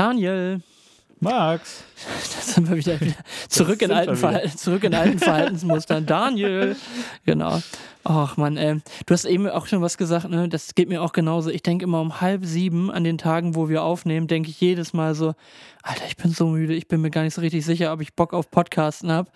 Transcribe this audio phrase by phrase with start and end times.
[0.00, 0.62] Daniel.
[1.20, 1.84] Max.
[2.34, 3.14] Da sind wir wieder, wieder
[3.50, 6.06] zurück, in alten Verhal- zurück in alten Verhaltensmustern.
[6.06, 6.74] Daniel.
[7.26, 7.60] Genau.
[8.04, 8.80] Ach man, ey.
[9.04, 10.48] Du hast eben auch schon was gesagt, ne?
[10.48, 11.50] Das geht mir auch genauso.
[11.50, 14.94] Ich denke immer um halb sieben an den Tagen, wo wir aufnehmen, denke ich jedes
[14.94, 15.34] Mal so,
[15.82, 18.14] Alter, ich bin so müde, ich bin mir gar nicht so richtig sicher, ob ich
[18.14, 19.30] Bock auf Podcasten habe.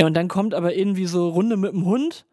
[0.00, 2.24] Und dann kommt aber irgendwie so Runde mit dem Hund.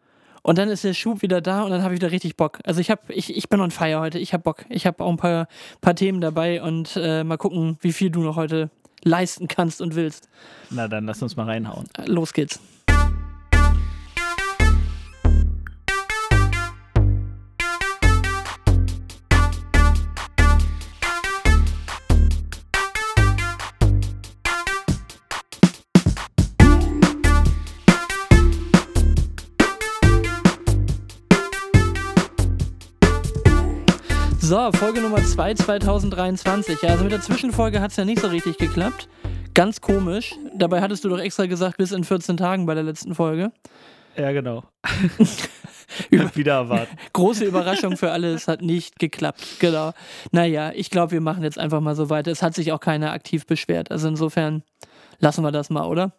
[0.44, 2.58] Und dann ist der Schub wieder da und dann habe ich wieder richtig Bock.
[2.64, 4.18] Also ich habe, ich, ich bin on fire heute.
[4.18, 4.66] Ich habe Bock.
[4.68, 5.48] Ich habe auch ein paar,
[5.80, 8.68] paar Themen dabei und äh, mal gucken, wie viel du noch heute
[9.02, 10.28] leisten kannst und willst.
[10.68, 11.86] Na, dann lass uns mal reinhauen.
[12.04, 12.60] Los geht's.
[34.46, 36.82] So, Folge Nummer 2 2023.
[36.82, 39.08] Ja, also mit der Zwischenfolge hat es ja nicht so richtig geklappt.
[39.54, 40.34] Ganz komisch.
[40.54, 43.52] Dabei hattest du doch extra gesagt, bis in 14 Tagen bei der letzten Folge.
[44.18, 44.62] Ja, genau.
[46.10, 46.94] Wieder erwarten.
[47.14, 49.42] Große Überraschung für alle, es hat nicht geklappt.
[49.60, 49.92] Genau.
[50.30, 52.30] Naja, ich glaube, wir machen jetzt einfach mal so weiter.
[52.30, 53.90] Es hat sich auch keiner aktiv beschwert.
[53.90, 54.62] Also insofern
[55.20, 56.12] lassen wir das mal, oder?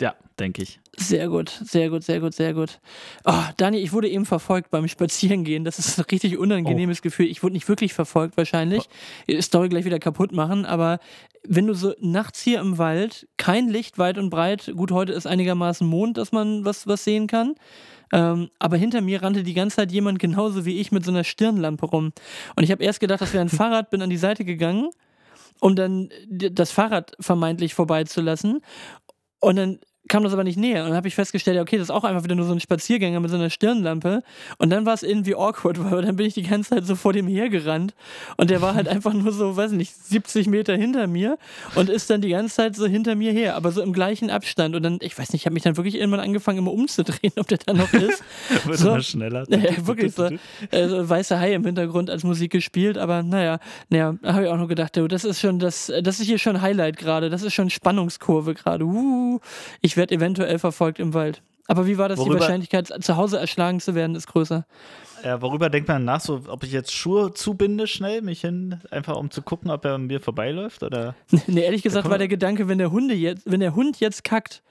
[0.00, 0.80] Ja, denke ich.
[0.96, 2.80] Sehr gut, sehr gut, sehr gut, sehr gut.
[3.24, 5.64] Oh, Dani, ich wurde eben verfolgt beim Spazierengehen.
[5.64, 7.26] Das ist ein richtig unangenehmes Gefühl.
[7.26, 8.88] Ich wurde nicht wirklich verfolgt, wahrscheinlich.
[9.28, 10.98] Die Story gleich wieder kaputt machen, aber
[11.46, 15.26] wenn du so nachts hier im Wald, kein Licht weit und breit, gut, heute ist
[15.26, 17.54] einigermaßen Mond, dass man was, was sehen kann.
[18.12, 21.24] Ähm, aber hinter mir rannte die ganze Zeit jemand genauso wie ich mit so einer
[21.24, 22.12] Stirnlampe rum.
[22.56, 24.90] Und ich habe erst gedacht, das wäre ein Fahrrad, bin an die Seite gegangen,
[25.60, 28.60] um dann das Fahrrad vermeintlich vorbeizulassen.
[29.40, 30.82] Und dann kam das aber nicht näher.
[30.82, 32.60] Und dann habe ich festgestellt, ja, okay, das ist auch einfach wieder nur so ein
[32.60, 34.22] Spaziergänger mit so einer Stirnlampe.
[34.58, 37.12] Und dann war es irgendwie awkward, weil dann bin ich die ganze Zeit so vor
[37.12, 37.94] dem hergerannt.
[38.36, 41.38] Und der war halt einfach nur so, weiß nicht, 70 Meter hinter mir
[41.74, 44.74] und ist dann die ganze Zeit so hinter mir her, aber so im gleichen Abstand.
[44.74, 47.48] Und dann, ich weiß nicht, ich habe mich dann wirklich irgendwann angefangen, immer umzudrehen, ob
[47.48, 48.22] der da noch ist.
[48.64, 48.88] Wird So.
[48.90, 49.44] immer schneller.
[49.48, 50.28] Ja, wirklich so.
[50.70, 53.58] Äh, so weiße Hai im Hintergrund als Musik gespielt, aber naja,
[53.88, 56.60] naja, da habe ich auch noch gedacht, das ist schon das, das ist hier schon
[56.60, 58.84] Highlight gerade, das ist schon Spannungskurve gerade.
[58.84, 59.40] Uh,
[59.80, 61.42] ich werde eventuell verfolgt im Wald.
[61.66, 62.18] Aber wie war das?
[62.18, 64.64] Die Worüber- Wahrscheinlichkeit, zu Hause erschlagen zu werden, ist größer.
[65.24, 69.16] Ja, worüber denkt man nach, so, ob ich jetzt Schuhe zubinde schnell, mich hin, einfach
[69.16, 70.82] um zu gucken, ob er an mir vorbeiläuft?
[70.82, 71.14] Oder?
[71.46, 74.62] Nee, ehrlich gesagt war der Gedanke, wenn der Hunde jetzt, wenn der Hund jetzt kackt,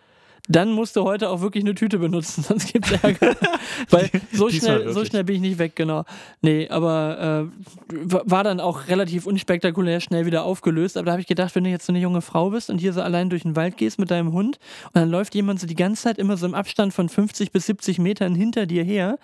[0.48, 3.36] dann musst du heute auch wirklich eine Tüte benutzen, sonst gibt's Ärger.
[3.90, 6.04] Weil so schnell, so schnell bin ich nicht weg, genau.
[6.42, 7.50] Nee, aber
[7.90, 10.98] äh, wa- war dann auch relativ unspektakulär schnell wieder aufgelöst.
[10.98, 12.94] Aber da habe ich gedacht, wenn du jetzt so eine junge Frau bist und hier
[12.94, 15.76] so allein durch den Wald gehst mit deinem Hund und dann läuft jemand so die
[15.76, 19.20] ganze Zeit immer so im Abstand von 50 bis 70 Metern hinter dir her.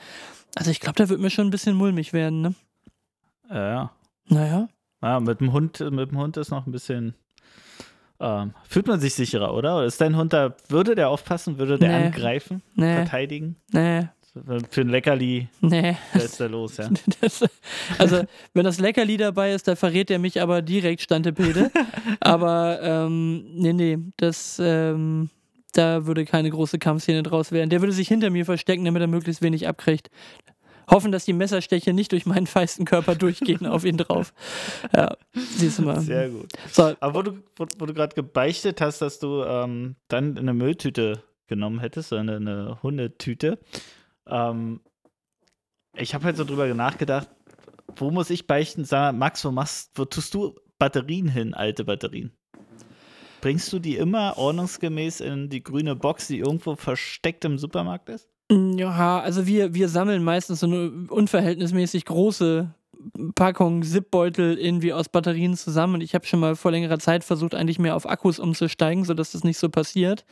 [0.56, 2.54] Also ich glaube, da wird mir schon ein bisschen mulmig werden, ne?
[3.50, 3.92] Ja, ja.
[4.30, 4.70] Naja.
[5.02, 7.14] Ja, mit dem Hund, mit dem Hund ist noch ein bisschen.
[8.20, 9.78] Ähm, fühlt man sich sicherer, oder?
[9.78, 12.06] Oder ist dein Hund da, würde der aufpassen, würde der Nee.
[12.06, 13.56] angreifen, Nee, verteidigen?
[13.72, 14.08] nee,
[14.70, 15.96] Für ein Leckerli, nee.
[16.14, 16.90] da ist der los, ja.
[17.22, 17.44] Das,
[17.98, 18.24] also,
[18.54, 21.70] wenn das Leckerli dabei ist, da verrät er mich aber direkt Stantepede.
[22.20, 25.30] aber ähm, nee, nee, das, ähm,
[25.74, 27.70] da würde keine große Kampfszene draus werden.
[27.72, 30.10] Der würde sich hinter mir verstecken, damit er möglichst wenig abkriegt.
[30.90, 34.34] Hoffen, dass die Messersteche nicht durch meinen feisten Körper durchgehen auf ihn drauf.
[34.96, 36.02] Ja, siehst du mal.
[36.02, 36.52] Sehr gut.
[36.72, 40.54] So, Aber wo du, wo, wo du gerade gebeichtet hast, dass du ähm, dann eine
[40.54, 43.60] Mülltüte genommen hättest, so eine, eine Hundetüte.
[44.28, 44.82] Ähm,
[45.96, 47.30] ich habe halt so drüber nachgedacht,
[47.96, 48.86] wo muss ich beichten?
[48.86, 52.32] Sag Max, wo, machst, wo tust du Batterien hin, alte Batterien?
[53.42, 58.30] Bringst du die immer ordnungsgemäß in die grüne Box, die irgendwo versteckt im Supermarkt ist?
[58.52, 62.70] Ja, also wir, wir sammeln meistens so eine unverhältnismäßig große
[63.36, 67.56] Packung Zipbeutel irgendwie aus Batterien zusammen und ich habe schon mal vor längerer Zeit versucht,
[67.56, 70.26] eigentlich mehr auf Akkus umzusteigen, sodass das nicht so passiert.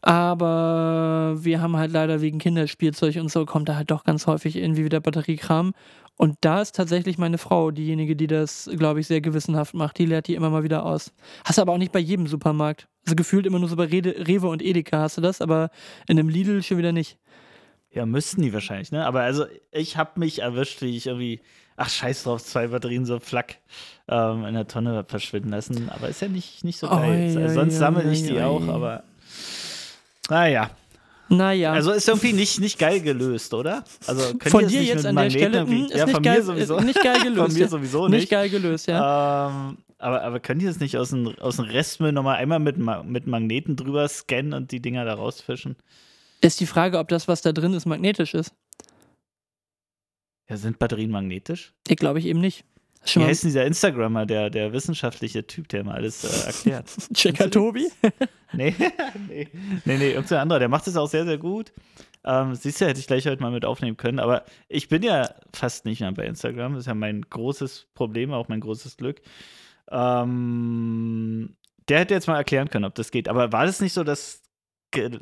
[0.00, 4.56] Aber wir haben halt leider wegen Kinderspielzeug und so kommt da halt doch ganz häufig
[4.56, 5.72] irgendwie wieder Batteriekram.
[6.18, 9.98] Und da ist tatsächlich meine Frau diejenige, die das, glaube ich, sehr gewissenhaft macht.
[9.98, 11.12] Die leert die immer mal wieder aus.
[11.44, 12.88] Hast du aber auch nicht bei jedem Supermarkt.
[13.06, 15.70] Also gefühlt immer nur so bei Rede, Rewe und Edeka hast du das, aber
[16.08, 17.18] in einem Lidl schon wieder nicht.
[17.92, 19.06] Ja, müssten die wahrscheinlich, ne?
[19.06, 21.40] Aber also, ich habe mich erwischt, wie ich irgendwie,
[21.76, 23.58] ach, scheiß drauf, zwei Batterien so flack
[24.08, 25.88] ähm, in der Tonne verschwinden lassen.
[25.88, 27.36] Aber ist ja nicht, nicht so geil.
[27.36, 29.04] Oi, oi, Sonst oi, sammle ich oi, die auch, aber.
[30.28, 30.70] Naja.
[31.28, 31.72] Naja.
[31.72, 33.84] Also ist irgendwie nicht, nicht geil gelöst, oder?
[34.06, 36.38] Also von dir nicht jetzt mit an der Stelle mh, ist ja, nicht von geil,
[36.38, 36.80] mir sowieso.
[36.80, 37.38] nicht geil gelöst.
[37.52, 38.30] von mir sowieso nicht nicht.
[38.30, 39.48] geil gelöst, ja.
[39.48, 42.76] Ähm, aber, aber könnt ihr das nicht aus dem, aus dem Restmüll nochmal einmal mit,
[42.78, 45.76] mit Magneten drüber scannen und die Dinger da rausfischen?
[46.40, 48.54] Ist die Frage, ob das, was da drin ist, magnetisch ist.
[50.48, 51.74] Ja, sind Batterien magnetisch?
[51.88, 52.64] Ich glaube ich eben nicht.
[53.04, 56.86] Wie heißt dieser Instagrammer, der, der wissenschaftliche Typ, der mal alles äh, erklärt?
[57.14, 57.90] Checker Tobi?
[58.52, 58.74] nee,
[59.28, 59.48] nee,
[59.84, 60.58] nee, nee, irgendein anderer.
[60.58, 61.72] Der macht es auch sehr, sehr gut.
[62.24, 64.18] Ähm, siehst du, hätte ich gleich heute mal mit aufnehmen können.
[64.18, 66.72] Aber ich bin ja fast nicht mehr bei Instagram.
[66.72, 69.20] Das ist ja mein großes Problem, auch mein großes Glück.
[69.90, 71.56] Ähm,
[71.88, 73.28] der hätte jetzt mal erklären können, ob das geht.
[73.28, 74.42] Aber war das nicht so, dass,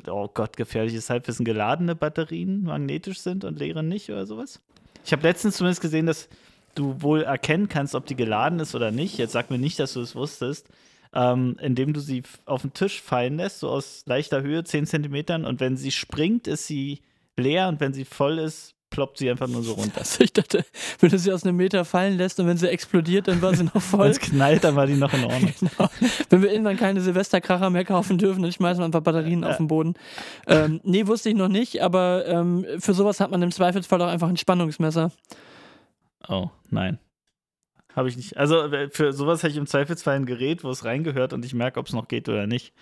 [0.07, 4.61] oh Gott, gefährliches Halbwissen, geladene Batterien magnetisch sind und leere nicht oder sowas?
[5.05, 6.29] Ich habe letztens zumindest gesehen, dass
[6.77, 9.17] du wohl erkennen kannst, ob die geladen ist oder nicht.
[9.17, 10.67] Jetzt sag mir nicht, dass du es wusstest.
[11.13, 15.45] Ähm, indem du sie auf den Tisch fallen lässt, so aus leichter Höhe, 10 Zentimetern.
[15.45, 17.01] Und wenn sie springt, ist sie
[17.37, 19.97] leer und wenn sie voll ist, ploppt sie einfach nur so runter.
[19.99, 20.65] Also ich dachte,
[20.99, 23.63] wenn du sie aus einem Meter fallen lässt und wenn sie explodiert, dann war sie
[23.63, 24.05] noch voll.
[24.05, 25.53] wenn es knallt, dann war die noch in Ordnung.
[25.59, 25.89] genau.
[26.29, 29.49] Wenn wir irgendwann keine Silvesterkracher mehr kaufen dürfen, dann schmeißen wir einfach Batterien ja.
[29.49, 29.95] auf den Boden.
[30.47, 34.07] Ähm, nee, wusste ich noch nicht, aber ähm, für sowas hat man im Zweifelsfall auch
[34.07, 35.11] einfach ein Spannungsmesser.
[36.27, 36.99] Oh, nein.
[37.95, 38.37] Habe ich nicht.
[38.37, 41.53] Also äh, für sowas habe ich im Zweifelsfall ein Gerät, wo es reingehört und ich
[41.53, 42.73] merke, ob es noch geht oder nicht.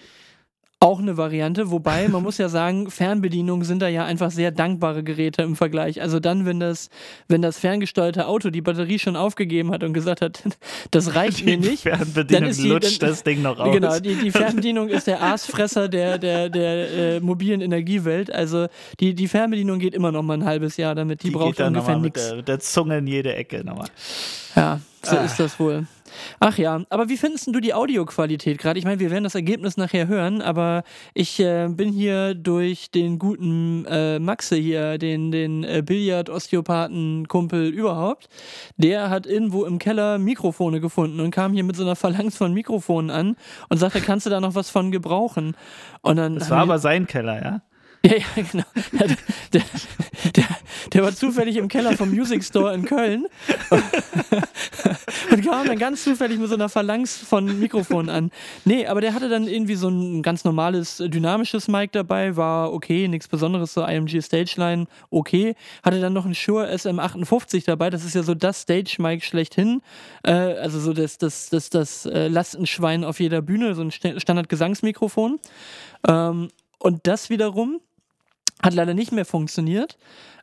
[0.82, 5.04] Auch eine Variante, wobei man muss ja sagen, Fernbedienungen sind da ja einfach sehr dankbare
[5.04, 6.02] Geräte im Vergleich.
[6.02, 6.90] Also dann, wenn das,
[7.30, 10.44] wenn das ferngesteuerte Auto die Batterie schon aufgegeben hat und gesagt hat,
[10.92, 13.74] das reicht die mir nicht, Fernbedienung dann ist die, lutscht dann, das Ding noch aus.
[13.74, 18.32] Genau, die, die Fernbedienung ist der Aasfresser der, der, der äh, mobilen Energiewelt.
[18.32, 18.68] Also
[19.00, 21.24] die, die Fernbedienung geht immer noch mal ein halbes Jahr damit.
[21.24, 22.28] Die, die braucht ungefähr nichts.
[22.28, 23.88] Mit, mit der Zunge in jede Ecke nochmal.
[24.58, 25.24] Ja, so ah.
[25.24, 25.88] ist das wohl.
[26.40, 28.80] Ach ja, aber wie findest du die Audioqualität gerade?
[28.80, 30.84] Ich meine, wir werden das Ergebnis nachher hören, aber
[31.14, 38.30] ich äh, bin hier durch den guten äh, Maxe hier, den, den äh, Billard-Osteopathen-Kumpel überhaupt.
[38.78, 42.54] Der hat irgendwo im Keller Mikrofone gefunden und kam hier mit so einer Phalanx von
[42.54, 43.36] Mikrofonen an
[43.70, 45.56] und sagte, kannst du da noch was von gebrauchen?
[46.02, 47.62] Und dann das war aber sein Keller, ja?
[48.06, 48.64] Ja, ja, genau.
[49.54, 49.62] Der,
[50.36, 50.46] der,
[50.94, 53.26] der, war zufällig im Keller vom Music Store in Köln
[55.32, 58.32] und kam dann ganz zufällig mit so einer Phalanx von Mikrofonen an.
[58.64, 63.08] Nee, aber der hatte dann irgendwie so ein ganz normales dynamisches Mic dabei, war okay,
[63.08, 65.56] nichts Besonderes, so IMG Stageline, okay.
[65.82, 69.82] Hatte dann noch ein Shure SM58 dabei, das ist ja so das Stage-Mic schlechthin.
[70.24, 75.40] Äh, also so das, das, das, das äh, Lastenschwein auf jeder Bühne, so ein Standard-Gesangsmikrofon.
[76.08, 77.80] Ähm, und das wiederum
[78.66, 79.98] hat leider nicht mehr funktioniert.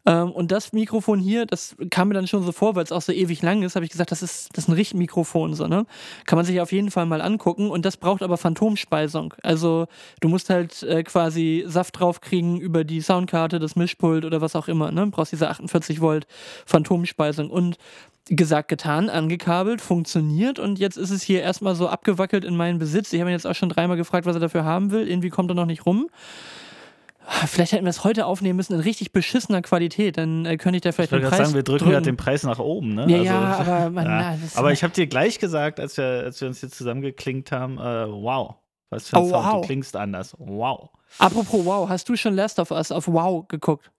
[0.05, 3.03] Ähm, und das Mikrofon hier, das kam mir dann schon so vor, weil es auch
[3.03, 5.87] so ewig lang ist, habe ich gesagt, das ist, das ist ein Richtmikrofon, so, ne?
[6.27, 7.71] Kann man sich auf jeden Fall mal angucken.
[7.71, 9.35] Und das braucht aber Phantomspeisung.
[9.43, 9.87] Also
[10.21, 14.69] du musst halt äh, quasi Saft draufkriegen über die Soundkarte, das Mischpult oder was auch
[14.69, 15.05] immer, ne?
[15.05, 16.27] Du brauchst diese 48 Volt
[16.67, 17.51] Phantomspeisung.
[17.51, 17.77] Und
[18.27, 23.13] gesagt, getan, angekabelt, funktioniert und jetzt ist es hier erstmal so abgewackelt in meinen Besitz.
[23.13, 25.09] Ich habe ihn jetzt auch schon dreimal gefragt, was er dafür haben will.
[25.09, 26.09] Irgendwie kommt er noch nicht rum.
[27.47, 30.83] Vielleicht hätten wir es heute aufnehmen müssen in richtig beschissener Qualität, dann äh, könnte ich
[30.83, 33.07] da vielleicht ich den Preis sagen, wir drücken, ja den Preis nach oben, ne?
[33.09, 34.37] Ja, also, ja aber, man, ja.
[34.37, 37.79] Na, aber ich habe dir gleich gesagt, als wir, als wir uns hier zusammengeklinkt haben,
[37.79, 38.57] äh, wow,
[38.91, 39.61] was für ein oh, Sound, wow.
[39.61, 40.35] du klingst anders.
[40.39, 40.91] Wow.
[41.19, 43.91] Apropos wow, hast du schon Last of Us auf Wow geguckt?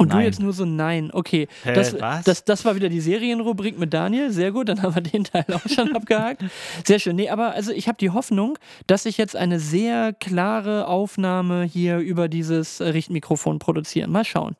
[0.00, 0.20] Und nein.
[0.20, 1.10] du jetzt nur so nein.
[1.12, 1.46] Okay.
[1.62, 2.24] Hä, das, was?
[2.24, 4.30] Das, das war wieder die Serienrubrik mit Daniel.
[4.30, 6.42] Sehr gut, dann haben wir den Teil auch schon abgehakt.
[6.86, 7.16] Sehr schön.
[7.16, 11.98] Nee, aber also ich habe die Hoffnung, dass ich jetzt eine sehr klare Aufnahme hier
[11.98, 14.08] über dieses Richtmikrofon produziere.
[14.08, 14.56] Mal schauen.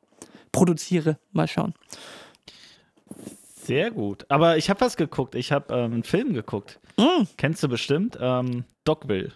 [0.53, 1.73] Produziere, mal schauen.
[3.65, 4.27] Sehr gut.
[4.29, 5.35] Aber ich habe was geguckt.
[5.35, 6.81] Ich habe ähm, einen Film geguckt.
[6.99, 7.23] Mm.
[7.39, 8.19] Kennst du bestimmt?
[8.21, 9.33] Ähm, Dogville.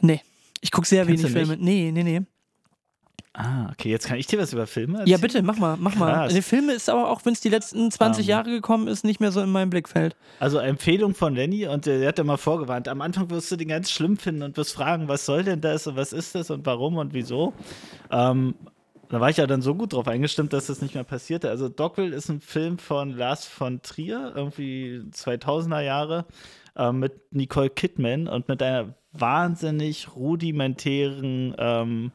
[0.00, 0.20] Nee.
[0.62, 1.56] Ich gucke sehr Kennst wenig Filme.
[1.62, 2.22] Nee, nee, nee.
[3.40, 5.12] Ah, okay, jetzt kann ich dir was über Filme erzählen.
[5.12, 6.00] Ja, bitte, mach mal, mach Krass.
[6.00, 6.28] mal.
[6.28, 8.28] Die Filme ist aber auch, wenn es die letzten 20 um, ähm.
[8.28, 10.16] Jahre gekommen ist, nicht mehr so in meinem Blickfeld.
[10.40, 12.88] Also Empfehlung von Lenny und der hat ja mal vorgewarnt.
[12.88, 15.86] Am Anfang wirst du den ganz schlimm finden und wirst fragen, was soll denn das
[15.86, 17.52] und was ist das und warum und wieso.
[18.10, 18.56] Ähm,
[19.08, 21.48] da war ich ja dann so gut drauf eingestimmt, dass das nicht mehr passierte.
[21.48, 26.26] Also Dogville ist ein Film von Lars von Trier, irgendwie 2000er Jahre,
[26.74, 32.10] äh, mit Nicole Kidman und mit einer wahnsinnig rudimentären ähm,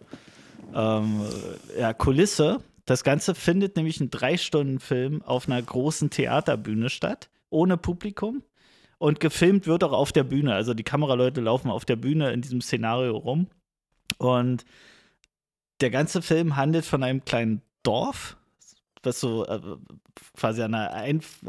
[0.74, 1.22] ähm,
[1.78, 2.60] ja, Kulisse.
[2.86, 8.44] Das Ganze findet nämlich ein Drei-Stunden-Film auf einer großen Theaterbühne statt, ohne Publikum.
[8.98, 10.54] Und gefilmt wird auch auf der Bühne.
[10.54, 13.48] Also die Kameraleute laufen auf der Bühne in diesem Szenario rum.
[14.18, 14.66] Und
[15.82, 18.38] der ganze Film handelt von einem kleinen Dorf,
[19.02, 19.60] was so äh,
[20.38, 21.42] quasi eine Einf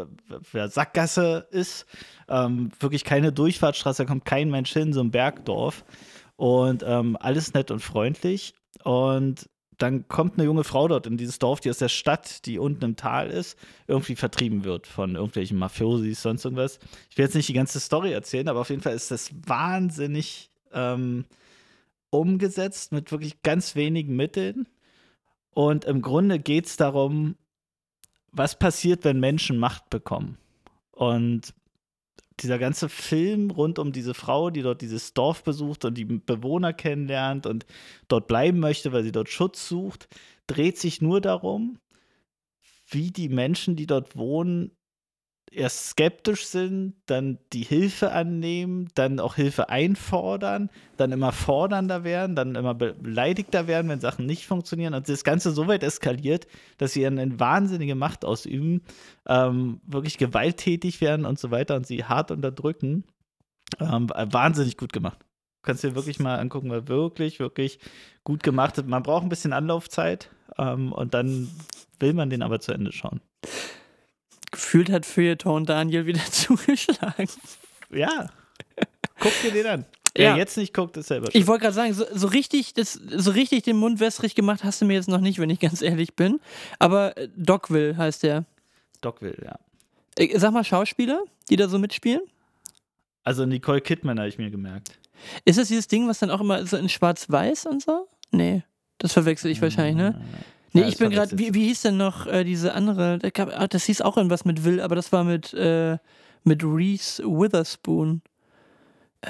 [0.52, 1.86] äh, Sackgasse ist.
[2.28, 5.84] Ähm, wirklich keine Durchfahrtsstraße, da kommt kein Mensch hin, so ein Bergdorf.
[6.36, 8.54] Und ähm, alles nett und freundlich.
[8.82, 12.58] Und dann kommt eine junge Frau dort in dieses Dorf, die aus der Stadt, die
[12.58, 16.78] unten im Tal ist, irgendwie vertrieben wird von irgendwelchen Mafiosis, sonst irgendwas.
[17.10, 20.50] Ich will jetzt nicht die ganze Story erzählen, aber auf jeden Fall ist das wahnsinnig
[20.72, 21.24] ähm,
[22.10, 24.68] umgesetzt mit wirklich ganz wenigen Mitteln.
[25.50, 27.36] Und im Grunde geht es darum,
[28.32, 30.38] was passiert, wenn Menschen Macht bekommen.
[30.90, 31.54] Und
[32.40, 36.72] dieser ganze Film rund um diese Frau, die dort dieses Dorf besucht und die Bewohner
[36.72, 37.64] kennenlernt und
[38.08, 40.08] dort bleiben möchte, weil sie dort Schutz sucht,
[40.46, 41.78] dreht sich nur darum,
[42.88, 44.72] wie die Menschen, die dort wohnen,
[45.56, 52.36] erst skeptisch sind, dann die Hilfe annehmen, dann auch Hilfe einfordern, dann immer fordernder werden,
[52.36, 56.46] dann immer beleidigter werden, wenn Sachen nicht funktionieren und das Ganze so weit eskaliert,
[56.78, 58.82] dass sie eine wahnsinnige Macht ausüben,
[59.26, 63.04] ähm, wirklich gewalttätig werden und so weiter und sie hart unterdrücken.
[63.80, 65.18] Ähm, wahnsinnig gut gemacht.
[65.62, 67.78] Kannst du dir wirklich mal angucken, weil wirklich, wirklich
[68.22, 68.86] gut gemacht.
[68.86, 71.48] Man braucht ein bisschen Anlaufzeit ähm, und dann
[71.98, 73.20] will man den aber zu Ende schauen
[74.54, 77.28] gefühlt hat Feuilleton Daniel wieder zugeschlagen.
[77.90, 78.30] Ja.
[79.20, 79.84] Guck dir den an.
[80.16, 80.36] Wer ja.
[80.36, 81.26] jetzt nicht guckt, ist selber.
[81.26, 81.34] Schuld.
[81.34, 84.80] Ich wollte gerade sagen, so, so, richtig, das, so richtig den Mund wässrig gemacht hast
[84.80, 86.40] du mir jetzt noch nicht, wenn ich ganz ehrlich bin.
[86.78, 88.44] Aber äh, Dogville heißt der.
[89.00, 89.58] Dogville, ja.
[90.16, 92.22] Äh, sag mal Schauspieler, die da so mitspielen.
[93.24, 94.98] Also Nicole Kidman habe ich mir gemerkt.
[95.44, 98.06] Ist das dieses Ding, was dann auch immer so in Schwarz-Weiß und so?
[98.30, 98.62] Nee,
[98.98, 100.20] das verwechsel ich wahrscheinlich, ne?
[100.74, 103.18] Nee, ja, ich bin gerade, wie, wie hieß denn noch äh, diese andere?
[103.18, 105.98] Das, gab, ah, das hieß auch irgendwas mit Will, aber das war mit, äh,
[106.42, 108.22] mit Reese Witherspoon.
[109.22, 109.28] Äh,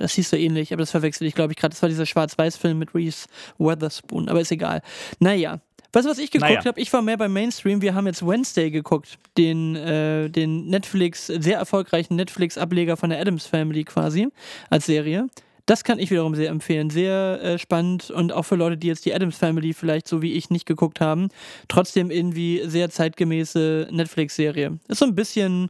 [0.00, 1.72] das hieß so ähnlich, aber das verwechsel ich, glaube ich, gerade.
[1.72, 4.82] Das war dieser Schwarz-Weiß-Film mit Reese Witherspoon, aber ist egal.
[5.20, 5.60] Naja.
[5.92, 6.64] Weißt du, was ich geguckt naja.
[6.64, 6.80] habe?
[6.80, 7.80] Ich war mehr beim Mainstream.
[7.80, 13.46] Wir haben jetzt Wednesday geguckt, den, äh, den Netflix, sehr erfolgreichen Netflix-Ableger von der Adams
[13.46, 14.28] Family quasi
[14.70, 15.28] als Serie.
[15.70, 16.90] Das kann ich wiederum sehr empfehlen.
[16.90, 20.32] Sehr äh, spannend und auch für Leute, die jetzt die Adams Family vielleicht so wie
[20.32, 21.28] ich nicht geguckt haben.
[21.68, 24.80] Trotzdem irgendwie sehr zeitgemäße Netflix-Serie.
[24.88, 25.68] Ist so ein bisschen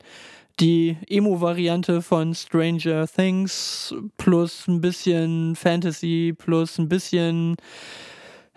[0.59, 7.57] die Emo-Variante von Stranger Things plus ein bisschen Fantasy plus ein bisschen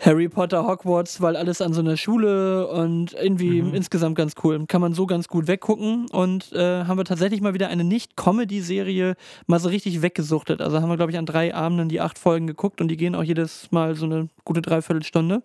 [0.05, 3.73] Harry Potter, Hogwarts, weil alles an so einer Schule und irgendwie mhm.
[3.73, 4.65] insgesamt ganz cool.
[4.67, 9.15] Kann man so ganz gut weggucken und äh, haben wir tatsächlich mal wieder eine Nicht-Comedy-Serie
[9.47, 10.61] mal so richtig weggesuchtet.
[10.61, 13.15] Also haben wir, glaube ich, an drei Abenden die acht Folgen geguckt und die gehen
[13.15, 15.41] auch jedes Mal so eine gute Dreiviertelstunde.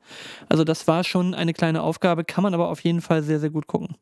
[0.48, 3.50] Also das war schon eine kleine Aufgabe, kann man aber auf jeden Fall sehr, sehr
[3.50, 3.94] gut gucken.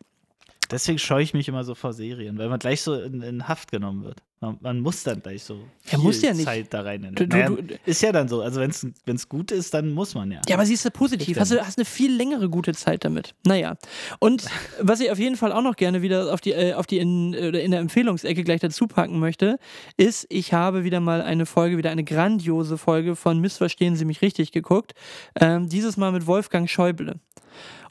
[0.70, 3.70] Deswegen scheue ich mich immer so vor Serien, weil man gleich so in, in Haft
[3.70, 4.22] genommen wird.
[4.40, 6.44] Man, man, muss dann gleich so viel muss ja nicht.
[6.44, 7.10] Zeit da rein.
[7.14, 8.42] Du, naja, du, ist ja dann so.
[8.42, 10.40] Also wenn es gut ist, dann muss man ja.
[10.46, 11.38] Ja, aber siehst du positiv.
[11.38, 13.34] Hast du hast eine viel längere gute Zeit damit.
[13.44, 13.76] Naja.
[14.18, 14.44] Und
[14.80, 17.32] was ich auf jeden Fall auch noch gerne wieder auf die, äh, auf die in,
[17.32, 19.58] in der Empfehlungsecke gleich dazu packen möchte,
[19.96, 24.20] ist, ich habe wieder mal eine Folge, wieder eine grandiose Folge von Missverstehen Sie mich
[24.20, 24.92] richtig geguckt.
[25.40, 27.14] Ähm, dieses Mal mit Wolfgang Schäuble.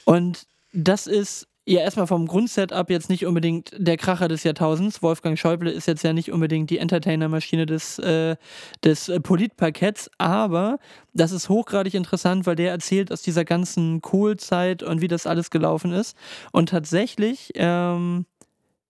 [0.03, 5.01] Und das ist ja erstmal vom Grundsetup jetzt nicht unbedingt der Kracher des Jahrtausends.
[5.01, 8.35] Wolfgang Schäuble ist jetzt ja nicht unbedingt die Entertainer-Maschine des, äh,
[8.83, 10.77] des äh, Politparketts, aber
[11.13, 15.49] das ist hochgradig interessant, weil der erzählt aus dieser ganzen Kohl-Zeit und wie das alles
[15.49, 16.15] gelaufen ist.
[16.51, 18.25] Und tatsächlich, ähm,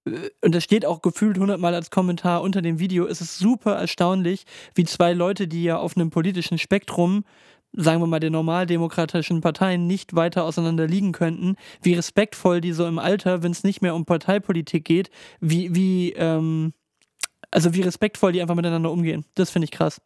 [0.06, 4.46] und das steht auch gefühlt hundertmal als Kommentar unter dem Video, ist es super erstaunlich,
[4.76, 7.24] wie zwei Leute, die ja auf einem politischen Spektrum
[7.76, 12.86] sagen wir mal, der normaldemokratischen Parteien nicht weiter auseinander liegen könnten, wie respektvoll die so
[12.86, 16.74] im Alter, wenn es nicht mehr um Parteipolitik geht, wie, wie, ähm,
[17.52, 19.26] also wie respektvoll die einfach miteinander umgehen.
[19.36, 20.02] Das finde ich krass.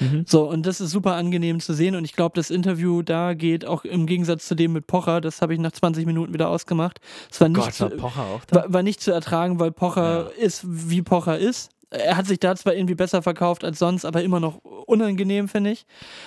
[0.00, 0.24] Mhm.
[0.26, 1.94] So, und das ist super angenehm zu sehen.
[1.94, 5.40] Und ich glaube, das Interview da geht auch im Gegensatz zu dem mit Pocher, das
[5.40, 7.00] habe ich nach 20 Minuten wieder ausgemacht.
[7.30, 8.56] Es war nicht, Gott, war, Pocher auch da?
[8.56, 10.44] war, war nicht zu ertragen, weil Pocher ja.
[10.44, 14.22] ist, wie Pocher ist er hat sich da zwar irgendwie besser verkauft als sonst, aber
[14.22, 15.86] immer noch unangenehm, finde ich.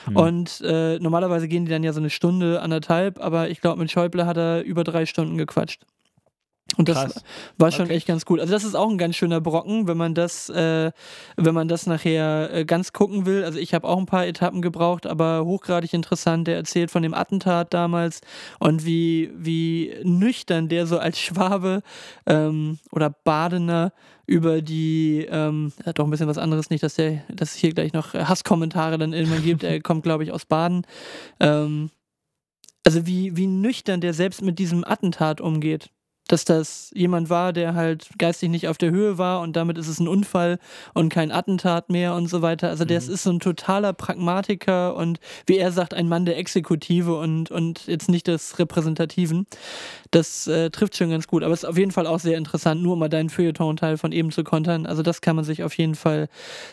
[0.10, 0.16] Mhm.
[0.16, 3.92] Und äh, normalerweise gehen die dann ja so eine Stunde, anderthalb, aber ich glaube, mit
[3.92, 5.82] Schäuble hat er über drei Stunden gequatscht.
[6.78, 7.24] Und das Krass.
[7.58, 7.96] war schon okay.
[7.96, 8.40] echt ganz cool.
[8.40, 10.92] Also das ist auch ein ganz schöner Brocken, wenn man das, äh,
[11.36, 13.44] wenn man das nachher äh, ganz gucken will.
[13.44, 16.48] Also ich habe auch ein paar Etappen gebraucht, aber hochgradig interessant.
[16.48, 18.22] Der erzählt von dem Attentat damals
[18.60, 21.82] und wie, wie nüchtern der so als Schwabe
[22.26, 23.92] ähm, oder Badener
[24.26, 27.74] über die, ähm, hat doch ein bisschen was anderes, nicht, dass der, dass es hier
[27.74, 29.64] gleich noch Hasskommentare dann irgendwann gibt.
[29.64, 30.88] Er kommt, glaube ich, aus Baden.
[31.42, 31.90] Ähm,
[32.86, 35.90] also wie, wie nüchtern der selbst mit diesem Attentat umgeht
[36.32, 39.88] dass das jemand war, der halt geistig nicht auf der Höhe war und damit ist
[39.88, 40.60] es ein Unfall
[40.94, 42.70] und kein Attentat mehr und so weiter.
[42.70, 43.12] Also der mhm.
[43.12, 47.88] ist so ein totaler Pragmatiker und wie er sagt, ein Mann der Exekutive und, und
[47.88, 49.46] jetzt nicht des Repräsentativen.
[50.12, 52.84] Das äh, trifft schon ganz gut, aber es ist auf jeden Fall auch sehr interessant,
[52.84, 54.86] nur mal deinen Feuilleton-Teil von eben zu kontern.
[54.86, 56.28] Also das kann man sich auf jeden Fall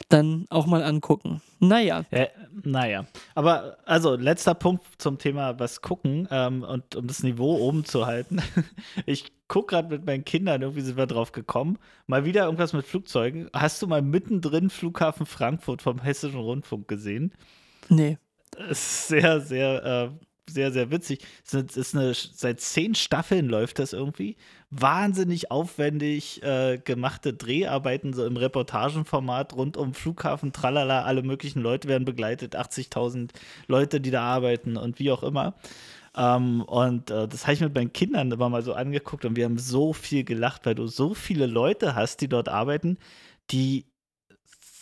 [0.08, 1.40] dann auch mal angucken.
[1.60, 2.04] Naja.
[2.10, 2.26] Ja,
[2.64, 3.06] naja.
[3.36, 8.06] Aber also letzter Punkt zum Thema was gucken ähm, und um das Niveau oben zu
[8.06, 8.42] halten.
[9.06, 11.78] ich gucke gerade mit meinen Kindern, irgendwie sind wir drauf gekommen.
[12.08, 13.48] Mal wieder irgendwas mit Flugzeugen.
[13.52, 17.32] Hast du mal mittendrin Flughafen Frankfurt vom Hessischen Rundfunk gesehen?
[17.88, 18.18] Nee.
[18.68, 21.20] Ist sehr, sehr äh, sehr, sehr witzig.
[21.46, 24.36] Es ist, eine, seit zehn Staffeln läuft das irgendwie.
[24.70, 31.88] Wahnsinnig aufwendig äh, gemachte Dreharbeiten, so im Reportagenformat rund um Flughafen, tralala, alle möglichen Leute
[31.88, 33.30] werden begleitet, 80.000
[33.66, 35.54] Leute, die da arbeiten und wie auch immer.
[36.16, 39.44] Ähm, und äh, das habe ich mit meinen Kindern immer mal so angeguckt und wir
[39.44, 42.98] haben so viel gelacht, weil du so viele Leute hast, die dort arbeiten,
[43.50, 43.86] die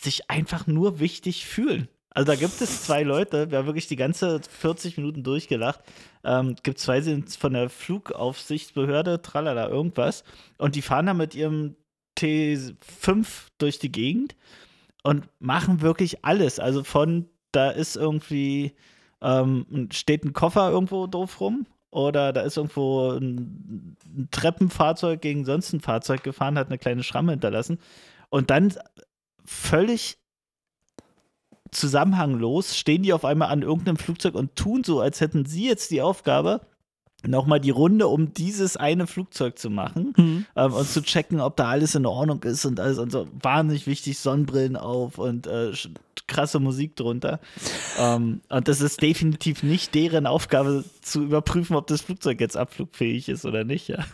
[0.01, 1.89] sich einfach nur wichtig fühlen.
[2.17, 5.81] Also da gibt es zwei Leute, wir haben wirklich die ganze 40 Minuten durchgelacht.
[6.25, 10.25] Ähm, gibt zwei sind von der Flugaufsichtsbehörde, tralala, irgendwas.
[10.57, 11.77] Und die fahren da mit ihrem
[12.19, 13.27] T5
[13.59, 14.35] durch die Gegend
[15.03, 16.59] und machen wirklich alles.
[16.59, 18.73] Also von, da ist irgendwie,
[19.21, 25.45] ähm, steht ein Koffer irgendwo doof rum oder da ist irgendwo ein, ein Treppenfahrzeug gegen
[25.45, 27.79] sonst ein Fahrzeug gefahren, hat eine kleine Schramme hinterlassen.
[28.31, 28.73] Und dann
[29.45, 30.17] völlig
[31.71, 35.91] zusammenhanglos stehen die auf einmal an irgendeinem Flugzeug und tun so, als hätten sie jetzt
[35.91, 36.61] die Aufgabe,
[37.27, 40.47] nochmal die Runde um dieses eine Flugzeug zu machen mhm.
[40.55, 43.87] ähm, und zu checken, ob da alles in Ordnung ist und alles und so wahnsinnig
[43.87, 45.73] wichtig, Sonnenbrillen auf und äh,
[46.27, 47.41] krasse Musik drunter.
[47.99, 53.29] ähm, und das ist definitiv nicht deren Aufgabe zu überprüfen, ob das Flugzeug jetzt abflugfähig
[53.29, 54.05] ist oder nicht, ja.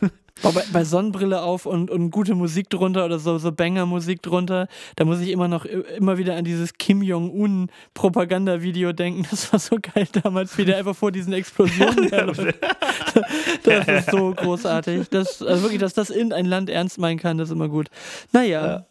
[0.43, 5.05] Bei, bei, Sonnenbrille auf und, und gute Musik drunter oder so, so Banger-Musik drunter, da
[5.05, 9.27] muss ich immer noch immer wieder an dieses Kim Jong-un-Propaganda-Video denken.
[9.31, 12.55] Das war so geil damals, wie der einfach vor diesen Explosionen herläuft.
[13.63, 15.09] Das ist so großartig.
[15.11, 17.89] Das, also wirklich, dass das in ein Land ernst meinen kann, das ist immer gut.
[18.33, 18.67] Naja.
[18.67, 18.87] Ja.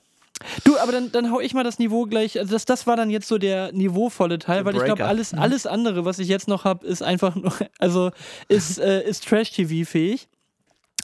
[0.64, 2.40] Du, aber dann, dann hau ich mal das Niveau gleich.
[2.40, 5.40] Also das, das war dann jetzt so der niveauvolle Teil, weil ich glaube, alles, mhm.
[5.40, 8.12] alles andere, was ich jetzt noch habe, ist einfach nur, also
[8.48, 10.28] ist, äh, ist Trash-TV-fähig.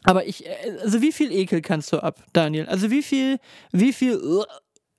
[0.07, 0.49] Aber ich, äh,
[0.81, 2.65] also wie viel Ekel kannst du ab, Daniel?
[2.65, 3.39] Also wie viel,
[3.71, 4.43] wie viel uh,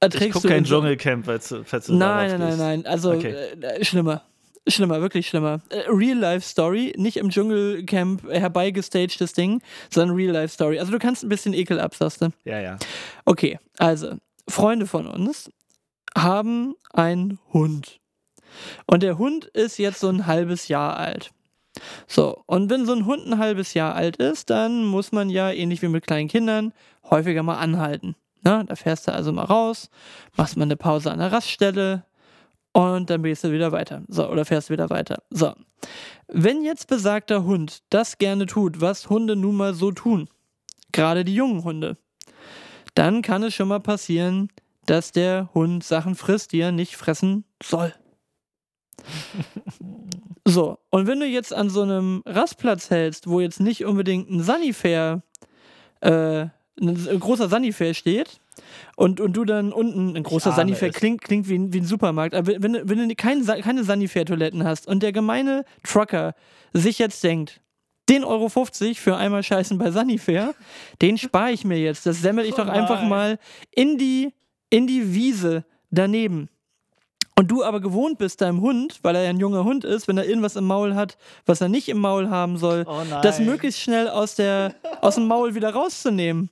[0.01, 0.49] erträgst ich du?
[0.49, 2.87] kein Dschungelcamp, falls du, falls du Nein, nein, nein, nein.
[2.87, 3.33] Also okay.
[3.33, 4.23] äh, schlimmer.
[4.67, 5.63] Schlimmer, wirklich schlimmer.
[5.71, 10.79] Äh, Real-Life-Story, nicht im Dschungelcamp herbeigestagtes Ding, sondern Real-Life-Story.
[10.79, 12.29] Also du kannst ein bisschen Ekel ab, sagst du?
[12.45, 12.79] Ja, ja.
[13.25, 15.51] Okay, also, Freunde von uns
[16.15, 17.99] haben einen Hund.
[18.87, 21.31] Und der Hund ist jetzt so ein halbes Jahr alt.
[22.07, 25.51] So, und wenn so ein Hund ein halbes Jahr alt ist, dann muss man ja,
[25.51, 26.73] ähnlich wie mit kleinen Kindern,
[27.11, 28.17] häufiger mal anhalten.
[28.43, 29.91] Na, da fährst du also mal raus,
[30.37, 32.05] machst mal eine Pause an der Raststelle
[32.73, 34.03] und dann gehst du wieder weiter.
[34.09, 35.23] So, oder fährst wieder weiter.
[35.31, 35.55] So.
[36.29, 40.29] Wenn jetzt besagter Hund das gerne tut, was Hunde nun mal so tun,
[40.93, 41.97] gerade die jungen Hunde,
[42.95, 44.51] dann kann es schon mal passieren,
[44.87, 47.95] dass der Hund Sachen frisst, die er nicht fressen soll.
[50.49, 54.43] So, und wenn du jetzt an so einem Rastplatz hältst, wo jetzt nicht unbedingt ein
[54.43, 55.23] Sanifair,
[56.01, 56.47] äh,
[56.81, 58.41] ein großer Sanifair steht,
[58.97, 62.63] und, und du dann unten, ein großer Sanifair klingt, klingt wie, wie ein Supermarkt, aber
[62.63, 66.35] wenn, wenn du kein, keine Sanifair-Toiletten hast und der gemeine Trucker
[66.73, 67.61] sich jetzt denkt,
[68.09, 70.55] den Euro 50 für einmal Scheißen bei Sanifair,
[71.03, 72.07] den spare ich mir jetzt.
[72.07, 73.39] Das semmel ich doch einfach mal
[73.71, 74.33] in die,
[74.71, 76.49] in die Wiese daneben
[77.39, 80.19] und du aber gewohnt bist, deinem Hund, weil er ja ein junger Hund ist, wenn
[80.19, 83.81] er irgendwas im Maul hat, was er nicht im Maul haben soll, oh das möglichst
[83.81, 86.51] schnell aus, der, aus dem Maul wieder rauszunehmen,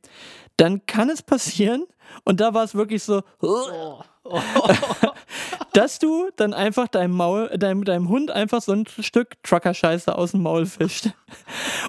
[0.56, 1.86] dann kann es passieren,
[2.24, 4.00] und da war es wirklich so, oh.
[4.28, 4.40] Oh.
[5.72, 10.32] dass du dann einfach deinem, Maul, deinem, deinem Hund einfach so ein Stück Trucker-Scheiße aus
[10.32, 11.10] dem Maul fischt.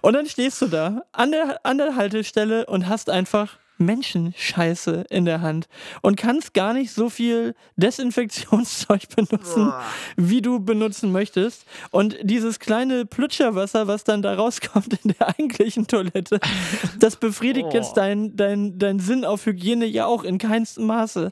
[0.03, 5.25] Und dann stehst du da an der, an der Haltestelle und hast einfach Menschenscheiße in
[5.25, 5.67] der Hand
[6.01, 9.83] und kannst gar nicht so viel Desinfektionszeug benutzen, Boah.
[10.15, 11.65] wie du benutzen möchtest.
[11.91, 16.39] Und dieses kleine Plütscherwasser, was dann da rauskommt in der eigentlichen Toilette,
[16.99, 21.31] das befriedigt jetzt deinen dein, dein Sinn auf Hygiene ja auch in keinstem Maße.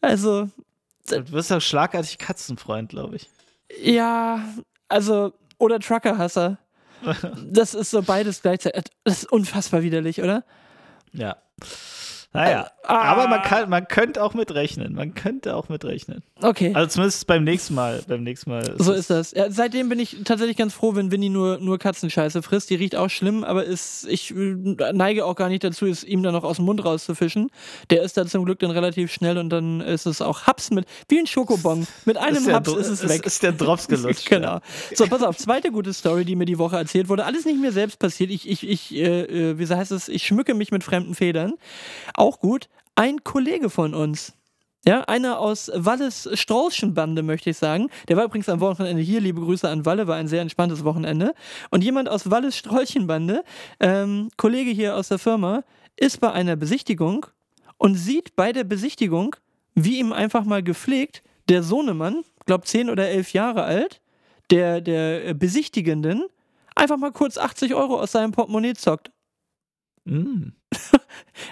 [0.00, 0.48] Also.
[1.08, 3.28] Du wirst ja schlagartig Katzenfreund, glaube ich.
[3.82, 4.44] Ja,
[4.88, 6.58] also, oder Truckerhasser.
[7.42, 8.92] Das ist so beides gleichzeitig.
[9.04, 10.44] Das ist unfassbar widerlich, oder?
[11.12, 11.36] Ja.
[12.32, 13.02] Naja, ah.
[13.02, 14.94] aber man, kann, man könnte auch mitrechnen.
[14.94, 16.22] Man könnte auch mitrechnen.
[16.42, 16.72] Okay.
[16.74, 18.02] Also zumindest beim nächsten Mal.
[18.06, 19.32] Beim nächsten Mal ist so ist das.
[19.32, 22.70] Ja, seitdem bin ich tatsächlich ganz froh, wenn Winnie nur, nur Katzenscheiße frisst.
[22.70, 26.32] Die riecht auch schlimm, aber ist, ich neige auch gar nicht dazu, es ihm dann
[26.32, 27.50] noch aus dem Mund rauszufischen.
[27.90, 30.86] Der ist dann zum Glück dann relativ schnell und dann ist es auch Haps mit,
[31.08, 31.86] wie ein Schokobon.
[32.04, 33.26] Mit einem ist Haps ist es weg.
[33.26, 34.28] Ist der Drops gelutscht.
[34.28, 34.60] genau.
[34.94, 35.36] So, pass auf.
[35.36, 37.24] Zweite gute Story, die mir die Woche erzählt wurde.
[37.24, 38.30] Alles nicht mir selbst passiert.
[38.30, 40.08] Ich, ich, ich, äh, äh wie heißt es?
[40.08, 41.54] Ich schmücke mich mit fremden Federn.
[42.14, 42.68] Auch gut
[43.00, 44.34] ein Kollege von uns.
[44.86, 47.90] Ja, einer aus Walles Straußchen-Bande, möchte ich sagen.
[48.08, 49.20] Der war übrigens am Wochenende hier.
[49.20, 51.34] Liebe Grüße an Walle, war ein sehr entspanntes Wochenende.
[51.70, 53.44] Und jemand aus Walles Straußchen-Bande,
[53.80, 55.64] ähm, Kollege hier aus der Firma,
[55.96, 57.26] ist bei einer Besichtigung
[57.76, 59.36] und sieht bei der Besichtigung,
[59.74, 64.00] wie ihm einfach mal gepflegt, der Sohnemann, glaube 10 oder 11 Jahre alt,
[64.50, 66.24] der, der Besichtigenden
[66.74, 69.10] einfach mal kurz 80 Euro aus seinem Portemonnaie zockt.
[70.10, 70.52] Mm.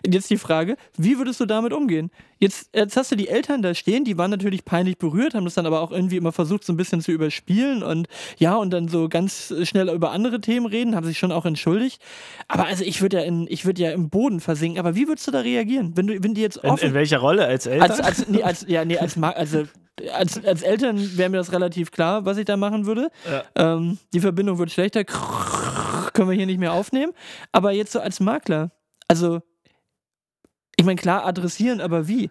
[0.06, 2.10] Jetzt die Frage, wie würdest du damit umgehen?
[2.38, 5.54] Jetzt, jetzt hast du die Eltern da stehen, die waren natürlich peinlich berührt, haben das
[5.54, 8.88] dann aber auch irgendwie immer versucht, so ein bisschen zu überspielen und ja, und dann
[8.88, 12.02] so ganz schnell über andere Themen reden, haben sich schon auch entschuldigt.
[12.48, 14.78] Aber also ich würde ja, in, ich würd ja im Boden versinken.
[14.78, 17.18] Aber wie würdest du da reagieren, wenn du, wenn die jetzt offen, in, in welcher
[17.18, 17.46] Rolle?
[17.46, 17.90] Als Eltern?
[17.90, 19.66] Als, als, nee, als, ja, nee, als, also
[20.12, 23.10] als, als Eltern wäre mir das relativ klar, was ich da machen würde.
[23.30, 23.74] Ja.
[23.74, 25.04] Ähm, die Verbindung wird schlechter,
[26.18, 27.12] können wir hier nicht mehr aufnehmen.
[27.52, 28.72] Aber jetzt so als Makler,
[29.06, 29.40] also
[30.74, 32.28] ich meine, klar adressieren, aber wie?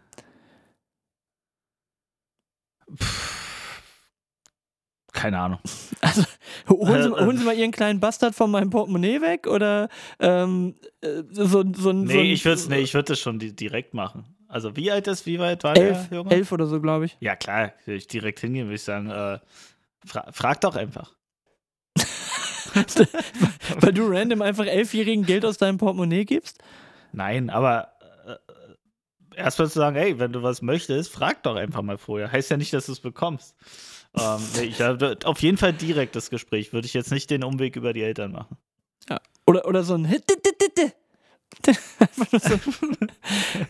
[5.14, 5.60] Keine Ahnung.
[6.00, 6.24] Also,
[6.70, 11.24] holen, Sie, holen Sie mal Ihren kleinen Bastard von meinem Portemonnaie weg oder ähm, äh,
[11.32, 12.04] so, so ein.
[12.04, 14.26] Nee, so ein, ich würde nee, würd das schon direkt machen.
[14.48, 16.32] Also, wie alt ist, wie weit war elf, der Junge?
[16.32, 17.18] Elf oder so, glaube ich.
[17.20, 19.40] Ja, klar, würde ich direkt hingehen, würde ich sagen, äh,
[20.06, 21.16] fra frag doch einfach.
[23.80, 26.60] Weil du random einfach Elfjährigen Geld aus deinem Portemonnaie gibst?
[27.12, 27.94] Nein, aber
[28.26, 32.32] äh, erstmal zu sagen, hey, wenn du was möchtest, frag doch einfach mal vorher.
[32.32, 33.56] Heißt ja nicht, dass du es bekommst.
[34.18, 36.74] ähm, ich, auf jeden Fall direkt das Gespräch.
[36.74, 38.58] Würde ich jetzt nicht den Umweg über die Eltern machen.
[39.10, 39.20] Ja.
[39.46, 40.06] Oder, oder so ein
[41.66, 42.60] so.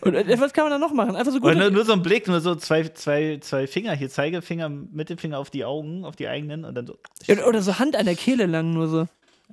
[0.00, 1.16] Und äh, was kann man da noch machen?
[1.16, 1.56] Einfach so gut.
[1.56, 5.50] Nur, nur, so ein Blick, nur so zwei, zwei, zwei Finger hier, Zeigefinger, Mittelfinger auf
[5.50, 6.98] die Augen, auf die eigenen und dann so.
[7.46, 9.06] Oder so Hand an der Kehle lang, nur so.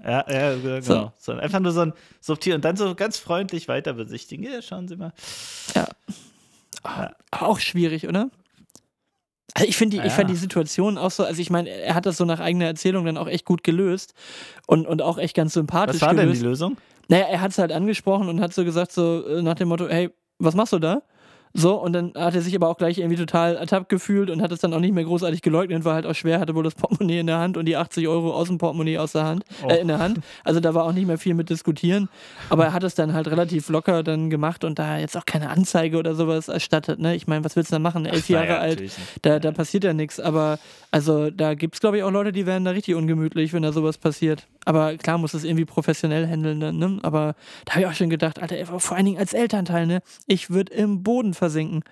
[0.03, 0.81] Ja, ja, genau.
[0.81, 1.11] So.
[1.17, 1.31] so.
[1.33, 4.43] einfach nur so ein subtil und dann so ganz freundlich weiter besichtigen.
[4.43, 5.13] Ja, schauen Sie mal.
[5.73, 5.87] Ja.
[6.83, 7.15] ja.
[7.31, 8.29] Auch schwierig, oder?
[9.53, 10.09] Also ich finde die, ja.
[10.09, 13.05] fand die Situation auch so, also ich meine, er hat das so nach eigener Erzählung
[13.05, 14.13] dann auch echt gut gelöst
[14.67, 15.95] und, und auch echt ganz sympathisch.
[15.95, 16.33] Was war gelöst.
[16.33, 16.77] denn die Lösung?
[17.07, 19.87] Naja, er hat es halt angesprochen und hat so gesagt, so äh, nach dem Motto,
[19.87, 21.01] hey, was machst du da?
[21.57, 24.51] So, und dann hat er sich aber auch gleich irgendwie total ertappt gefühlt und hat
[24.51, 27.19] es dann auch nicht mehr großartig geleugnet, war halt auch schwer, hatte wohl das Portemonnaie
[27.19, 29.69] in der Hand und die 80 Euro aus dem Portemonnaie aus der Hand, oh.
[29.69, 30.19] äh, in der Hand.
[30.43, 32.09] Also da war auch nicht mehr viel mit diskutieren.
[32.49, 35.49] Aber er hat es dann halt relativ locker dann gemacht und da jetzt auch keine
[35.49, 36.99] Anzeige oder sowas erstattet.
[36.99, 37.15] Ne?
[37.15, 38.05] Ich meine, was willst du da machen?
[38.05, 38.83] Elf Ach, Jahre ja, alt,
[39.21, 40.19] da, da passiert ja nichts.
[40.19, 40.59] Aber
[40.91, 43.71] also da gibt es, glaube ich, auch Leute, die werden da richtig ungemütlich, wenn da
[43.71, 44.45] sowas passiert.
[44.65, 46.99] Aber klar muss es irgendwie professionell handeln, ne?
[47.03, 50.01] Aber da habe ich auch schon gedacht, Alter, vor allen Dingen als Elternteil, ne?
[50.27, 51.83] Ich würde im Boden versinken.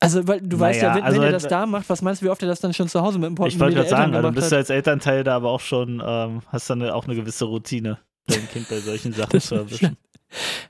[0.00, 2.22] Also, weil du naja, weißt ja, wenn, also, wenn er das da macht, was meinst
[2.22, 3.88] du, wie oft er das dann schon zu Hause mit dem Portemonnaie Ich wollte gerade
[3.88, 7.14] sagen, also bist du als Elternteil da aber auch schon, ähm, hast dann auch eine
[7.14, 9.96] gewisse Routine, dein Kind bei solchen Sachen zu erwischen.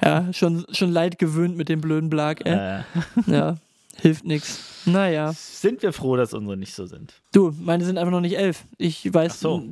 [0.02, 2.78] Ja, schon, schon leid gewöhnt mit dem blöden Blag, ey.
[2.78, 2.82] Äh.
[3.26, 3.56] Ja,
[3.94, 4.58] hilft nichts.
[4.86, 5.32] Naja.
[5.34, 7.12] Sind wir froh, dass unsere nicht so sind?
[7.32, 8.64] Du, meine sind einfach noch nicht elf.
[8.78, 9.62] Ich weiß, so.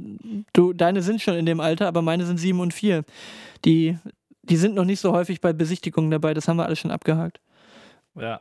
[0.58, 3.04] Du, deine sind schon in dem Alter, aber meine sind sieben und vier.
[3.64, 3.96] Die,
[4.42, 7.40] die sind noch nicht so häufig bei Besichtigungen dabei, das haben wir alles schon abgehakt.
[8.14, 8.40] Ja,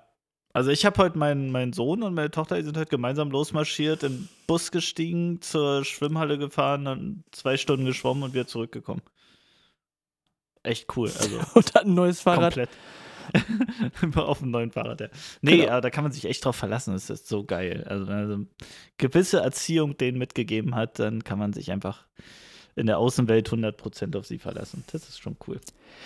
[0.53, 4.01] also ich habe heute meinen, meinen Sohn und meine Tochter, die sind halt gemeinsam losmarschiert,
[4.01, 9.03] im Bus gestiegen, zur Schwimmhalle gefahren, dann zwei Stunden geschwommen und wieder zurückgekommen.
[10.63, 11.12] Echt cool.
[11.19, 12.56] Also und hat ein neues Fahrrad.
[12.56, 12.69] Komplett.
[14.16, 15.08] auf einem neuen Fahrrad, ja.
[15.42, 15.72] Nee, genau.
[15.72, 16.94] aber da kann man sich echt drauf verlassen.
[16.94, 17.86] Das ist so geil.
[17.88, 18.46] Also, also
[18.98, 22.06] gewisse Erziehung denen mitgegeben hat, dann kann man sich einfach
[22.78, 24.84] in der Außenwelt 100% auf sie verlassen.
[24.92, 25.60] Das ist schon cool.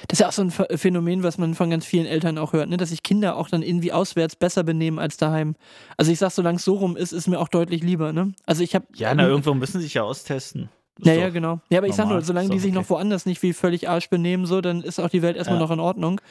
[0.08, 2.70] Das ist ja auch so ein Phänomen, was man von ganz vielen Eltern auch hört,
[2.70, 2.78] ne?
[2.78, 5.56] dass sich Kinder auch dann irgendwie auswärts besser benehmen als daheim.
[5.98, 8.14] Also ich sag, solange es so rum ist, ist mir auch deutlich lieber.
[8.14, 8.34] Ne?
[8.46, 10.70] Also ich habe ja, na irgendwo müssen sie sich ja austesten.
[11.00, 11.60] Ja, ja, genau.
[11.70, 12.80] Ja, aber ich sag nur, solange die sich okay.
[12.80, 15.64] noch woanders nicht wie völlig Arsch benehmen, so, dann ist auch die Welt erstmal ja.
[15.64, 16.22] noch in Ordnung.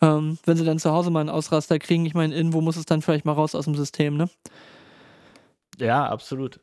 [0.00, 2.86] Ähm, wenn sie dann zu Hause mal einen Ausraster kriegen, ich meine, irgendwo muss es
[2.86, 4.28] dann vielleicht mal raus aus dem System, ne?
[5.78, 6.60] Ja, absolut.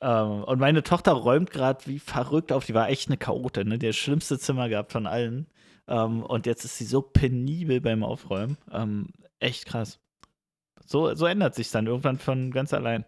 [0.00, 2.64] Ähm, und meine Tochter räumt gerade wie verrückt auf.
[2.64, 3.78] Die war echt eine Chaotin, ne?
[3.78, 5.46] Das schlimmste Zimmer gehabt von allen.
[5.88, 8.56] Ähm, und jetzt ist sie so penibel beim Aufräumen.
[8.72, 9.08] Ähm,
[9.40, 9.98] echt krass.
[10.86, 13.04] So, so ändert sich dann irgendwann von ganz allein.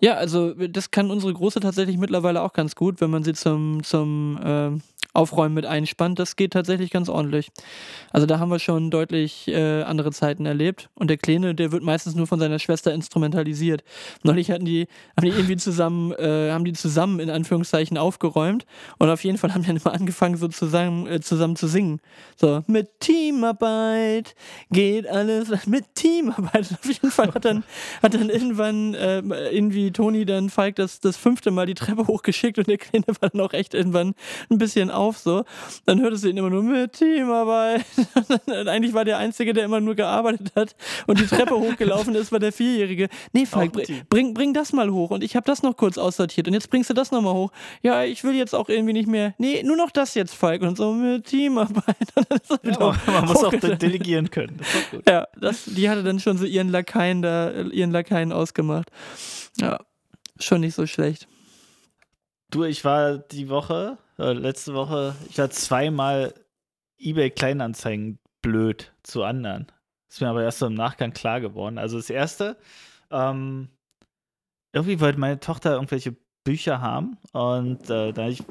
[0.00, 3.82] Ja, also das kann unsere Große tatsächlich mittlerweile auch ganz gut, wenn man sie zum,
[3.84, 4.70] zum äh,
[5.14, 6.18] Aufräumen mit einspannt.
[6.18, 7.50] Das geht tatsächlich ganz ordentlich.
[8.10, 10.90] Also da haben wir schon deutlich äh, andere Zeiten erlebt.
[10.94, 13.84] Und der Kleine, der wird meistens nur von seiner Schwester instrumentalisiert.
[14.24, 18.66] Neulich hatten die, haben die irgendwie zusammen, äh, haben die zusammen in Anführungszeichen aufgeräumt.
[18.98, 22.00] Und auf jeden Fall haben die dann immer angefangen, so zusammen, äh, zusammen zu singen.
[22.34, 24.34] So, mit Teamarbeit
[24.70, 26.72] geht alles mit Teamarbeit.
[26.72, 27.62] auf jeden Fall hat dann,
[28.02, 32.58] hat dann irgendwann äh, irgendwie Toni dann Falk das, das fünfte Mal die Treppe hochgeschickt
[32.58, 34.14] und der Kleine war dann auch echt irgendwann
[34.50, 35.44] ein bisschen auf auf, so.
[35.86, 37.84] Dann hörtest du ihn immer nur mit Teamarbeit.
[38.66, 40.74] Eigentlich war der Einzige, der immer nur gearbeitet hat
[41.06, 43.08] und die Treppe hochgelaufen ist, war der Vierjährige.
[43.32, 43.72] Nee, Falk,
[44.08, 45.10] bring, bring das mal hoch.
[45.10, 46.48] Und ich habe das noch kurz aussortiert.
[46.48, 47.52] Und jetzt bringst du das nochmal hoch.
[47.82, 49.34] Ja, ich will jetzt auch irgendwie nicht mehr.
[49.38, 50.62] Nee, nur noch das jetzt, Falk.
[50.62, 51.84] Und so mit Teamarbeit.
[52.62, 54.58] Ja, man muss auch delegieren können.
[54.58, 58.90] Das ja, das, die hatte dann schon so ihren Lakaien da, ihren Lakaien ausgemacht.
[59.60, 59.78] Ja.
[60.38, 61.28] Schon nicht so schlecht.
[62.54, 66.32] Du, ich war die Woche, äh, letzte Woche, ich war zweimal
[66.98, 69.66] eBay Kleinanzeigen blöd zu anderen.
[70.08, 71.78] Ist mir aber erst so im Nachgang klar geworden.
[71.78, 72.56] Also das erste,
[73.10, 73.70] ähm,
[74.72, 76.14] irgendwie wollte meine Tochter irgendwelche
[76.44, 78.44] Bücher haben und äh, da habe ich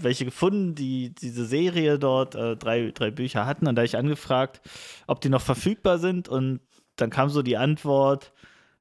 [0.00, 3.98] welche gefunden, die diese Serie dort äh, drei, drei Bücher hatten und da habe ich
[3.98, 4.62] angefragt,
[5.06, 6.60] ob die noch verfügbar sind und
[6.96, 8.32] dann kam so die Antwort,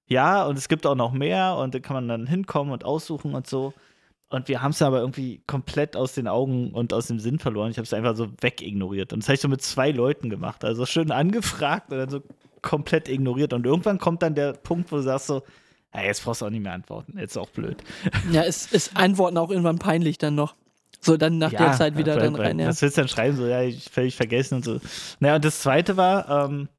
[0.06, 3.36] ja, und es gibt auch noch mehr und da kann man dann hinkommen und aussuchen
[3.36, 3.74] und so.
[4.34, 7.70] Und wir haben es aber irgendwie komplett aus den Augen und aus dem Sinn verloren.
[7.70, 9.14] Ich habe es einfach so wegignoriert.
[9.14, 10.66] Und das habe ich so mit zwei Leuten gemacht.
[10.66, 12.22] Also schön angefragt und dann so
[12.64, 13.54] komplett ignoriert.
[13.54, 15.44] Und irgendwann kommt dann der Punkt, wo du sagst so,
[15.94, 17.14] ja, jetzt brauchst du auch nicht mehr antworten.
[17.20, 17.84] Jetzt ist auch blöd.
[18.32, 20.56] Ja, ist, ist Antworten auch irgendwann peinlich dann noch.
[21.00, 22.70] So, dann nach ja, der Zeit wieder dann rein, ja.
[22.70, 23.38] Was willst du dann schreiben?
[23.38, 24.80] So, ja, ich völlig vergessen und so.
[25.20, 26.70] Naja, und das zweite war, ähm,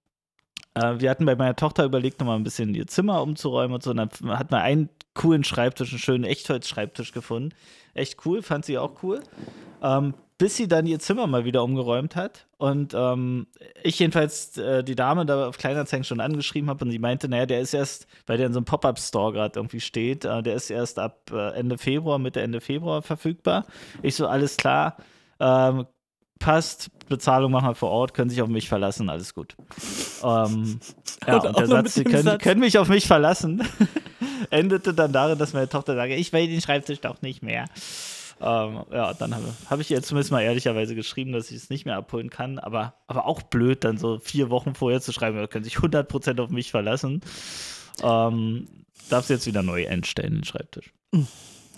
[0.75, 3.91] äh, wir hatten bei meiner Tochter überlegt, nochmal ein bisschen ihr Zimmer umzuräumen und so.
[3.91, 7.55] Und dann hat man einen coolen Schreibtisch, einen schönen Echtholz-Schreibtisch gefunden.
[7.95, 9.23] Echt cool, fand sie auch cool.
[9.83, 12.47] Ähm, bis sie dann ihr Zimmer mal wieder umgeräumt hat.
[12.59, 13.47] Und ähm,
[13.83, 17.47] ich jedenfalls äh, die Dame da auf Kleinanzeigen schon angeschrieben habe und sie meinte, naja,
[17.47, 20.71] der ist erst, weil der in so einem Pop-Up-Store gerade irgendwie steht, äh, der ist
[20.71, 23.67] erst ab äh, Ende Februar, Mitte Ende Februar verfügbar.
[24.03, 24.97] Ich so, alles klar,
[25.39, 25.87] ähm,
[26.39, 29.57] passt, Bezahlung machen wir vor Ort, können sich auf mich verlassen, alles gut.
[30.23, 30.81] Ähm,
[31.27, 32.43] ja, und, und der Satz, sie können, Satz.
[32.43, 33.63] können mich auf mich verlassen,
[34.51, 37.67] endete dann darin, dass meine Tochter sagte, ich will den Schreibtisch doch nicht mehr.
[38.41, 41.87] Ähm, ja, dann habe hab ich ihr zumindest mal ehrlicherweise geschrieben, dass ich es nicht
[41.87, 42.59] mehr abholen kann.
[42.59, 46.41] Aber, aber auch blöd, dann so vier Wochen vorher zu schreiben, da können sich 100%
[46.41, 47.21] auf mich verlassen.
[48.03, 48.69] Ähm,
[49.09, 50.93] darf sie jetzt wieder neu einstellen, den Schreibtisch.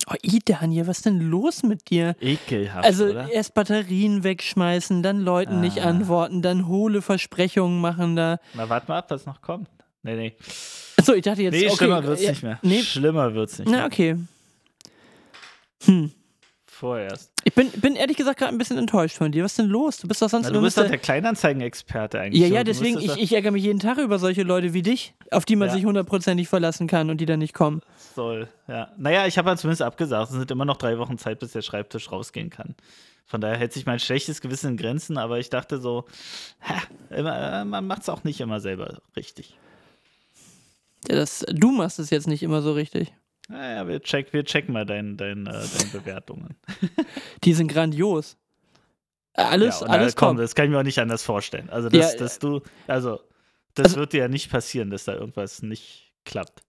[0.08, 2.14] Oh, I, Daniel, was ist denn los mit dir?
[2.20, 2.84] Ekelhaft.
[2.84, 3.30] Also oder?
[3.30, 5.60] erst Batterien wegschmeißen, dann Leuten ah.
[5.60, 8.38] nicht antworten, dann hohle Versprechungen machen da.
[8.54, 9.68] Na, warte mal ab, was noch kommt.
[10.02, 10.36] Nee, nee.
[10.96, 11.54] Achso, ich dachte jetzt.
[11.54, 12.58] Nee, okay, schlimmer wird's ja, nicht mehr.
[12.62, 12.82] Nee.
[12.82, 13.86] Schlimmer wird's nicht Na, mehr.
[13.86, 14.16] okay.
[15.84, 16.12] Hm.
[16.78, 17.32] Vorerst.
[17.44, 19.42] Ich bin, bin ehrlich gesagt gerade ein bisschen enttäuscht von dir.
[19.44, 19.96] Was ist denn los?
[19.96, 22.42] Du bist doch sonst Na, du bist doch der Kleinanzeigen-Experte eigentlich.
[22.42, 25.46] Ja, ja, deswegen, ich, ich ärgere mich jeden Tag über solche Leute wie dich, auf
[25.46, 25.74] die man Ja.
[25.74, 27.80] sich hundertprozentig verlassen kann und die dann nicht kommen.
[28.14, 28.48] soll.
[28.68, 28.92] Ja.
[28.98, 30.30] Naja, ich habe ja zumindest abgesagt.
[30.30, 32.74] Es sind immer noch drei Wochen Zeit, bis der Schreibtisch rausgehen kann.
[33.24, 36.04] Von daher hält sich mein schlechtes Gewissen in Grenzen, aber ich dachte so,
[36.60, 36.74] ha,
[37.08, 39.56] immer, äh, man macht es auch nicht immer selber richtig.
[41.08, 43.14] Ja, das, du machst es jetzt nicht immer so richtig.
[43.48, 46.56] Naja, wir, check, wir checken mal dein, dein, äh, deine Bewertungen.
[47.44, 48.36] Die sind grandios.
[49.34, 50.40] Alles, ja, alles äh, komm, kommt.
[50.40, 51.68] das kann ich mir auch nicht anders vorstellen.
[51.70, 53.20] Also, dass, Ja, dass du, also,
[53.74, 56.62] das Also- wird dir ja nicht passieren, dass da irgendwas nicht klappt.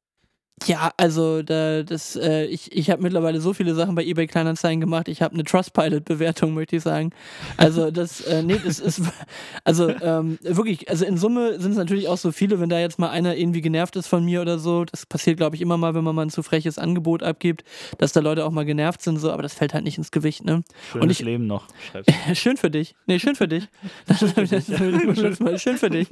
[0.66, 4.82] Ja, also da, das, äh, ich, ich habe mittlerweile so viele Sachen bei eBay Kleinanzeigen
[4.82, 5.08] gemacht.
[5.08, 7.12] Ich habe eine Trustpilot-Bewertung, möchte ich sagen.
[7.58, 9.02] Also das, äh, nee, das ist,
[9.64, 12.98] also ähm, wirklich, also in Summe sind es natürlich auch so viele, wenn da jetzt
[12.98, 14.84] mal einer irgendwie genervt ist von mir oder so.
[14.84, 17.64] Das passiert, glaube ich, immer mal, wenn man mal ein zu freches Angebot abgibt,
[18.00, 20.44] dass da Leute auch mal genervt sind, so, aber das fällt halt nicht ins Gewicht,
[20.44, 20.64] ne?
[20.92, 21.68] Schönes ich- Leben noch,
[22.34, 22.96] schön für dich.
[23.06, 23.68] Nee, schön für dich.
[24.08, 26.08] Das, das, das, schön für dich.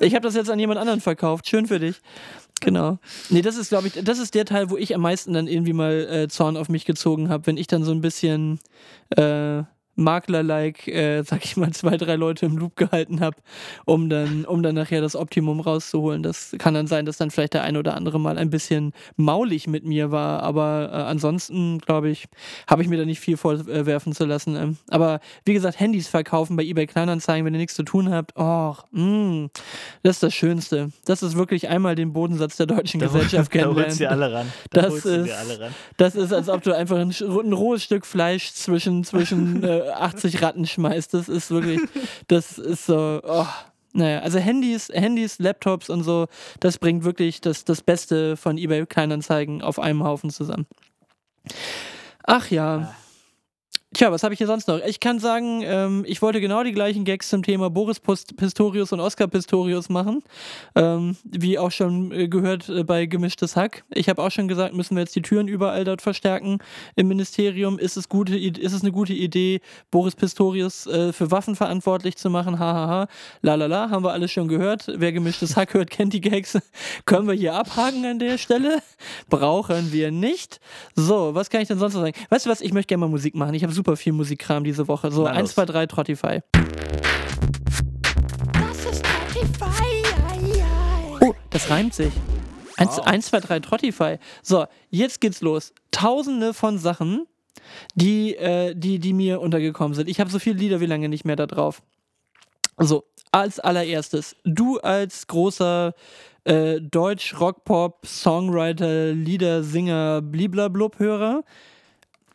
[0.00, 1.48] Ich habe das jetzt an jemand anderen verkauft.
[1.48, 1.96] Schön für dich.
[2.60, 2.98] Genau.
[3.28, 5.74] Nee, das ist, glaube ich, das ist der Teil, wo ich am meisten dann irgendwie
[5.74, 8.60] mal äh, Zorn auf mich gezogen habe, wenn ich dann so ein bisschen
[9.10, 9.62] äh,
[9.96, 13.36] Makler-like, äh, sag ich mal, zwei, drei Leute im Loop gehalten habe,
[13.84, 16.22] um dann, um dann nachher das Optimum rauszuholen.
[16.22, 19.66] Das kann dann sein, dass dann vielleicht der eine oder andere mal ein bisschen maulig
[19.66, 22.26] mit mir war, aber äh, ansonsten, glaube ich,
[22.68, 24.56] habe ich mir da nicht viel vorwerfen zu lassen.
[24.56, 28.32] Ähm, aber wie gesagt, Handys verkaufen bei eBay Kleinanzeigen, wenn ihr nichts zu tun habt,
[28.36, 29.48] oh, mh,
[30.02, 30.90] das ist das Schönste.
[31.04, 34.22] Das ist wirklich einmal den Bodensatz der deutschen Gesellschaft Da holst du kennenlernen.
[34.22, 34.52] alle ran.
[34.70, 35.74] Da Das ist- alle ran.
[35.96, 40.42] Das ist, als ob du einfach ein, ein rohes Stück Fleisch zwischen, zwischen äh, 80
[40.42, 41.14] Ratten schmeißt.
[41.14, 41.80] Das ist wirklich,
[42.28, 43.46] das ist so, oh.
[43.92, 46.26] Naja, also Handys, Handys, Laptops und so,
[46.60, 50.66] das bringt wirklich das, das Beste von eBay Kleinanzeigen auf einem Haufen zusammen.
[52.24, 52.94] Ach ja.
[53.96, 54.78] Tja, was habe ich hier sonst noch?
[54.84, 59.00] Ich kann sagen, ähm, ich wollte genau die gleichen Gags zum Thema Boris Pistorius und
[59.00, 60.22] Oskar Pistorius machen.
[60.74, 63.84] Ähm, wie auch schon äh, gehört äh, bei Gemischtes Hack.
[63.88, 66.58] Ich habe auch schon gesagt, müssen wir jetzt die Türen überall dort verstärken
[66.94, 67.78] im Ministerium.
[67.78, 72.28] Ist es, gute, ist es eine gute Idee, Boris Pistorius äh, für Waffen verantwortlich zu
[72.28, 72.58] machen?
[72.58, 73.08] Hahaha.
[73.40, 74.92] Lalala, haben wir alles schon gehört.
[74.94, 76.58] Wer Gemischtes Hack hört, kennt die Gags.
[77.06, 78.82] Können wir hier abhaken an der Stelle?
[79.30, 80.60] Brauchen wir nicht.
[80.94, 82.16] So, was kann ich denn sonst noch sagen?
[82.28, 83.54] Weißt du was, ich möchte gerne mal Musik machen.
[83.54, 85.12] Ich habe super viel Musikkram diese Woche.
[85.12, 85.54] So, Na 1, los.
[85.54, 86.40] 2, 3, Trottify.
[88.52, 89.04] Das ist
[89.60, 90.02] ei.
[91.20, 92.12] Oh, das reimt sich.
[92.76, 93.06] 1, Wow.
[93.06, 94.18] 1 2, 3, Trottify.
[94.42, 95.72] So, jetzt geht's los.
[95.90, 97.26] Tausende von Sachen,
[97.94, 100.08] die, äh, die, die mir untergekommen sind.
[100.08, 101.82] Ich habe so viele Lieder wie lange nicht mehr da drauf.
[102.78, 105.94] So, als allererstes, du als großer
[106.44, 111.42] äh, Deutsch, Rockpop, Songwriter, Lieder, Singer, bliblablub-Hörer.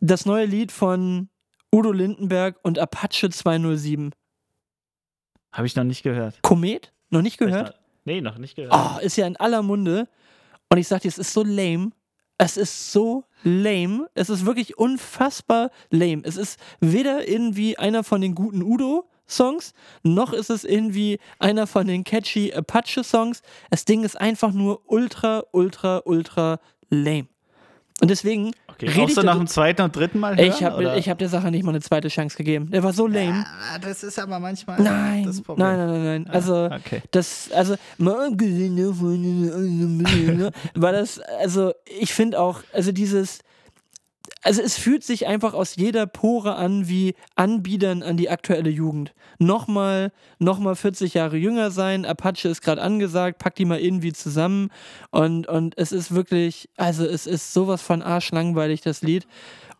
[0.00, 1.28] Das neue Lied von
[1.74, 4.12] Udo Lindenberg und Apache 207.
[5.52, 6.42] Habe ich noch nicht gehört.
[6.42, 6.92] Komet?
[7.10, 7.68] Noch nicht gehört?
[7.68, 8.74] Noch, nee, noch nicht gehört.
[8.74, 10.08] Oh, ist ja in aller Munde.
[10.68, 11.90] Und ich sag dir, es ist so lame.
[12.36, 14.08] Es ist so lame.
[14.14, 16.22] Es ist wirklich unfassbar lame.
[16.24, 21.86] Es ist weder irgendwie einer von den guten Udo-Songs, noch ist es irgendwie einer von
[21.86, 23.42] den catchy Apache-Songs.
[23.70, 27.28] Das Ding ist einfach nur ultra, ultra, ultra lame.
[28.00, 30.48] Und deswegen okay, rede da- nach dem zweiten und dritten Mal hören?
[30.48, 32.70] ich habe hab der Sache nicht mal eine zweite Chance gegeben.
[32.70, 33.44] Der war so lame.
[33.46, 35.66] Ah, das ist aber manchmal Nein, das nein, Problem.
[35.68, 36.26] nein, nein, nein.
[36.28, 37.02] Also, okay.
[37.10, 43.40] das, also, mal abgesehen davon, war das, also, ich finde auch, also dieses,
[44.42, 49.14] also es fühlt sich einfach aus jeder Pore an wie Anbiedern an die aktuelle Jugend.
[49.38, 54.70] Nochmal, nochmal 40 Jahre jünger sein, Apache ist gerade angesagt, pack die mal irgendwie zusammen
[55.10, 59.26] und, und es ist wirklich, also es ist sowas von arschlangweilig, das Lied.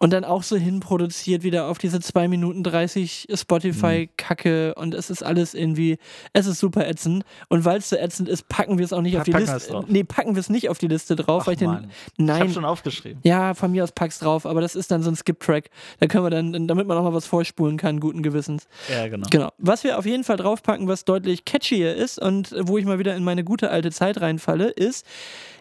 [0.03, 5.23] Und dann auch so hinproduziert wieder auf diese 2 Minuten 30 Spotify-Kacke und es ist
[5.23, 5.97] alles irgendwie,
[6.33, 7.23] es ist super ätzend.
[7.49, 9.71] Und weil es so ätzend ist, packen wir es auch nicht auf die Packen Liste.
[9.71, 9.85] drauf.
[9.87, 11.71] Nee, packen wir es nicht auf die Liste drauf, Ach, weil ich den.
[11.71, 11.91] Mann.
[12.19, 12.41] Ich Nein.
[12.41, 13.21] habe schon aufgeschrieben.
[13.23, 15.71] Ja, von mir aus pack's drauf, aber das ist dann so ein Skip-Track.
[16.01, 18.67] Da können wir dann, damit man auch mal was vorspulen kann, guten Gewissens.
[18.91, 19.29] Ja, genau.
[19.31, 19.51] Genau.
[19.59, 23.15] Was wir auf jeden Fall draufpacken, was deutlich catchier ist und wo ich mal wieder
[23.15, 25.07] in meine gute alte Zeit reinfalle, ist,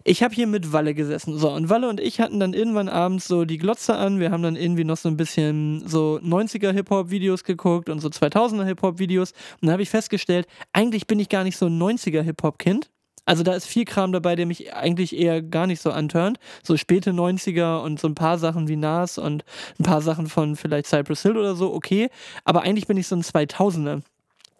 [0.03, 1.37] ich habe hier mit Walle gesessen.
[1.37, 4.19] So, und Walle und ich hatten dann irgendwann abends so die Glotze an.
[4.19, 8.65] Wir haben dann irgendwie noch so ein bisschen so 90er Hip-Hop-Videos geguckt und so 2000er
[8.65, 9.33] Hip-Hop-Videos.
[9.61, 12.89] Und da habe ich festgestellt, eigentlich bin ich gar nicht so ein 90er Hip-Hop-Kind.
[13.25, 16.39] Also da ist viel Kram dabei, der mich eigentlich eher gar nicht so antörnt.
[16.63, 19.45] So späte 90er und so ein paar Sachen wie Nas und
[19.79, 22.09] ein paar Sachen von vielleicht Cypress Hill oder so, okay.
[22.45, 24.01] Aber eigentlich bin ich so ein 2000er.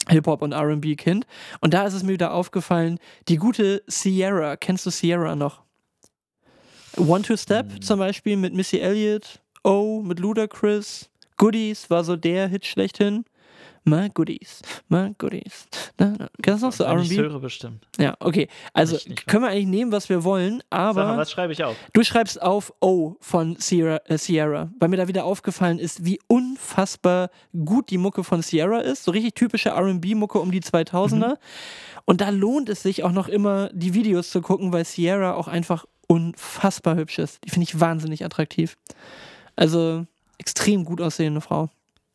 [0.10, 1.28] Hip-Hop und RB-Kind.
[1.60, 5.62] Und da ist es mir wieder aufgefallen, die gute Sierra, kennst du Sierra noch?
[6.98, 12.48] One Two Step zum Beispiel mit Missy Elliott, Oh mit Ludacris, Goodies war so der
[12.48, 13.26] Hit schlechthin.
[13.84, 15.66] My Goodies, my Goodies.
[15.98, 16.30] Na, na.
[16.44, 17.18] Kennst du noch so Wenn ich RB?
[17.18, 17.84] höre bestimmt.
[18.00, 18.48] Ja, okay.
[18.74, 21.64] Also nicht, können wir eigentlich nehmen, was wir wollen, Sag mal, aber was schreibe ich
[21.64, 21.76] auf?
[21.94, 26.20] du schreibst auf O von Sierra, äh, Sierra, weil mir da wieder aufgefallen ist, wie
[26.28, 27.32] unfassbar
[27.66, 29.04] gut die Mucke von Sierra ist.
[29.04, 31.38] So richtig typische RB-Mucke um die 2000er.
[32.06, 35.48] Und da lohnt es sich auch noch immer, die Videos zu gucken, weil Sierra auch
[35.48, 37.40] einfach unfassbar hübsch ist.
[37.46, 38.78] Die finde ich wahnsinnig attraktiv.
[39.56, 40.06] Also
[40.38, 41.70] extrem gut aussehende Frau.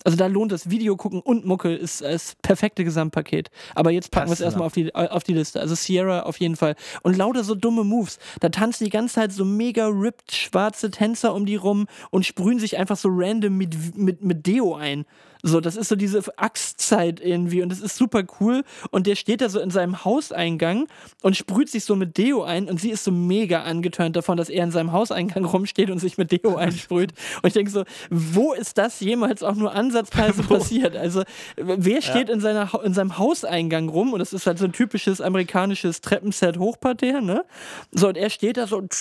[0.07, 3.51] Also da lohnt es, Video gucken und Mucke ist das perfekte Gesamtpaket.
[3.75, 5.61] Aber jetzt packen wir es erstmal auf die, auf die Liste.
[5.61, 6.77] Also Sierra auf jeden Fall.
[7.03, 8.21] Und lauter so dumme Moves.
[8.39, 12.61] Da tanzen die ganze Zeit so mega ripped schwarze Tänzer um die rum und sprühen
[12.61, 15.07] sich einfach so random mit, mit, mit Deo ein.
[15.47, 18.65] So, das ist so diese Axtzeit irgendwie und das ist super cool.
[18.91, 20.89] Und der steht da so in seinem Hauseingang
[21.23, 24.49] und sprüht sich so mit Deo ein und sie ist so mega angeturnt davon, dass
[24.49, 27.13] er in seinem Hauseingang rumsteht und sich mit Deo einsprüht.
[27.43, 30.97] Und ich denke so, wo ist das jemals auch nur ansatzweise passiert?
[30.97, 31.23] Also,
[31.57, 34.13] wer steht in, seiner, in seinem Hauseingang rum?
[34.13, 37.45] Und das ist halt so ein typisches amerikanisches Treppenset-Hochparterre, ne?
[37.93, 38.93] So, und er steht da so und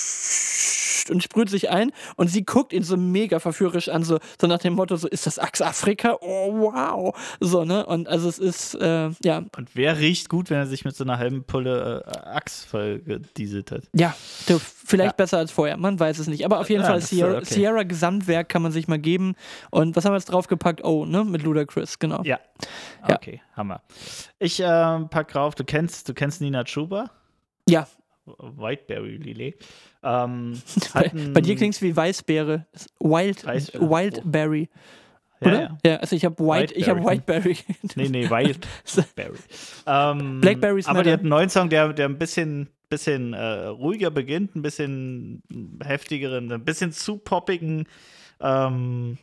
[1.09, 4.59] und sprüht sich ein und sie guckt ihn so mega verführerisch an, so, so nach
[4.59, 6.17] dem Motto, so, ist das Axe Afrika?
[6.21, 7.15] Oh, wow.
[7.39, 7.85] So, ne?
[7.85, 11.03] Und also es ist, äh, ja, Und wer riecht gut, wenn er sich mit so
[11.03, 13.83] einer halben Pulle äh, Axt vollgedieselt hat?
[13.93, 14.15] ja,
[14.47, 15.15] vielleicht Ja.
[15.15, 16.45] besser als vorher, man weiß es nicht.
[16.45, 17.45] Aber auf jeden Ja, Fall, Sierra, okay.
[17.45, 19.35] Sierra Gesamtwerk kann man sich mal geben.
[19.71, 20.83] Und was haben wir jetzt draufgepackt?
[20.83, 21.23] Oh, ne?
[21.23, 22.21] Mit Ludacris, genau.
[22.23, 22.39] Ja.
[23.07, 23.15] Ja.
[23.15, 23.81] Okay, Hammer.
[24.39, 27.09] Ich ähm, pack drauf, du kennst, du kennst Nina Chuba?
[27.67, 27.87] Ja,
[28.25, 29.55] Whiteberry Lillet.
[30.03, 30.61] Ähm,
[30.93, 32.65] bei, bei dir klingt es wie Weißbeere.
[32.99, 33.89] Wild, Weißbeere.
[33.89, 34.69] Wildberry,
[35.41, 35.61] ja, oder?
[35.61, 35.77] ja.
[35.85, 37.57] Ja, also ich habe White, ich habe Whiteberry.
[37.95, 39.37] Nee, nee, Wildberry.
[39.85, 44.11] ähm, Blackberries aber die hat einen neuen Song, der, der ein bisschen, bisschen äh, ruhiger
[44.11, 45.43] beginnt, ein bisschen
[45.83, 47.87] heftigeren, ein bisschen zu poppigen
[48.39, 49.17] ähm,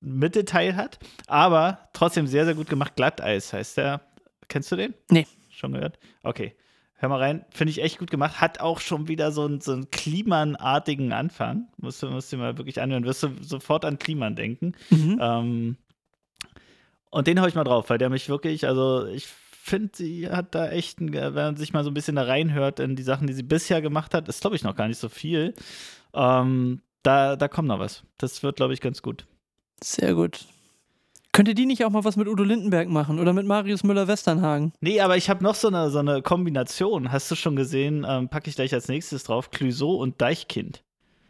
[0.00, 2.94] Mittelteil hat, aber trotzdem sehr, sehr gut gemacht.
[2.96, 4.00] Glatteis heißt der.
[4.48, 4.94] Kennst du den?
[5.10, 5.26] Nee.
[5.50, 5.98] Schon gehört?
[6.22, 6.54] Okay.
[6.96, 7.44] Hör mal rein.
[7.50, 8.40] Finde ich echt gut gemacht.
[8.40, 11.68] Hat auch schon wieder so einen, so einen Kliman-artigen Anfang.
[11.76, 13.04] Musst du, musst du mal wirklich anhören.
[13.04, 14.72] Wirst du sofort an Kliman denken.
[14.90, 15.18] Mhm.
[15.20, 15.76] Ähm,
[17.10, 20.54] und den hau ich mal drauf, weil der mich wirklich, also ich finde, sie hat
[20.54, 23.26] da echt, ein, wenn man sich mal so ein bisschen da reinhört in die Sachen,
[23.26, 25.54] die sie bisher gemacht hat, ist, glaube ich, noch gar nicht so viel.
[26.12, 28.02] Ähm, da, da kommt noch was.
[28.18, 29.26] Das wird, glaube ich, ganz gut.
[29.82, 30.46] Sehr gut.
[31.34, 34.72] Könnte die nicht auch mal was mit Udo Lindenberg machen oder mit Marius Müller-Westernhagen?
[34.80, 37.10] Nee, aber ich habe noch so eine, so eine Kombination.
[37.10, 38.06] Hast du schon gesehen?
[38.08, 39.50] Ähm, packe ich gleich als nächstes drauf.
[39.50, 40.84] Clouseau und Deichkind.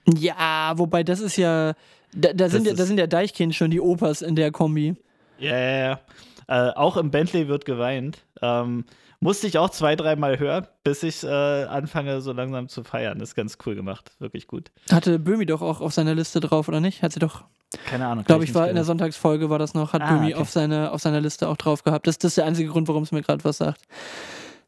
[0.07, 1.72] Ja, wobei das ist ja,
[2.14, 4.94] da, da, sind, ja, da sind ja Deichkind schon die Opas in der Kombi.
[5.38, 6.00] Ja, ja, ja.
[6.48, 8.18] Äh, auch im Bentley wird geweint.
[8.42, 8.84] Ähm,
[9.20, 13.20] musste ich auch zwei, dreimal hören, bis ich äh, anfange, so langsam zu feiern.
[13.20, 14.12] Das ist ganz cool gemacht.
[14.18, 14.70] Wirklich gut.
[14.90, 17.02] Hatte Böhmi doch auch auf seiner Liste drauf, oder nicht?
[17.02, 17.44] Hat sie doch,
[17.87, 18.25] Keine Ahnung.
[18.25, 20.35] glaube kann ich, war in der Sonntagsfolge war das noch, hat Ah, Böhmi okay.
[20.35, 22.07] auf, seine, auf seiner Liste auch drauf gehabt.
[22.07, 23.83] Das, das ist der einzige Grund, warum es mir gerade was sagt.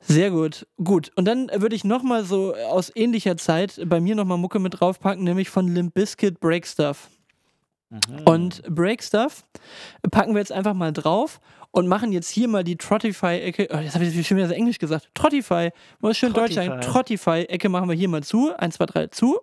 [0.01, 0.67] Sehr gut.
[0.83, 1.11] Gut.
[1.17, 5.25] Und dann würde ich nochmal so aus ähnlicher Zeit bei mir nochmal Mucke mit draufpacken,
[5.25, 7.09] nämlich von Limp Bizkit Break Stuff.
[7.91, 8.01] Mhm.
[8.25, 9.45] Und Break Stuff
[10.11, 11.41] packen wir jetzt einfach mal drauf
[11.73, 13.69] und machen jetzt hier mal die Trottify-Ecke.
[13.73, 15.11] Oh, jetzt habe ich schon wieder Englisch gesagt.
[15.15, 15.71] Trottify.
[16.01, 16.69] Muss schön deutsch sein.
[16.69, 16.93] Trottify.
[16.93, 18.53] Trottify-Ecke machen wir hier mal zu.
[18.57, 19.39] Eins, zwei, drei, zu.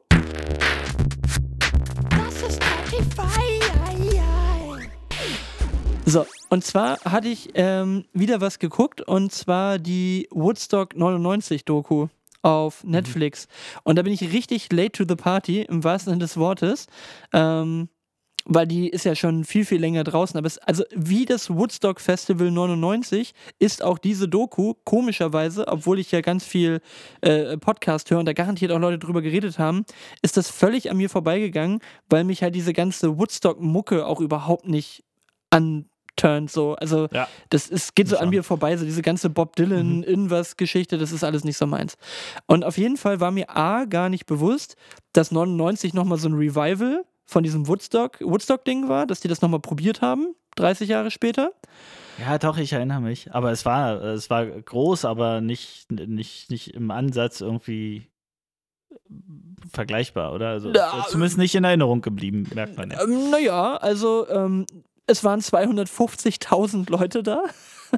[6.05, 12.07] So, und zwar hatte ich ähm, wieder was geguckt und zwar die Woodstock 99 Doku
[12.41, 13.47] auf Netflix.
[13.83, 16.87] Und da bin ich richtig late to the party, im wahrsten Sinne des Wortes.
[17.31, 17.87] Ähm,
[18.45, 20.37] weil die ist ja schon viel, viel länger draußen.
[20.37, 26.11] Aber es, also wie das Woodstock Festival 99 ist auch diese Doku, komischerweise, obwohl ich
[26.11, 26.81] ja ganz viel
[27.21, 29.85] äh, Podcast höre und da garantiert auch Leute drüber geredet haben,
[30.21, 31.79] ist das völlig an mir vorbeigegangen,
[32.09, 35.03] weil mich halt diese ganze Woodstock-Mucke auch überhaupt nicht
[36.17, 36.51] anturnt.
[36.51, 36.75] So.
[36.75, 37.27] Also Ja.
[37.49, 40.03] das ist, geht so an mir vorbei, so diese ganze Bob Dylan, Mhm.
[40.03, 41.97] Inwas-Geschichte, das ist alles nicht so meins.
[42.47, 44.75] Und auf jeden Fall war mir A, gar nicht bewusst,
[45.13, 49.59] dass 99 nochmal so ein Revival von diesem Woodstock, Woodstock-Ding war, dass die das nochmal
[49.59, 51.51] probiert haben, 30 Jahre später.
[52.19, 53.33] Ja, doch, ich erinnere mich.
[53.33, 58.07] Aber es war, es war groß, aber nicht, nicht, nicht im Ansatz irgendwie
[59.71, 60.49] vergleichbar, oder?
[60.49, 63.01] Also, Ja, zumindest nicht in Erinnerung geblieben, merkt man ja.
[63.03, 64.65] Ähm, naja, also ähm,
[65.07, 67.43] es waren 250.000 Leute da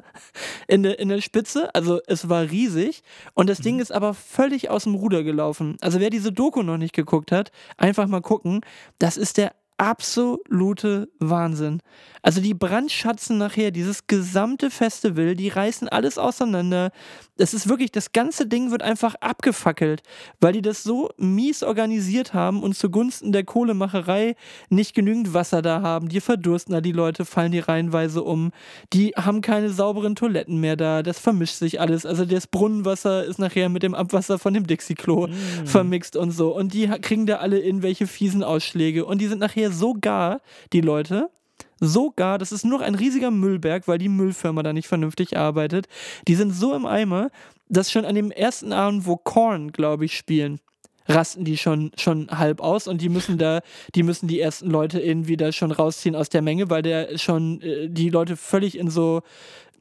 [0.68, 1.74] in der, in der Spitze.
[1.74, 3.02] Also es war riesig.
[3.34, 5.76] Und das Ding ist aber völlig aus dem Ruder gelaufen.
[5.80, 8.60] Also wer diese Doku noch nicht geguckt hat, einfach mal gucken.
[8.98, 11.80] Das ist der absolute Wahnsinn.
[12.26, 16.90] Also die brandschatzen nachher dieses gesamte Festival, die reißen alles auseinander.
[17.36, 20.02] Es ist wirklich, das ganze Ding wird einfach abgefackelt,
[20.40, 24.34] weil die das so mies organisiert haben und zugunsten der Kohlemacherei
[24.70, 26.08] nicht genügend Wasser da haben.
[26.08, 28.50] Die verdursten da die Leute, fallen die reihenweise um.
[28.92, 31.04] Die haben keine sauberen Toiletten mehr da.
[31.04, 32.04] Das vermischt sich alles.
[32.04, 35.28] Also das Brunnenwasser ist nachher mit dem Abwasser von dem Dixie-Klo
[35.64, 36.52] vermixt und so.
[36.56, 39.04] Und die kriegen da alle irgendwelche fiesen Ausschläge.
[39.04, 40.40] Und die sind nachher so gar,
[40.72, 41.30] die Leute,
[41.78, 45.36] so gar, das ist nur noch ein riesiger Müllberg, weil die Müllfirma da nicht vernünftig
[45.36, 45.86] arbeitet.
[46.26, 47.30] Die sind so im Eimer,
[47.68, 50.60] dass schon an dem ersten Abend, wo Korn, glaube ich, spielen,
[51.08, 53.60] rasten die schon, schon halb aus und die müssen da,
[53.94, 57.60] die müssen die ersten Leute irgendwie da schon rausziehen aus der Menge, weil der schon
[57.60, 59.22] äh, die Leute völlig in so,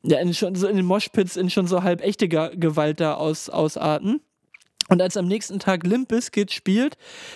[0.04, 3.50] ja, in, schon so in den Moshpits in schon so halb echte Gewalt da aus,
[3.50, 4.22] ausarten.
[4.88, 6.96] Und als am nächsten Tag Limp Bizkit spielt,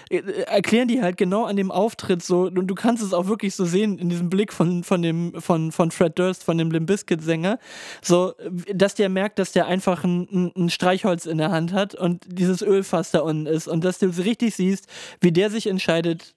[0.10, 3.56] äh, erklären die halt genau an dem Auftritt so, und du kannst es auch wirklich
[3.56, 6.88] so sehen in diesem Blick von, von, dem, von, von Fred Durst, von dem Limp
[6.88, 7.58] Bizkit-Sänger,
[8.04, 8.34] so,
[8.74, 12.24] dass der merkt, dass der einfach ein, ein, ein Streichholz in der Hand hat und
[12.28, 14.88] dieses Ölfass da unten ist und dass du so richtig siehst,
[15.22, 16.36] wie der sich entscheidet,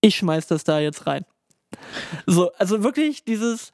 [0.00, 1.24] ich schmeiß das da jetzt rein.
[2.26, 3.72] So, also wirklich dieses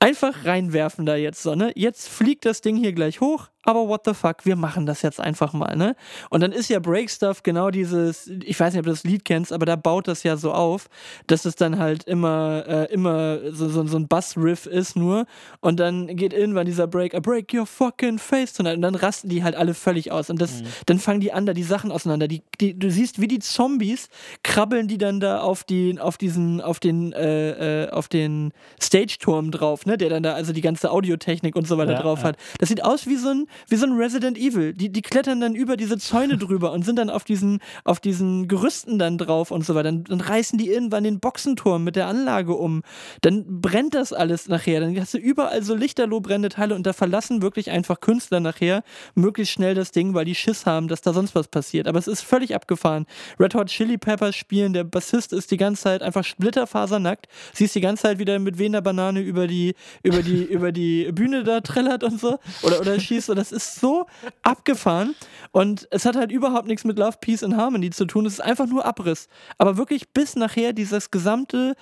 [0.00, 1.72] einfach reinwerfen da jetzt so, ne?
[1.74, 5.20] Jetzt fliegt das Ding hier gleich hoch, aber what the fuck, wir machen das jetzt
[5.20, 5.96] einfach mal, ne?
[6.30, 9.24] Und dann ist ja Break Stuff genau dieses, ich weiß nicht, ob du das Lied
[9.24, 10.88] kennst, aber da baut das ja so auf,
[11.26, 15.26] dass es dann halt immer, äh, immer so, so, so ein Bass-Riff ist nur
[15.60, 19.28] und dann geht irgendwann dieser Break, I break your fucking face tonight und dann rasten
[19.28, 22.28] die halt alle völlig aus und das, dann fangen die an, da die Sachen auseinander,
[22.28, 24.08] die, die, du siehst, wie die Zombies
[24.42, 29.50] krabbeln die dann da auf die, auf diesen, auf den, äh, äh, auf den Stage-Turm
[29.50, 32.26] drauf, ne, der dann da also die ganze Audiotechnik und so weiter Ja, drauf ja.
[32.26, 32.36] hat.
[32.58, 34.72] Das sieht aus wie so ein, wie so ein Resident Evil.
[34.72, 38.48] Die, die klettern dann über diese Zäune drüber und sind dann auf diesen, auf diesen
[38.48, 39.84] Gerüsten dann drauf und so weiter.
[39.84, 42.82] Dann, dann reißen die irgendwann den Boxenturm mit der Anlage um.
[43.20, 44.80] Dann brennt das alles nachher.
[44.80, 48.82] Dann hast du überall so lichterloh brennende Teile und da verlassen wirklich einfach Künstler nachher
[49.14, 51.88] möglichst schnell das Ding, weil die Schiss haben, dass da sonst was passiert.
[51.88, 53.06] Aber es ist völlig abgefahren.
[53.38, 57.26] Red Hot Chili Peppers spielen, der Bassist ist die ganze Zeit einfach splitterfasernackt.
[57.52, 61.44] Siehst die ganze Zeit wieder mit wehender Banane über die, über die, über die Bühne
[61.44, 62.38] da trällert und so.
[62.62, 63.30] Oder, oder schießt.
[63.30, 64.06] Und das ist so
[64.42, 65.14] abgefahren.
[65.52, 68.26] Und es hat halt überhaupt nichts mit Love, Peace and Harmony zu tun.
[68.26, 69.28] Es ist einfach nur Abriss.
[69.56, 71.74] Aber wirklich bis nachher dieses gesamte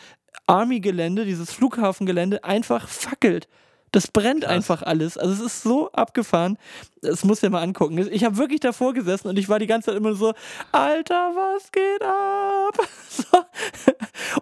[0.46, 3.48] Army-Gelände, dieses Flughafengelände einfach fackelt.
[3.92, 4.52] Das brennt Krass.
[4.52, 5.16] einfach alles.
[5.16, 6.58] Also es ist so abgefahren.
[7.02, 7.98] Das muss dir mal angucken.
[8.10, 10.34] Ich habe wirklich davor gesessen und ich war die ganze Zeit immer so,
[10.72, 12.88] Alter, was geht ab?
[13.08, 13.44] So.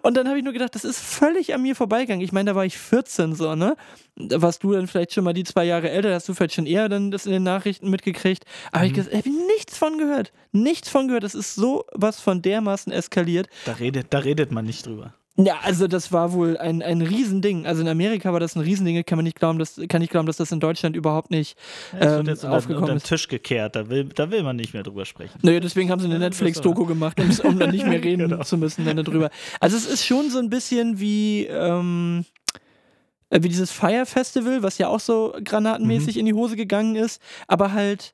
[0.01, 2.23] Und dann habe ich nur gedacht, das ist völlig an mir vorbeigegangen.
[2.23, 3.77] Ich meine, da war ich 14 so, ne?
[4.17, 6.55] Da warst du dann vielleicht schon mal die zwei Jahre älter, da hast du vielleicht
[6.55, 8.43] schon eher dann das in den Nachrichten mitgekriegt.
[8.73, 10.33] Aber ich habe ich nichts von gehört.
[10.51, 11.23] Nichts von gehört.
[11.23, 13.47] Das ist so was von dermaßen eskaliert.
[13.65, 15.13] Da redet, da redet man nicht drüber.
[15.37, 17.65] Ja, also das war wohl ein, ein Riesending.
[17.65, 19.03] Also in Amerika war das ein Riesending.
[19.03, 21.57] Kann man nicht glauben, dass, kann ich glauben, dass das in Deutschland überhaupt nicht
[21.91, 23.07] Es wird ähm, jetzt unter, aufgekommen unter den ist.
[23.07, 25.37] Tisch gekehrt, da will, da will man nicht mehr drüber sprechen.
[25.41, 28.29] Naja, deswegen haben sie eine Ja, das Netflix-Doku gemacht, um, um dann nicht mehr reden
[28.29, 28.43] Genau.
[28.43, 29.29] zu müssen dann darüber.
[29.59, 32.23] Also es ist schon so ein bisschen wie, ähm,
[33.29, 35.43] äh, wie dieses Fire Festival, was ja auch so Mhm.
[35.43, 38.13] granatenmäßig in die Hose gegangen ist, aber halt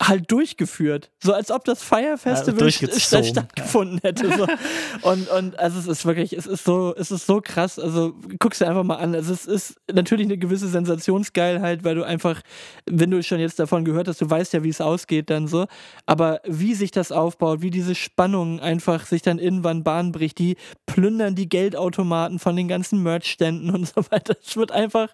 [0.00, 1.10] halt durchgeführt.
[1.20, 4.30] So als ob das Fire Festival st- durchgezogen, st- stattgefunden hätte.
[4.36, 4.46] So.
[5.02, 7.78] Und, und also es ist wirklich, es ist so, es ist so krass.
[7.78, 9.14] Also guck's dir einfach mal an.
[9.14, 12.40] Also es ist natürlich eine gewisse Sensationsgeilheit, weil du einfach,
[12.86, 15.66] wenn du schon jetzt davon gehört hast, du weißt ja, wie es ausgeht dann so.
[16.06, 20.56] Aber wie sich das aufbaut, wie diese Spannung einfach sich dann irgendwann Bahn bricht, die
[20.86, 24.36] plündern die Geldautomaten von den ganzen Merchständen und so weiter.
[24.44, 25.08] Es wird einfach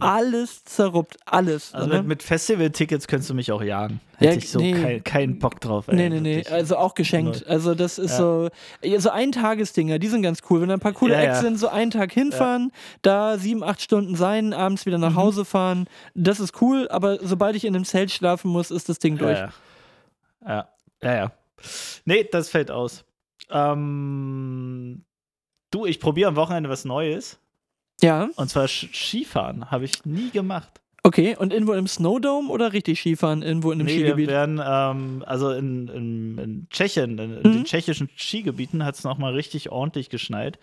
[0.00, 1.16] alles zerruppt.
[1.26, 1.72] Alles.
[1.72, 1.98] Also ne?
[1.98, 4.00] mit, mit Festival-Tickets könntest du mich auch jagen.
[4.20, 4.72] Ja, Hätte ich so nee.
[4.72, 5.88] kein, keinen Bock drauf.
[5.88, 7.46] Ey, Nee, nee, nee, also auch geschenkt.
[7.46, 8.16] Also das ist Ja.
[8.18, 8.48] so,
[8.84, 10.60] ja, so Eintagesdinger, die sind ganz cool.
[10.60, 11.42] Wenn da ein paar coole Ja, Acts ja.
[11.42, 12.70] sind, so einen Tag hinfahren,
[13.02, 15.04] da sieben, acht Stunden sein, abends wieder Mhm.
[15.04, 18.88] nach Hause fahren, das ist cool, aber sobald ich in einem Zelt schlafen muss, ist
[18.90, 19.38] das Ding durch.
[19.38, 19.52] Ja,
[20.46, 20.48] ja.
[20.48, 20.68] ja,
[21.02, 21.32] ja, ja.
[22.04, 23.04] Nee, das fällt aus.
[23.50, 25.04] Ähm,
[25.70, 27.38] du, ich probiere am Wochenende was Neues.
[28.02, 29.70] Ja, Und zwar Skifahren.
[29.70, 30.79] Habe ich nie gemacht.
[31.02, 31.36] Okay.
[31.38, 34.28] Und irgendwo im Snowdome oder richtig Skifahren, irgendwo in einem nee, wir Skigebiet?
[34.28, 37.42] werden, ähm, also in, in, in Tschechien, in, Mhm.
[37.42, 40.58] den tschechischen Skigebieten hat es nochmal richtig ordentlich geschneit.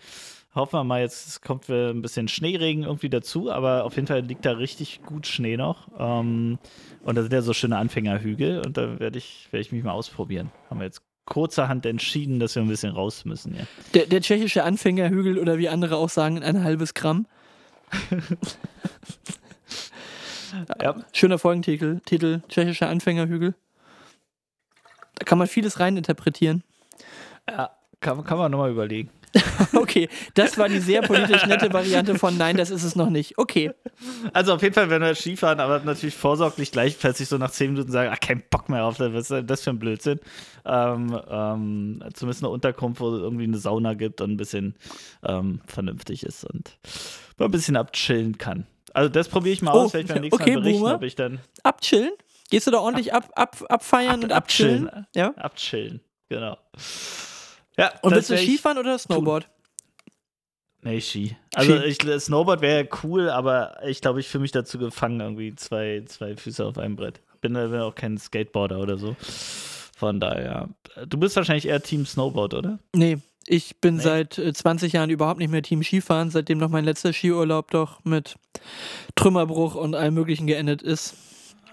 [0.54, 4.20] Hoffen wir mal, jetzt kommt wir ein bisschen Schneeregen irgendwie dazu, aber auf jeden Fall
[4.20, 5.88] liegt da richtig gut Schnee noch.
[5.98, 6.58] Ähm,
[7.04, 9.92] und da sind ja so schöne Anfängerhügel und da werde ich, werd ich mich mal
[9.92, 10.50] ausprobieren.
[10.70, 13.54] Haben wir jetzt kurzerhand entschieden, dass wir ein bisschen raus müssen.
[13.54, 13.64] Ja.
[13.92, 17.26] Der, der tschechische Anfängerhügel oder wie andere auch sagen, ein halbes Gramm.
[20.80, 20.96] Ja.
[21.12, 23.54] Schöner Folgentitel, Titel, tschechischer Anfängerhügel.
[25.14, 26.62] Da kann man vieles reininterpretieren.
[27.48, 27.70] ja
[28.00, 29.10] kann, kann man nochmal überlegen.
[29.74, 33.36] Okay, das war die sehr politisch nette Variante von Nein, das ist es noch nicht.
[33.38, 33.72] Okay.
[34.32, 37.90] Also auf jeden Fall werden wir Skifahren, aber natürlich vorsorglich gleichzeitig so nach zehn Minuten
[37.90, 40.20] sagen, ach, kein Bock mehr auf das, was ist das für ein Blödsinn.
[40.64, 44.74] Ähm, ähm, zumindest eine Unterkunft, wo es irgendwie eine Sauna gibt und ein bisschen
[45.24, 46.78] ähm, vernünftig ist und
[47.36, 48.66] man ein bisschen abchillen kann.
[48.94, 50.94] Also das probiere ich mal Oh, aus, werde ich beim nächsten okay, Mal berichten, Boomer.
[50.96, 52.12] ob ich dann Abchillen?
[52.50, 54.88] Gehst du da ordentlich ab, ab, abfeiern Ab- und abchillen?
[54.88, 55.06] abchillen.
[55.14, 55.34] Ja.
[55.34, 56.00] abchillen.
[56.28, 56.56] Genau.
[57.76, 59.48] Ja, Und willst du Skifahren oder Snowboard?
[60.82, 61.36] Nee, Ski.
[61.54, 66.04] Also ich, Snowboard wäre cool, aber ich glaube, ich fühle mich dazu gefangen, irgendwie zwei,
[66.06, 67.20] zwei Füße auf einem Brett.
[67.40, 69.16] Bin, bin auch kein Skateboarder oder so.
[69.96, 70.68] Von daher.
[71.08, 72.78] Du bist wahrscheinlich eher Team Snowboard, oder?
[72.94, 73.18] Nee,
[73.48, 74.02] ich bin Nee.
[74.02, 78.04] seit äh, 20 Jahren überhaupt nicht mehr Team Skifahren, seitdem noch mein letzter Skiurlaub doch
[78.04, 78.36] mit
[79.14, 81.14] Trümmerbruch und allem Möglichen geendet ist.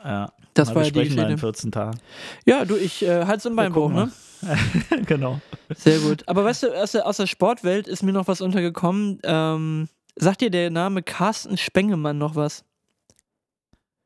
[0.03, 0.31] Ja.
[0.53, 1.37] Das Mal war ja die wir in Geschichte.
[1.37, 1.99] 14 Tagen.
[2.45, 4.11] Ja, du, ich äh, Hals- und Beinbruch, gucken
[4.41, 4.57] ne?
[5.05, 5.41] genau.
[5.75, 6.23] Sehr gut.
[6.27, 9.19] Aber weißt du, aus der, aus der Sportwelt ist mir noch was untergekommen.
[9.23, 12.63] Ähm, sagt dir der Name Carsten Spengemann noch was?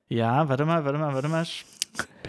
[0.07, 1.45] Ja, warte mal, warte mal, warte mal.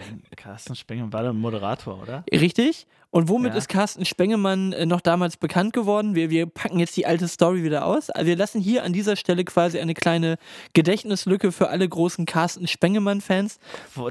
[0.01, 2.23] Speng Carsten Spengel war der Moderator, oder?
[2.31, 2.87] Richtig?
[3.09, 3.57] Und womit Ja.
[3.57, 6.15] ist Carsten Spengemann äh, noch damals bekannt geworden?
[6.15, 8.09] Wir, wir packen jetzt die alte Story wieder aus.
[8.09, 10.37] Also wir lassen hier an dieser Stelle quasi eine kleine
[10.73, 13.59] Gedächtnislücke für alle großen Carsten Spengemann-Fans.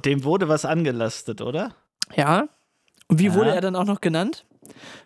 [0.04, 1.74] Dem wurde was angelastet, oder?
[2.14, 2.48] Ja.
[3.08, 3.34] Und wie Ja.
[3.34, 4.44] wurde er dann auch noch genannt?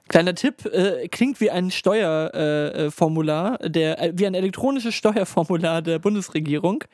[0.09, 5.99] Kleiner Tipp, äh, klingt wie ein Steuerformular, äh, der, äh, wie ein elektronisches Steuerformular der
[5.99, 6.85] Bundesregierung.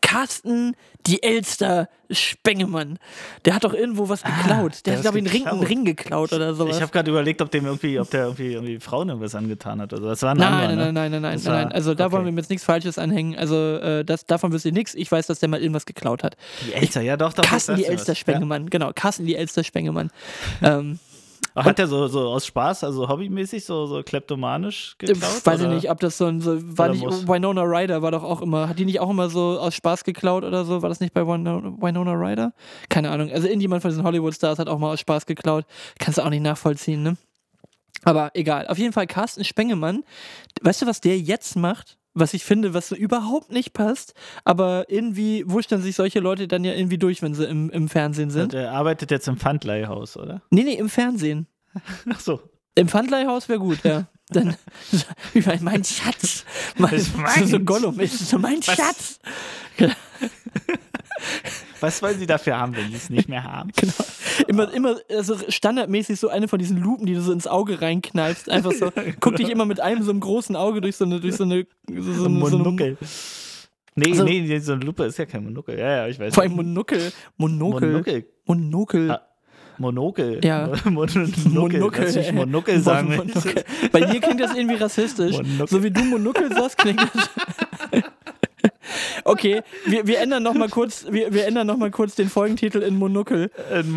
[0.00, 2.98] Carsten die Elster Spengemann.
[3.44, 4.46] Der hat doch irgendwo was geklaut.
[4.46, 5.68] der Ah, der hat, hat glaube ich, einen Ring, einen geklaut.
[5.70, 6.76] Ring geklaut oder sowas.
[6.76, 9.92] Ich habe gerade überlegt, ob dem irgendwie, ob der irgendwie, irgendwie Frauen irgendwas angetan hat.
[9.92, 10.92] Also das war ein Nein, anderer, nein, ne?
[10.92, 11.74] nein, nein, nein, nein, Das nein, war-.
[11.74, 12.26] Also da wollen okay.
[12.26, 13.36] wir ihm jetzt nichts Falsches anhängen.
[13.36, 14.94] Also äh, das, davon wüsste ich nichts.
[14.94, 16.36] Ich weiß, dass der mal irgendwas geklaut hat.
[16.64, 17.42] Die Elster, ja doch, doch.
[17.42, 18.14] Carsten die Elster.
[18.14, 18.92] Spengemann, genau.
[18.94, 20.10] Carsten die Elster Spengemann.
[20.62, 21.11] ähm, Ja.
[21.54, 25.18] Hat er so, so aus Spaß, also hobbymäßig, so, so kleptomanisch geklaut?
[25.18, 25.68] Pf, weiß oder?
[25.70, 27.28] ich nicht, ob das so ein, so, war Oder nicht, muss?
[27.28, 30.44] Winona Ryder war doch auch immer, hat die nicht auch immer so aus Spaß geklaut
[30.44, 30.82] oder so?
[30.82, 32.52] War das nicht bei Winona, Winona Ryder?
[32.88, 33.30] Keine Ahnung.
[33.30, 35.66] Also irgendjemand von diesen Hollywood-Stars hat auch mal aus Spaß geklaut.
[35.98, 37.16] Kannst du auch nicht nachvollziehen, ne?
[38.04, 38.66] Aber egal.
[38.68, 40.04] Auf jeden Fall Carsten Spengemann.
[40.62, 41.98] Weißt du, was der jetzt macht?
[42.14, 44.12] Was ich finde, was so überhaupt nicht passt,
[44.44, 48.30] aber irgendwie wurschteln sich solche Leute dann ja irgendwie durch, wenn sie im, im Fernsehen
[48.30, 48.52] sind.
[48.52, 50.42] Der arbeitet jetzt im Pfandleihhaus, oder?
[50.50, 51.46] Nee, nee, im Fernsehen.
[52.12, 52.40] Ach so.
[52.74, 54.08] Im Pfandleihhaus wäre gut, ja.
[54.28, 54.56] Dann,
[55.32, 56.44] wie mein, mein Schatz.
[56.76, 57.22] Mein, Das ist so, so
[57.58, 57.66] meins.
[57.66, 58.76] Gollum ist so mein Was?
[58.76, 59.18] Schatz.
[61.82, 63.70] Was wollen Sie dafür haben, wenn Sie es nicht mehr haben?
[63.82, 63.92] Genau.
[64.48, 68.48] Immer, immer also standardmäßig so eine von diesen Lupen, die du so ins Auge reinkneifst.
[68.48, 71.36] Einfach so, guck dich immer mit einem so einem großen Auge durch so eine, durch
[71.36, 72.96] so eine, so, so, So ein eine, so eine Monokel.
[73.94, 75.78] Nee, So- nee, so eine Lupe ist ja kein Monokel.
[75.78, 76.32] Ja, ja, ich weiß.
[76.34, 77.12] vor allem Monokel.
[77.36, 77.90] Monokel.
[77.92, 78.24] Monokel.
[78.46, 79.10] Monokel.
[79.10, 79.20] Ah.
[79.78, 80.40] Monokel.
[80.44, 80.68] Ja.
[80.84, 81.28] Monokel.
[81.50, 82.32] Monokel, Lass mich ey.
[82.32, 83.12] Monokel sagen.
[83.12, 83.64] ich- Monokel.
[83.92, 85.36] Bei dir klingt das irgendwie rassistisch.
[85.36, 85.68] Monokel.
[85.68, 87.28] So wie du Monokel sagst, klingt das.
[89.24, 92.82] Okay, wir, wir ändern noch mal kurz, wir, wir ändern noch mal kurz den Folgentitel
[92.82, 93.50] in Monokel.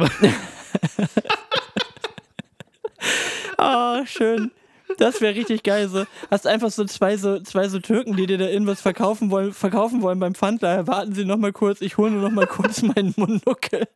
[3.57, 4.51] Ah, schön.
[4.97, 5.89] Das wäre richtig geil.
[5.89, 6.05] So.
[6.29, 10.01] Hast einfach so zwei, so zwei so Türken, die dir da irgendwas verkaufen wollen, verkaufen
[10.01, 10.87] wollen beim Pfandleiher.
[10.87, 13.87] Warten Sie noch mal kurz, ich hole nur noch mal kurz meinen Monokel.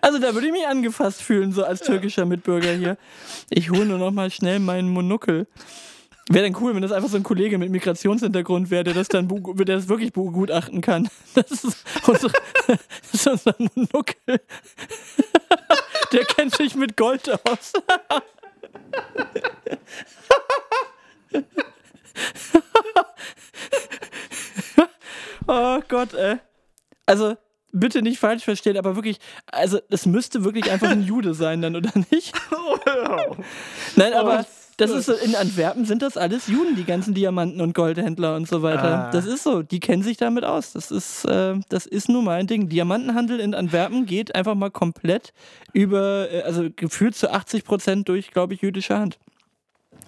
[0.00, 2.96] Also da würde ich mich angefasst fühlen, so als türkischer Mitbürger hier.
[3.50, 5.46] Ich hole nur noch mal schnell meinen Monokel.
[6.30, 9.28] Wäre dann cool, wenn das einfach so ein Kollege mit Migrationshintergrund wäre, der das dann
[9.56, 11.08] der das wirklich begutachten kann.
[11.34, 12.32] Das ist, unsere,
[12.66, 14.16] das ist unser Monokel.
[16.10, 17.74] Der kennt sich mit Gold aus.
[25.46, 26.38] oh Gott, ey.
[27.04, 27.36] Also,
[27.72, 31.76] bitte nicht falsch verstehen, aber wirklich, also, das müsste wirklich einfach ein Jude sein dann,
[31.76, 32.32] oder nicht?
[33.96, 34.46] Nein, aber
[34.78, 38.48] das ist so, in Antwerpen sind das alles Juden, die ganzen Diamanten- und Goldhändler und
[38.48, 39.08] so weiter.
[39.08, 39.10] Ah.
[39.10, 40.72] Das ist so, die kennen sich damit aus.
[40.72, 42.68] Das ist, äh, das ist nun mal ein Ding.
[42.68, 45.32] Diamantenhandel in Antwerpen geht einfach mal komplett
[45.72, 49.18] über, äh, also gefühlt zu 80 Prozent durch, glaube ich, jüdische Hand.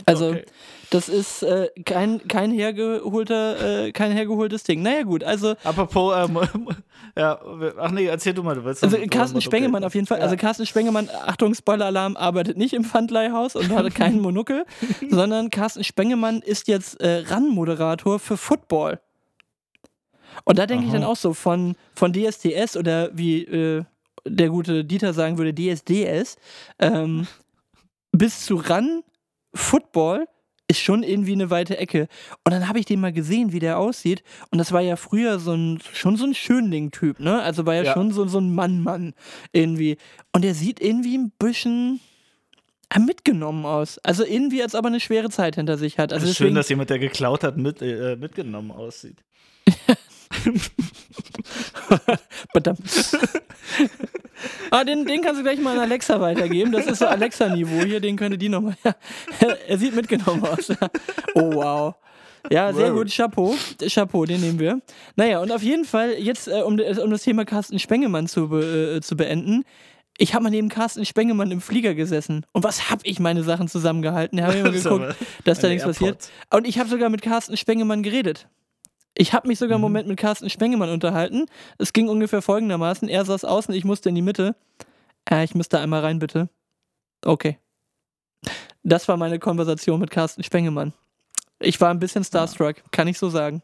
[0.06, 0.44] Also, Okay.
[0.90, 4.82] Das ist äh, kein, kein, hergeholter, äh, kein hergeholtes Ding.
[4.82, 6.38] Naja, gut, also Apropos, ähm,
[7.16, 7.40] ja,
[7.78, 10.18] ach nee, erzähl du mal, du willst Also Carsten Spengemann auf jeden Fall.
[10.18, 10.24] Ja.
[10.24, 14.64] Also Carsten Spengemann, Achtung, Spoiler-Alarm, arbeitet nicht im Pfandleihhaus und hat keinen Monokel,
[15.08, 19.00] sondern Carsten Spengemann ist jetzt äh, RAN-Moderator für Football.
[20.44, 23.84] Und da denke ich dann auch so von, von DSDS oder wie äh,
[24.26, 26.36] der gute Dieter sagen würde, DSDS,
[26.78, 27.26] ähm,
[28.10, 29.02] bis zu RAN
[29.54, 30.26] Football
[30.70, 32.06] ist schon irgendwie eine weite Ecke.
[32.44, 34.22] Und dann habe ich den mal gesehen, wie der aussieht.
[34.52, 37.42] Und das war ja früher so ein, schon so ein Schönling-Typ, ne?
[37.42, 37.92] Also war ja, Ja.
[37.92, 39.14] schon so, so ein Mann-Mann
[39.52, 39.96] irgendwie.
[40.32, 41.98] Und der sieht irgendwie ein bisschen
[42.88, 43.98] ah, mitgenommen aus.
[44.04, 46.12] Also irgendwie, als ob er eine schwere Zeit hinter sich hat.
[46.12, 49.24] Also es ist schön, deswegen, dass jemand, der geklaut hat, mit, äh, mitgenommen aussieht.
[52.52, 52.80] Verdammt.
[54.70, 56.72] ah, den, den kannst du gleich mal an Alexa weitergeben.
[56.72, 58.74] Das ist so Alexa-Niveau hier, den könnte die nochmal.
[58.84, 58.94] Ja,
[59.68, 60.68] er sieht mitgenommen aus.
[60.68, 60.76] Ja.
[61.34, 61.94] Oh, wow.
[62.50, 63.00] Ja, sehr Wow.
[63.00, 63.14] gut.
[63.14, 63.54] Chapeau.
[63.88, 64.80] Chapeau, den nehmen wir.
[65.16, 68.96] Naja, und auf jeden Fall, jetzt, äh, um, um das Thema Carsten Spengemann zu, be,
[68.96, 69.64] äh, zu beenden.
[70.16, 72.44] Ich habe mal neben Carsten Spengemann im Flieger gesessen.
[72.52, 74.38] Und was habe ich meine Sachen zusammengehalten?
[74.38, 75.14] Da habe ich immer geguckt,
[75.44, 76.28] dass da nichts passiert.
[76.52, 78.48] Und ich habe sogar mit Carsten Spengemann geredet.
[79.20, 79.84] Ich habe mich sogar Mhm.
[79.84, 81.44] einen Moment mit Carsten Spengemann unterhalten.
[81.76, 84.56] Es ging ungefähr folgendermaßen: Er saß außen, ich musste in die Mitte.
[85.30, 86.48] Äh, ich müsste einmal rein, bitte.
[87.24, 87.58] Okay.
[88.82, 90.94] Das war meine Konversation mit Carsten Spengemann.
[91.58, 93.62] Ich war ein bisschen starstruck, kann ich so sagen.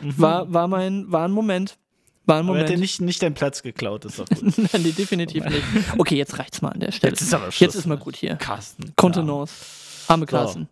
[0.00, 0.14] Mhm.
[0.20, 1.78] War, war, mein, war ein Moment.
[2.24, 2.80] War ein aber er hat Moment.
[2.80, 4.40] nicht, nicht deinen Platz geklaut, ist doch gut.
[4.56, 5.64] Nein, nee, definitiv nicht.
[5.98, 7.10] Okay, jetzt reicht's mal an der Stelle.
[7.10, 7.58] Jetzt ist aber Schluss.
[7.58, 8.36] Jetzt ist mal gut hier.
[8.36, 8.92] Carsten.
[8.94, 9.52] Kontenance.
[10.06, 10.36] Arme So.
[10.36, 10.68] Carsten.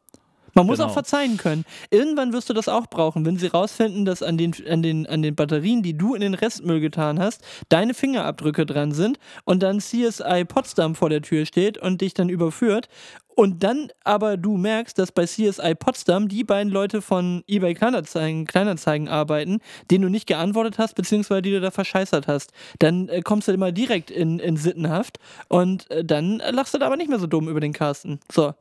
[0.55, 0.89] Man muss Genau.
[0.89, 1.65] auch verzeihen können.
[1.91, 5.23] Irgendwann wirst du das auch brauchen, wenn sie rausfinden, dass an den, an, den, an
[5.23, 9.81] den Batterien, die du in den Restmüll getan hast, deine Fingerabdrücke dran sind und dann
[9.81, 12.89] CSI Potsdam vor der Tür steht und dich dann überführt.
[13.37, 18.45] Und dann aber du merkst, dass bei CSI Potsdam die beiden Leute von eBay Kleinanzeigen,
[18.47, 22.53] Kleinanzeigen arbeiten, denen du nicht geantwortet hast, beziehungsweise die du da verscheißert hast.
[22.81, 26.87] Dann äh, kommst du immer direkt in, in Sittenhaft und äh, dann lachst du da
[26.87, 28.21] aber nicht mehr so dumm über den Carsten.
[28.31, 28.53] So.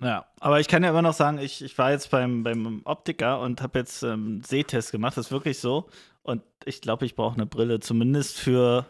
[0.00, 3.40] Ja, aber ich kann ja immer noch sagen, ich, ich war jetzt beim, beim Optiker
[3.40, 5.16] und habe jetzt ähm, einen Sehtest gemacht.
[5.16, 5.88] Das ist wirklich so.
[6.22, 8.86] Und ich glaube, ich brauche eine Brille, zumindest für,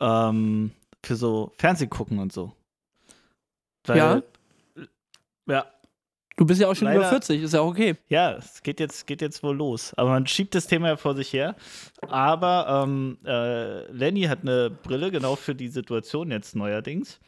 [0.00, 0.72] ähm,
[1.04, 2.52] für so Fernsehgucken und so.
[3.84, 4.22] Weil, Ja?
[5.46, 5.66] Ja,
[6.36, 7.94] Du bist ja auch schon über Leider- 40, ist ja auch okay.
[8.08, 9.94] ja, es geht jetzt, geht jetzt wohl los.
[9.94, 11.54] Aber man schiebt das Thema ja vor sich her.
[12.08, 17.20] Aber ähm, äh, Lenny hat eine Brille genau für die Situation jetzt neuerdings.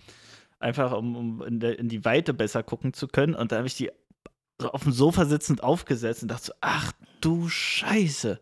[0.59, 3.35] Einfach um, um in, der, in die Weite besser gucken zu können.
[3.35, 3.91] Und da habe ich die
[4.59, 8.41] so auf dem Sofa sitzend aufgesetzt und dachte so, ach du Scheiße.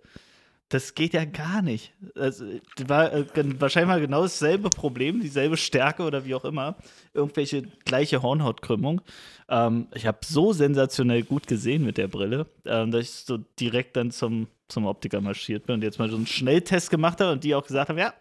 [0.70, 1.92] Das geht ja gar nicht.
[2.16, 2.46] Also,
[2.86, 3.26] war äh,
[3.60, 6.76] wahrscheinlich mal genau dasselbe Problem, dieselbe Stärke oder wie auch immer.
[7.12, 9.02] Irgendwelche gleiche Hornhautkrümmung.
[9.48, 13.96] Ähm, ich habe so sensationell gut gesehen mit der Brille, ähm, dass ich so direkt
[13.96, 17.44] dann zum, zum Optiker marschiert bin und jetzt mal so einen Schnelltest gemacht habe und
[17.44, 18.14] die auch gesagt haben: Ja,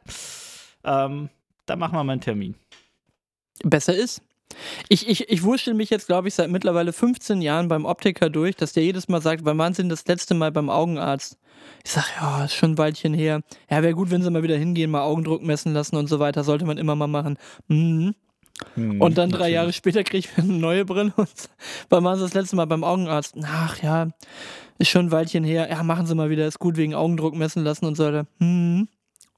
[0.83, 1.29] ähm,
[1.65, 2.55] da machen wir mal einen Termin.
[3.63, 4.21] Besser ist.
[4.87, 8.55] Ich, ich, ich wurschtel mich jetzt, glaube ich, seit mittlerweile 15 Jahren beim Optiker durch,
[8.55, 11.37] dass der jedes Mal sagt, wann waren Sie denn das letzte Mal beim Augenarzt?
[11.83, 13.41] Ich sage, ja, ist schon ein Weilchen her.
[13.69, 16.43] Ja, wäre gut, wenn Sie mal wieder hingehen, mal Augendruck messen lassen und so weiter.
[16.43, 17.37] Sollte man immer mal machen.
[17.67, 18.15] Mhm.
[18.75, 21.49] Und dann drei Jahre später kriege ich eine neue Brille und
[21.89, 23.35] wann waren Sie das letzte Mal beim Augenarzt?
[23.43, 24.09] Ach ja,
[24.77, 25.69] ist schon ein Weilchen her.
[25.69, 28.27] Ja, machen Sie mal wieder, ist gut wegen Augendruck messen lassen und so weiter.
[28.39, 28.87] Hm.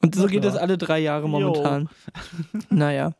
[0.05, 1.27] Und so Ach geht es alle drei Jahre Jo.
[1.29, 1.89] momentan.
[2.69, 3.13] naja.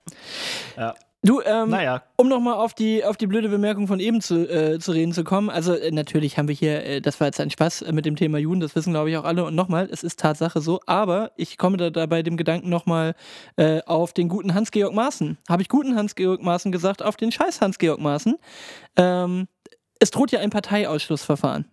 [0.78, 0.94] Ja.
[1.24, 4.78] Du, ähm, Naja, um nochmal auf die, auf die blöde Bemerkung von eben zu, äh,
[4.78, 7.50] zu reden zu kommen, also äh, natürlich haben wir hier, äh, das war jetzt ein
[7.50, 9.44] Spaß äh, mit dem Thema Juden, das wissen glaube ich auch alle.
[9.44, 13.16] Und nochmal, es ist Tatsache so, aber ich komme da, da bei dem Gedanken nochmal
[13.56, 15.40] äh, auf den guten Hans-Georg Maaßen.
[15.50, 18.36] Habe ich guten Hans-Georg Maaßen gesagt, auf den scheiß Hans-Georg Maaßen.
[18.96, 19.48] Ähm,
[20.00, 21.66] es droht ja ein Parteiausschlussverfahren.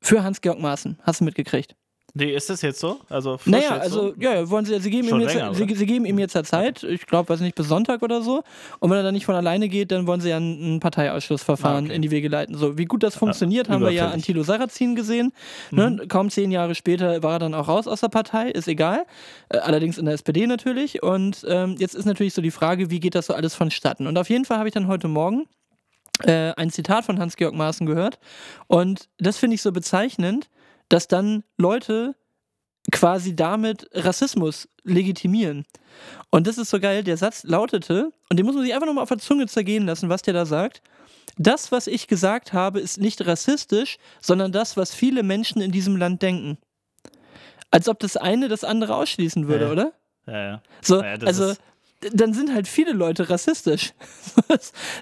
[0.00, 0.98] Für Hans-Georg Maaßen.
[1.02, 1.76] Hast du mitgekriegt?
[2.14, 3.00] Nee, ist das jetzt so?
[3.08, 4.14] Also Naja, also so?
[4.18, 6.44] ja, wollen sie, sie geben Schon ihm jetzt, länger, sie, sie geben ihm jetzt ja
[6.44, 8.42] Zeit, ich glaube, weiß nicht, bis Sonntag oder so.
[8.80, 11.84] Und wenn er dann nicht von alleine geht, dann wollen sie ja ein, ein Parteiausschlussverfahren
[11.84, 11.96] Ah, okay.
[11.96, 12.56] in die Wege leiten.
[12.56, 14.20] So, wie gut das funktioniert, haben wir ja an.
[14.22, 15.32] Thilo Sarrazin gesehen.
[15.70, 16.04] Ne?
[16.08, 19.04] Kaum zehn Jahre später war er dann auch raus aus der Partei, ist egal.
[19.48, 21.02] Äh, allerdings in der SPD natürlich.
[21.02, 24.06] Und ähm, jetzt ist natürlich so die Frage, wie geht das so alles vonstatten?
[24.06, 25.46] Und auf jeden Fall habe ich dann heute Morgen
[26.24, 28.18] äh, ein Zitat von Hans-Georg Maaßen gehört.
[28.66, 30.48] Und das finde ich so bezeichnend,
[30.92, 32.14] dass dann Leute
[32.90, 35.64] quasi damit Rassismus legitimieren.
[36.30, 39.02] Und das ist so geil, der Satz lautete, und den muss man sich einfach nochmal
[39.04, 40.82] auf der Zunge zergehen lassen, was der da sagt.
[41.38, 45.96] Das, was ich gesagt habe, ist nicht rassistisch, sondern das, was viele Menschen in diesem
[45.96, 46.58] Land denken.
[47.70, 49.72] Als ob das eine das andere ausschließen würde, Ja.
[49.72, 49.92] oder?
[50.26, 50.62] Ja, ja.
[50.82, 51.60] So, das also, ist-
[52.12, 53.92] dann sind halt viele Leute rassistisch.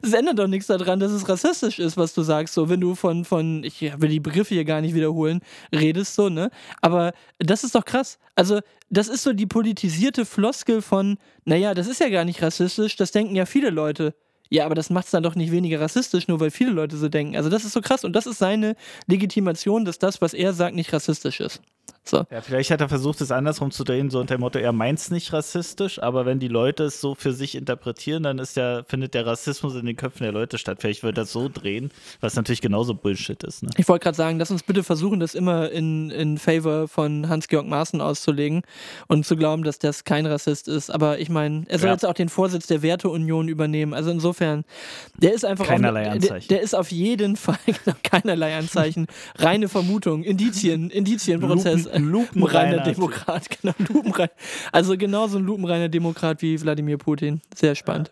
[0.03, 2.55] Es ändert doch nichts daran, dass es rassistisch ist, was du sagst.
[2.55, 5.40] So, wenn du von, von, ich will die Begriffe hier gar nicht wiederholen,
[5.74, 6.51] redest so, ne?
[6.80, 8.18] Aber das ist doch krass.
[8.34, 12.96] Also, das ist so die politisierte Floskel von, naja, das ist ja gar nicht rassistisch,
[12.96, 14.14] das denken ja viele Leute.
[14.51, 17.09] Ja, aber das macht es dann doch nicht weniger rassistisch, nur weil viele Leute so
[17.09, 17.36] denken.
[17.36, 18.76] Also, das ist so krass und das ist seine
[19.07, 21.61] Legitimation, dass das, was er sagt, nicht rassistisch ist.
[22.03, 22.24] So.
[22.30, 24.98] Ja, vielleicht hat er versucht, es andersrum zu drehen, so unter dem Motto, er meint
[24.98, 28.84] es nicht rassistisch, aber wenn die Leute es so für sich interpretieren, dann ist der,
[28.88, 30.78] findet der Rassismus in den Köpfen der Leute statt.
[30.80, 31.90] Vielleicht wird das so drehen,
[32.20, 33.62] was natürlich genauso Bullshit ist.
[33.62, 33.70] Ne?
[33.76, 37.66] Ich wollte gerade sagen, lass uns bitte versuchen, das immer in, in Favor von Hans-Georg
[37.66, 38.62] Maaßen auszulegen
[39.07, 40.90] und zu glauben, dass das kein Rassist ist.
[40.90, 41.92] Aber ich meine, er soll Ja.
[41.94, 43.92] jetzt auch den Vorsitz der Werteunion übernehmen.
[43.92, 44.64] Also insofern,
[45.18, 46.48] der ist einfach Keinerlei auf, der, Anzeichen.
[46.48, 49.07] der ist auf jeden Fall genau, keinerlei Anzeichen.
[49.36, 51.89] Reine Vermutung, Indizien, Indizienprozess.
[51.99, 54.28] Lupen- lupenreiner Demokrat, genau, lupenrein.
[54.72, 57.41] Also genauso ein lupenreiner Demokrat wie Wladimir Putin.
[57.55, 58.11] Sehr spannend.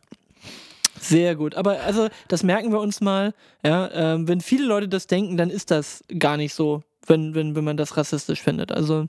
[1.00, 1.54] Sehr gut.
[1.54, 3.32] Aber also, das merken wir uns mal.
[3.64, 7.54] Ja, ähm, wenn viele Leute das denken, dann ist das gar nicht so, wenn, wenn,
[7.54, 8.72] wenn man das rassistisch findet.
[8.72, 9.06] Also,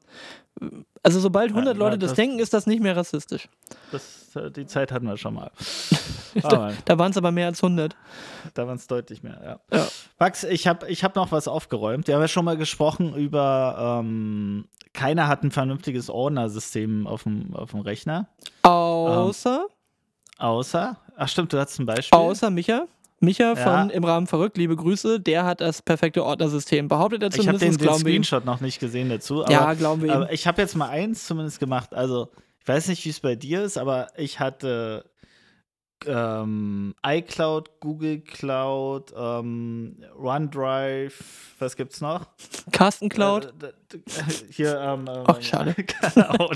[0.61, 0.65] äh,
[1.01, 3.49] also sobald 100 Ja, Leute das, das- denken, ist das nicht mehr rassistisch.
[3.91, 5.51] Das, äh, die Zeit hatten wir schon mal.
[6.43, 7.95] Da, da waren es aber mehr als 100.
[8.53, 9.77] da waren es deutlich mehr, ja.
[9.77, 9.87] Ja.
[10.19, 12.07] Max, ich habe ich hab noch was aufgeräumt.
[12.07, 17.55] Wir haben ja schon mal gesprochen über, ähm, keiner hat ein vernünftiges Ordnersystem auf dem,
[17.55, 18.27] auf dem Rechner.
[18.61, 19.65] Außer,
[20.37, 22.17] Außer, ach stimmt, du hast ein Beispiel.
[22.17, 22.85] außer Micha.
[23.19, 23.55] Micha Ja.
[23.55, 26.87] von Im Rahmen verrückt, liebe Grüße, der hat das perfekte Ordnersystem.
[26.87, 27.97] Behauptet er ich habe zumindest, den, den.
[27.99, 29.43] Screenshot noch nicht gesehen dazu.
[29.43, 30.15] Aber, Ja, glauben wir ihm.
[30.15, 31.93] aber ich habe jetzt mal eins zumindest gemacht.
[31.93, 32.29] Also,
[32.69, 35.09] weiß nicht, wie es bei dir ist, aber ich hatte
[36.05, 42.27] ähm, iCloud, Google Cloud, ähm, OneDrive, was gibt's noch?
[42.71, 43.47] Carsten Cloud.
[43.47, 44.01] Äh, d- d-
[44.51, 45.75] hier, ähm, ähm, Ach, schade.
[46.15, 46.49] genau,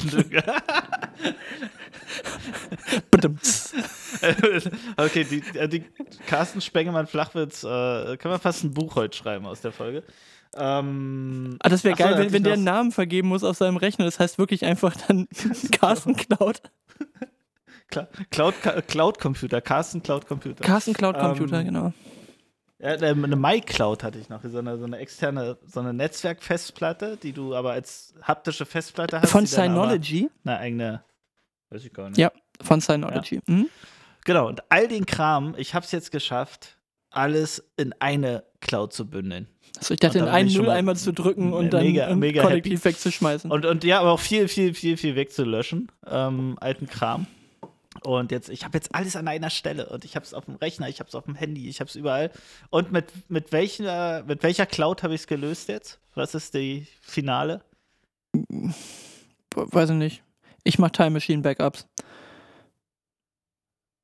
[4.97, 5.84] okay, die, äh, die
[6.28, 10.03] Carsten Spengemann Flachwitz, äh, können wir fast ein Buch heute schreiben aus der Folge.
[10.58, 13.58] Ähm, Ah, das wäre so, geil, da wenn, wenn der einen Namen vergeben muss auf
[13.58, 14.06] seinem Rechner.
[14.06, 15.28] Das heißt wirklich einfach dann
[15.72, 16.62] Carsten Cloud.
[18.32, 18.56] Cloud,
[18.88, 20.64] Cloud Computer, Carsten Cloud Computer.
[20.64, 21.93] Carsten Cloud Computer, Ähm, genau.
[22.80, 27.32] Ja, eine MyCloud hatte ich noch, so eine, so eine externe, so eine Netzwerkfestplatte, die
[27.32, 29.30] du aber als haptische Festplatte hast.
[29.30, 30.30] Von Synology.
[30.43, 31.04] Eine eigene,
[31.70, 32.18] weiß ich gar nicht.
[32.18, 32.32] Ja,
[32.62, 33.39] von Synology.
[33.45, 33.70] Mhm.
[34.26, 36.78] Genau, und all den Kram, ich habe es jetzt geschafft,
[37.16, 39.47] alles in eine Cloud zu bündeln.
[39.78, 42.43] Also ich dachte, in einen ich schon mal Mülleimer zu drücken und dann mega- mega
[42.43, 43.51] kollektiv wegzuschmeißen.
[43.51, 47.26] Und, und ja, aber auch viel, viel, viel, viel wegzulöschen, ähm, alten Kram.
[48.03, 50.55] Und jetzt, ich habe jetzt alles an einer Stelle und ich habe es auf dem
[50.55, 52.32] Rechner, ich habe es auf dem Handy, ich habe es überall.
[52.70, 55.99] Und mit, mit, welcher, mit welcher Cloud habe ich es gelöst jetzt?
[56.16, 57.61] Was ist die Finale?
[59.55, 60.24] Weiß ich nicht.
[60.64, 61.88] Ich mache Time Machine Backups.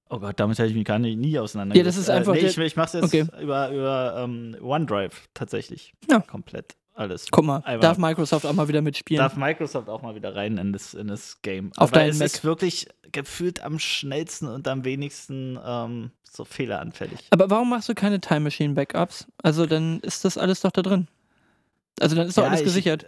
[0.10, 1.86] Oh Gott, damit habe ich mich gar nicht, nie auseinandergesetzt.
[1.86, 3.26] Ja, das ist einfach Äh, nee, ich ich mache es jetzt Okay.
[3.42, 5.94] über, über ähm, OneDrive tatsächlich.
[6.10, 6.20] Ja.
[6.22, 7.28] Komplett alles.
[7.32, 7.80] Guck mal, Einmal.
[7.80, 9.22] darf Microsoft auch mal wieder mitspielen.
[9.24, 11.72] Darf Microsoft auch mal wieder rein in das, in das Game.
[11.78, 12.26] Auf Aber deinen es Mac.
[12.28, 17.28] ist wirklich gefühlt am schnellsten und am wenigsten ähm, so fehleranfällig.
[17.30, 19.28] Aber warum machst du keine Time Machine Backups?
[19.44, 21.08] Also dann ist das alles doch da drin.
[22.02, 23.06] Also dann ist doch Ja, alles ich- gesichert.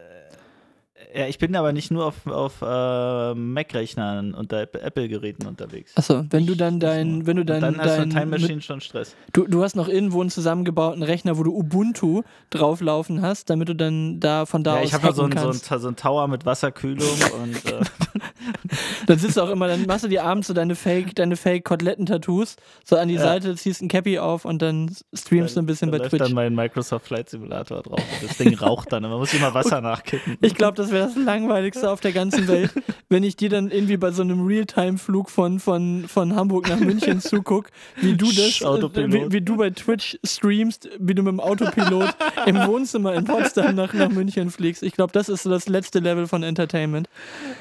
[1.13, 5.91] Ja, ich bin aber nicht nur auf, auf äh, Mac-Rechnern und Apple-Geräten unterwegs.
[5.95, 8.61] Achso, wenn du dann dein, wenn du Und dann, hast du dein Time mit- Machine
[8.61, 9.15] schon Stress.
[9.33, 13.75] Du, du hast noch irgendwo einen zusammengebauten Rechner, wo du Ubuntu drauflaufen hast, damit du
[13.75, 16.27] dann da von da Ja, aus ich habe ja so einen so so ein Tower
[16.27, 17.07] mit Wasserkühlung
[17.41, 17.81] und äh,
[19.07, 22.55] Dann sitzt du auch immer, dann machst du dir abends so deine Fake, deine Fake-Koteletten-Tattoos,
[22.85, 23.21] so an die Ja.
[23.21, 26.23] Seite, ziehst ein Cappy auf und dann streamst du ein bisschen da bei läuft Twitch.
[26.23, 28.01] dann mein Microsoft Flight Simulator drauf.
[28.21, 29.03] Das Ding raucht dann.
[29.03, 30.37] Man muss immer Wasser nachkippen.
[30.41, 32.71] Ich glaube, das wäre das Langweiligste auf der ganzen Welt,
[33.09, 37.19] wenn ich dir dann irgendwie bei so einem Realtime-Flug von, von, von Hamburg nach München
[37.21, 41.31] zuguck, wie du das, Sch, äh, wie, wie du bei Twitch streamst, wie du mit
[41.31, 42.15] dem Autopilot
[42.45, 44.83] im Wohnzimmer in Potsdam nach, nach München fliegst.
[44.83, 47.09] Ich glaube, das ist so das letzte Level von Entertainment.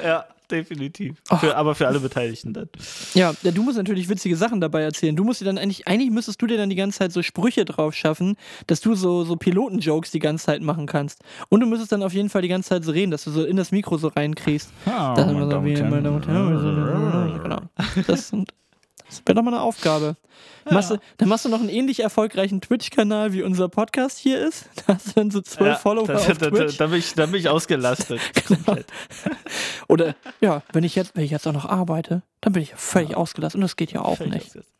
[0.04, 1.16] Ja, definitiv.
[1.40, 2.68] Für, aber für alle Beteiligten dann.
[3.14, 5.14] Ja, du musst natürlich witzige Sachen dabei erzählen.
[5.16, 7.64] Du musst dir dann eigentlich, eigentlich müsstest du dir dann die ganze Zeit so Sprüche
[7.64, 8.36] drauf schaffen,
[8.66, 11.22] dass du so, so Piloten-Jokes die ganze Zeit machen kannst.
[11.48, 13.44] Und du müsstest dann auf jeden Fall die ganze Zeit so reden, dass du so
[13.44, 14.70] in das Mikro so reinkriegst.
[14.86, 17.60] Oh, Das, immer so wie, meine Damen und Herren, genau.
[18.06, 18.52] das, sind-
[19.10, 20.16] das wäre doch mal eine Aufgabe.
[20.70, 24.66] Machst du, dann machst du noch einen ähnlich erfolgreichen Twitch-Kanal, wie unser Podcast hier ist.
[24.86, 26.76] Da hast du dann so zwölf Ja, Follower das, auf da, da, Twitch.
[26.76, 28.20] da, bin ich, da bin ich ausgelastet.
[28.46, 28.86] Komplett.
[29.88, 33.16] Oder, ja, wenn ich, jetzt, wenn ich jetzt auch noch arbeite, dann bin ich völlig
[33.16, 33.58] ausgelassen.
[33.58, 34.46] Und das geht ja auch Völlig nicht.
[34.46, 34.74] ausgelastet.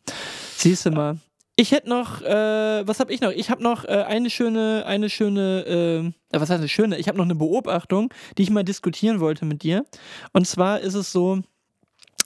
[0.57, 1.19] Siehst du mal.
[1.57, 3.31] Ich hätte noch, äh, was habe ich noch?
[3.33, 6.97] Ich habe noch äh, eine schöne, eine schöne, äh, was heißt eine schöne?
[6.99, 9.85] Ich habe noch eine Beobachtung, die ich mal diskutieren wollte mit dir.
[10.33, 11.41] Und zwar ist es so,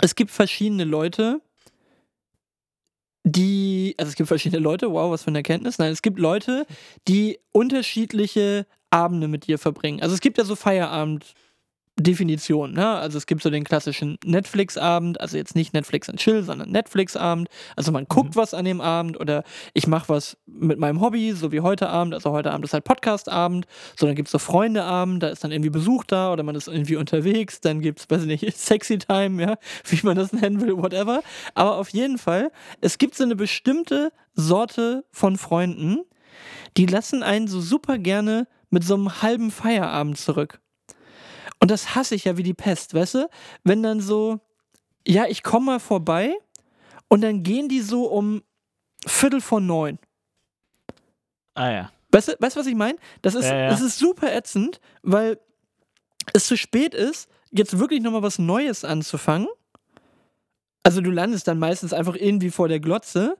[0.00, 1.40] es gibt verschiedene Leute,
[3.24, 5.78] die, also es gibt verschiedene Leute, wow, was für eine Erkenntnis.
[5.78, 6.66] Nein, es gibt Leute,
[7.08, 10.02] die unterschiedliche Abende mit dir verbringen.
[10.02, 11.34] Also es gibt ja so Feierabend.
[11.96, 12.88] Definition, ne?
[12.88, 17.48] Also es gibt so den klassischen Netflix-Abend, also jetzt nicht Netflix and Chill, sondern Netflix-Abend.
[17.76, 21.52] Also man guckt was an dem Abend oder ich mache was mit meinem Hobby, so
[21.52, 22.12] wie heute Abend.
[22.12, 23.66] Also heute Abend ist halt Podcast-Abend,
[23.96, 26.66] so dann gibt es so Freunde-Abend, da ist dann irgendwie Besuch da oder man ist
[26.66, 30.60] irgendwie unterwegs, dann gibt es, weiß ich nicht, Sexy Time, ja, wie man das nennen
[30.60, 31.22] will, whatever.
[31.54, 35.98] Aber auf jeden Fall, es gibt so eine bestimmte Sorte von Freunden,
[36.76, 40.60] die lassen einen so super gerne mit so einem halben Feierabend zurück.
[41.64, 43.30] Und das hasse ich ja wie die Pest, weißt du?
[43.62, 44.38] Wenn dann so,
[45.08, 46.36] ja, ich komme mal vorbei
[47.08, 48.42] und dann gehen die so um
[49.06, 49.98] Viertel vor neun.
[51.54, 51.92] Ah ja.
[52.12, 52.98] Weißt du, weißt was ich meine?
[53.22, 53.70] Das ist, Ja, ja.
[53.70, 55.40] das ist super ätzend, weil
[56.34, 59.48] es zu spät ist, jetzt wirklich nochmal was Neues anzufangen.
[60.82, 63.38] Also du landest dann meistens einfach irgendwie vor der Glotze.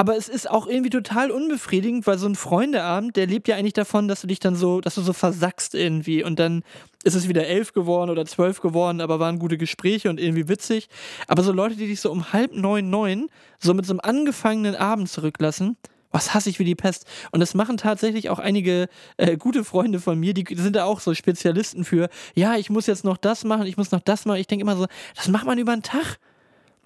[0.00, 3.74] Aber es ist auch irgendwie total unbefriedigend, weil so ein Freundeabend, der lebt ja eigentlich
[3.74, 6.62] davon, dass du dich dann so, dass du so versackst irgendwie und dann
[7.04, 10.88] ist es wieder elf geworden oder zwölf geworden, aber waren gute Gespräche und irgendwie witzig.
[11.26, 13.28] Aber so Leute, die dich so um halb neun, neun
[13.58, 15.76] so mit so einem angefangenen Abend zurücklassen,
[16.10, 17.04] was hasse ich wie die Pest.
[17.30, 18.88] Und das machen tatsächlich auch einige
[19.18, 22.86] äh, gute Freunde von mir, die sind da auch so Spezialisten für, ja, ich muss
[22.86, 24.40] jetzt noch das machen, ich muss noch das machen.
[24.40, 26.18] Ich denke immer so, das macht man über einen Tag.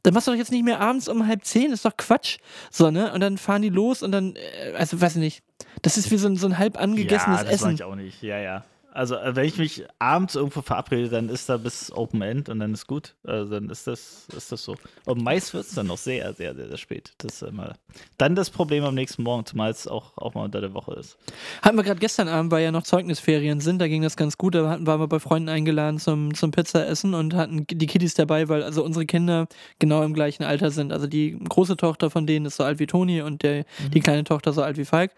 [0.05, 2.39] Dann machst du doch jetzt nicht mehr abends um halb zehn, ist doch Quatsch.
[2.71, 3.13] So, ne?
[3.13, 5.43] Und dann fahren die los und dann, äh, also weiß ich nicht.
[5.83, 7.75] Das ist wie so ein, so ein halb angegessenes ja, das Essen.
[7.75, 8.23] Ich auch nicht.
[8.23, 8.65] Ja, ja.
[8.95, 12.61] Also, äh, wenn ich mich abends irgendwo verabrede, dann ist da bis Open End und
[12.61, 13.15] dann ist gut.
[13.25, 14.77] Also, dann ist das, ist das so.
[15.05, 17.13] Und meist wird es dann noch sehr, sehr, sehr, sehr spät.
[17.19, 17.75] Das ist immer
[18.19, 21.19] dann das Problem am nächsten Morgen, zumal es auch, auch mal unter der Woche ist.
[21.63, 24.55] Hatten wir gerade gestern Abend, weil ja noch Zeugnisferien sind, da ging das ganz gut.
[24.55, 28.49] Da hatten, waren wir bei Freunden eingeladen zum, zum Pizzaessen und hatten die Kiddies dabei,
[28.49, 29.47] weil also unsere Kinder
[29.79, 30.93] genau im gleichen Alter sind.
[30.93, 34.25] Also die große Tochter von denen ist so alt wie Toni und der, die kleine
[34.25, 35.13] Tochter so alt wie Falk.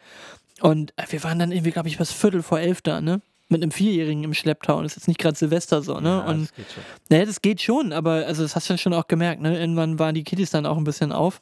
[0.61, 3.21] Und äh, wir waren dann irgendwie, glaube ich, bis Viertel vor elf da, ne?
[3.49, 4.77] Mit einem Vierjährigen im Schlepptau.
[4.77, 6.09] Und das ist jetzt nicht gerade Silvester so, ne?
[6.09, 6.83] Ja, und das geht schon.
[7.11, 9.59] naja, das geht schon, aber also das hast du ja schon auch gemerkt, ne?
[9.59, 11.41] Irgendwann waren die Kiddies dann auch ein bisschen auf.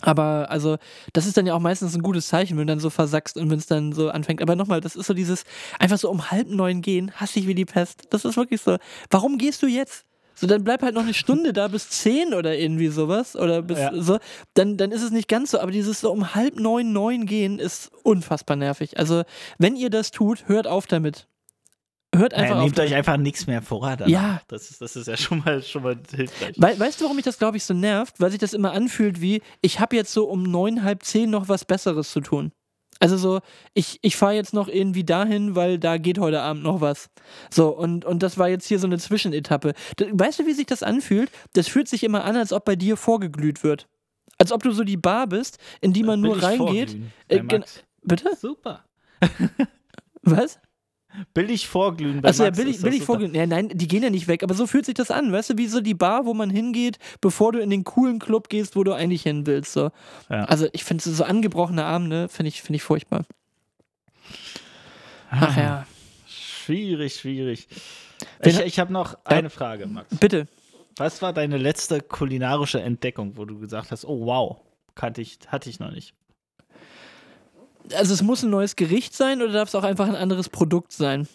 [0.00, 0.78] Aber also,
[1.12, 3.50] das ist dann ja auch meistens ein gutes Zeichen, wenn du dann so versackst und
[3.50, 4.42] wenn es dann so anfängt.
[4.42, 5.44] Aber nochmal, das ist so dieses,
[5.78, 8.04] einfach so um halb neun gehen, hasse ich wie die Pest.
[8.10, 8.78] Das ist wirklich so.
[9.10, 10.04] Warum gehst du jetzt?
[10.40, 13.34] So, dann bleib halt noch eine Stunde da bis zehn oder irgendwie sowas.
[13.36, 13.90] Oder bis Ja.
[13.94, 14.18] so.
[14.54, 15.60] Dann, dann ist es nicht ganz so.
[15.60, 18.98] Aber dieses so um halb neun, neun gehen ist unfassbar nervig.
[18.98, 19.22] Also,
[19.58, 21.26] wenn ihr das tut, hört auf damit.
[22.14, 22.64] Hört einfach Naja, auf.
[22.64, 23.94] nehmt euch einfach nichts mehr vor.
[23.96, 24.06] Danach.
[24.08, 24.40] Ja.
[24.48, 26.54] Das ist, das ist ja schon mal, schon mal hilfreich.
[26.56, 28.18] Wei weißt du, warum mich das, glaube ich, so nervt?
[28.18, 31.48] Weil sich das immer anfühlt wie, ich habe jetzt so um neun, halb zehn noch
[31.50, 32.52] was Besseres zu tun.
[33.00, 33.40] Also so,
[33.74, 37.10] ich, ich fahre jetzt noch irgendwie dahin, weil da geht heute Abend noch was.
[37.50, 39.74] So, und, und das war jetzt hier so eine Zwischenetappe.
[40.12, 41.30] Weißt du, wie sich das anfühlt?
[41.52, 43.88] Das fühlt sich immer an, als ob bei dir vorgeglüht wird.
[44.38, 46.96] Als ob du so die Bar bist, in die man nur Billig reingeht.
[47.28, 47.42] Äh.
[48.02, 48.36] Bitte?
[48.36, 48.84] Super.
[50.22, 50.58] Was?
[51.34, 53.12] Billig vorglühen bei ja, Max billig, das billig super.
[53.12, 53.34] vorgehen.
[53.34, 55.58] Ja, nein, die gehen ja nicht weg, aber so fühlt sich das an, weißt du,
[55.58, 58.84] wie so die Bar, wo man hingeht, bevor du in den coolen Club gehst, wo
[58.84, 59.72] du eigentlich hin willst.
[59.72, 59.90] So.
[60.30, 60.44] Ja.
[60.44, 63.24] Also ich finde so angebrochene Abende, finde ich, finde ich furchtbar.
[65.30, 65.86] Ach ja.
[66.26, 67.68] Schwierig, schwierig.
[68.42, 70.14] Ich, ich habe noch eine Frage, Max.
[70.16, 70.46] Bitte.
[70.96, 74.58] Was war deine letzte kulinarische Entdeckung, wo du gesagt hast, oh wow,
[74.94, 76.14] kannte ich, hatte ich noch nicht?
[77.94, 80.92] Also es muss ein neues Gericht sein oder darf es auch einfach ein anderes Produkt
[80.92, 81.28] sein?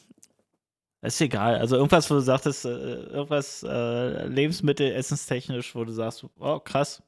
[1.02, 1.58] Ist egal.
[1.58, 7.02] Also irgendwas, wo du sagtest, äh, irgendwas äh, Lebensmittel, essenstechnisch, wo du sagst, oh, krass.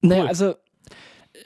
[0.00, 0.28] Naja, Cool.
[0.28, 0.54] also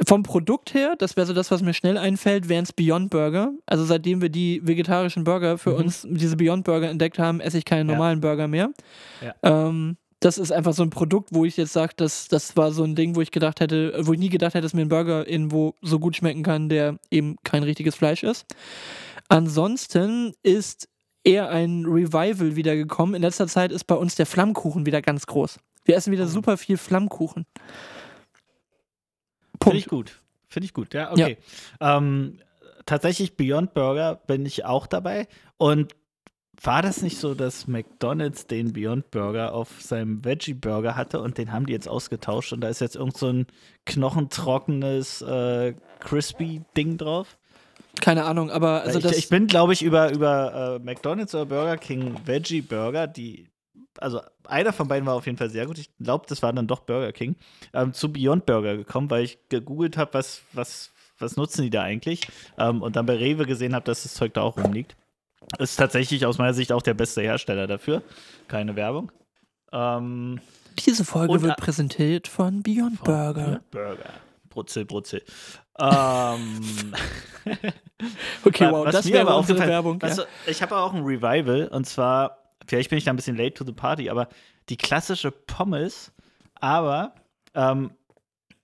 [0.07, 3.53] vom Produkt her, das wäre so das, was mir schnell einfällt, wären es Beyond Burger.
[3.67, 5.77] Also seitdem wir die vegetarischen Burger für Mhm.
[5.77, 7.97] uns, diese Beyond Burger entdeckt haben, esse ich keine Ja.
[7.97, 8.71] normalen Burger mehr.
[9.23, 9.35] Ja.
[9.43, 12.85] Ähm, das ist einfach so ein Produkt, wo ich jetzt sage, das, das war so
[12.85, 15.29] ein Ding, wo ich gedacht hätte, wo ich nie gedacht hätte, dass mir ein Burger
[15.29, 18.47] irgendwo so gut schmecken kann, der eben kein richtiges Fleisch ist.
[19.29, 20.89] Ansonsten ist
[21.23, 23.15] eher ein Revival wiedergekommen.
[23.15, 25.59] In letzter Zeit ist bei uns der Flammkuchen wieder ganz groß.
[25.85, 26.29] Wir essen wieder Oh.
[26.29, 27.45] super viel Flammkuchen.
[29.63, 30.21] Finde ich gut.
[30.49, 31.39] Finde ich gut, ja, okay.
[31.81, 32.39] Ähm,
[32.87, 35.27] tatsächlich Beyond Burger bin ich auch dabei.
[35.57, 35.95] Und
[36.63, 41.39] war das nicht so, dass McDonald's den Beyond Burger auf seinem Veggie Burger hatte und
[41.39, 43.47] den haben die jetzt ausgetauscht und da ist jetzt irgend so ein
[43.85, 47.37] knochentrockenes äh, crispy Ding drauf?
[48.01, 51.77] Keine Ahnung, aber also ich, ich bin, glaube ich, über, über äh, McDonald's oder Burger
[51.79, 53.49] King Veggie Burger, die,
[53.99, 55.79] also einer von beiden war auf jeden Fall sehr gut.
[55.79, 57.37] Ich glaube, das war dann doch Burger King,
[57.73, 61.83] ähm, zu Beyond Burger gekommen, weil ich gegoogelt habe, was, was, was nutzen die da
[61.83, 62.23] eigentlich
[62.59, 64.97] ähm, und dann bei Rewe gesehen habe, dass das Zeug da auch rumliegt.
[65.59, 68.03] Ist tatsächlich aus meiner Sicht auch der beste Hersteller dafür.
[68.49, 69.13] Keine Werbung.
[69.73, 70.41] Ähm,
[70.79, 73.61] diese Folge und, wird äh, präsentiert von Beyond Burger.
[73.71, 74.05] Burger.
[74.49, 75.23] Brutzel, Brutzel.
[75.79, 76.95] ähm,
[78.45, 80.03] Okay, wow, was das wäre aber unsere aufgefallen- Werbung.
[80.03, 80.25] Weißt ja.
[80.47, 83.65] ich habe auch ein Revival und zwar, vielleicht bin ich da ein bisschen late to
[83.65, 84.29] the party, aber
[84.69, 86.13] die klassische Pommes,
[86.55, 87.15] aber
[87.55, 87.91] ähm,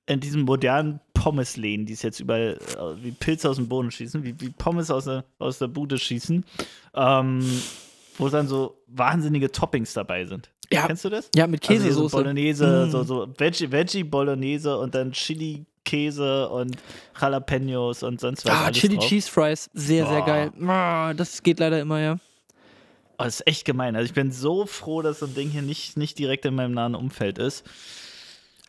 [0.06, 4.24] in diesen modernen Pommesläden, die es jetzt überall äh, wie Pilze aus dem Boden schießen,
[4.24, 6.44] wie, wie Pommes aus der, aus der Bude schießen,
[6.94, 7.62] ähm,
[8.18, 10.50] wo dann so wahnsinnige Toppings dabei sind.
[10.72, 10.86] Ja.
[10.86, 11.28] Kennst du das?
[11.34, 12.08] Ja, mit Also Käsesoße.
[12.10, 12.90] So Bolognese, Mm.
[12.90, 16.76] so, so Veggie, Veggie Bolognese und dann Chili Käse und
[17.20, 18.52] Jalapenos und sonst was.
[18.52, 19.06] ah, Chili drauf.
[19.08, 19.68] Cheese Fries.
[19.74, 20.26] Sehr, sehr Boah.
[20.26, 20.52] geil.
[20.66, 22.18] Ah, das geht leider immer, ja.
[23.18, 23.94] Oh, das ist echt gemein.
[23.96, 26.72] Also ich bin so froh, dass so ein Ding hier nicht, nicht direkt in meinem
[26.72, 27.64] nahen Umfeld ist.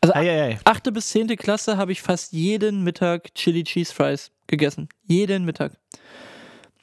[0.04, 0.58] Also- ei, ei, ei.
[0.64, 4.88] Achte bis zehnte Klasse habe ich fast jeden Mittag Chili Cheese Fries gegessen.
[5.06, 5.72] Jeden Mittag.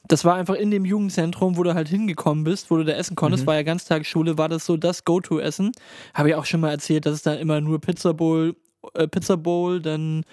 [0.08, 3.14] Das war einfach in dem Jugendzentrum, wo du halt hingekommen bist, wo du da essen
[3.16, 3.46] konntest, Mhm.
[3.46, 5.72] war ja Ganztagsschule, war das so das Go-To-Essen.
[6.12, 8.56] Habe ich auch schon mal erzählt, dass es da immer nur Pizza Bowl,
[8.94, 10.24] äh, Pizza Bowl, dann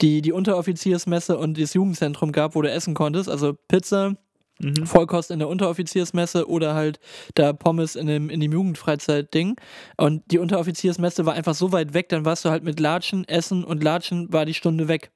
[0.00, 3.28] die, die Unteroffiziersmesse und das Jugendzentrum gab, wo du essen konntest.
[3.28, 4.14] Also Pizza,
[4.58, 4.86] Mhm.
[4.86, 6.98] Vollkost in der Unteroffiziersmesse oder halt
[7.34, 9.56] da Pommes in dem, in dem Jugendfreizeit-Ding.
[9.96, 13.64] Und die Unteroffiziersmesse war einfach so weit weg, dann warst du halt mit Latschen, Essen
[13.64, 15.10] und Latschen war die Stunde weg.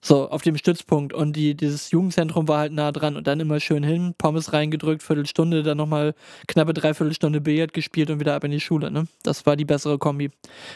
[0.00, 1.12] So, auf dem Stützpunkt.
[1.12, 5.02] Und die, dieses Jugendzentrum war halt nah dran und dann immer schön hin, Pommes reingedrückt,
[5.02, 6.14] Viertelstunde, dann nochmal
[6.46, 8.92] knappe Dreiviertelstunde Billard gespielt und wieder ab in die Schule.
[8.92, 9.08] Ne?
[9.24, 10.30] Das war die bessere Kombi.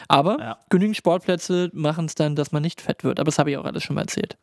[0.09, 0.57] Aber Ja.
[0.69, 3.19] genügend Sportplätze machen es dann, dass man nicht fett wird.
[3.19, 4.35] Aber das habe ich auch alles schon mal erzählt.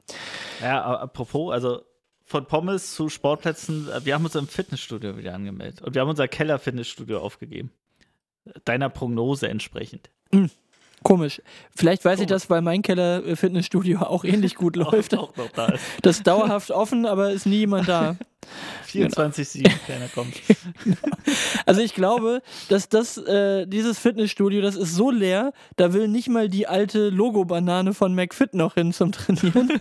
[0.63, 1.83] Ja, apropos, also
[2.31, 5.83] von Pommes zu Sportplätzen, äh, wir haben uns im Fitnessstudio wieder angemeldet.
[5.83, 7.73] Und wir haben unser Keller-Fitnessstudio aufgegeben.
[8.65, 10.11] Deiner Prognose entsprechend.
[11.03, 11.41] Komisch.
[11.75, 12.43] Vielleicht weiß ich Komisch.
[12.43, 15.17] das, weil mein Keller-Fitnessstudio auch ähnlich gut läuft.
[15.17, 15.83] Auch noch da ist.
[16.03, 18.17] Das ist dauerhaft offen, aber ist nie jemand da.
[18.89, 20.35] 24-7, keiner kommt.
[21.67, 26.29] Also ich glaube, dass das, äh, dieses Fitnessstudio, das ist so leer, da will nicht
[26.29, 29.81] mal die alte Logo-Banane von McFit noch hin zum Trainieren.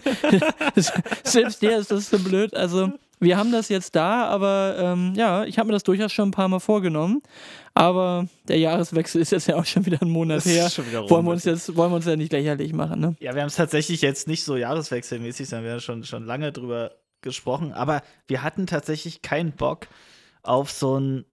[1.23, 2.53] Selbst der ist das so blöd.
[2.53, 6.29] Also wir haben das jetzt da, aber ähm, ja, ich habe mir das durchaus schon
[6.29, 7.21] ein paar Mal vorgenommen.
[7.73, 10.69] Aber der Jahreswechsel ist jetzt ja auch schon wieder ein Monat her.
[10.69, 11.09] schon wieder rum.
[11.09, 13.15] Wollen wir uns jetzt, wollen wir uns ja nicht lächerlich machen, ne?
[13.19, 16.51] Ja, wir haben es tatsächlich jetzt nicht so jahreswechselmäßig, sondern wir haben schon, schon lange
[16.51, 16.91] drüber
[17.21, 17.73] gesprochen.
[17.73, 19.87] Aber wir hatten tatsächlich keinen Bock
[20.43, 21.25] auf so ein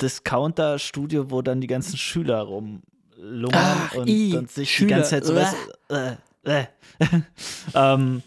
[0.00, 5.10] Discounter-Studio, wo dann die ganzen Schüler rumlungern Ach, und, i, und sich Schüler, die ganze
[5.10, 5.54] Zeit so was.
[5.88, 6.14] Äh,
[6.44, 6.66] äh.
[7.74, 8.22] ähm,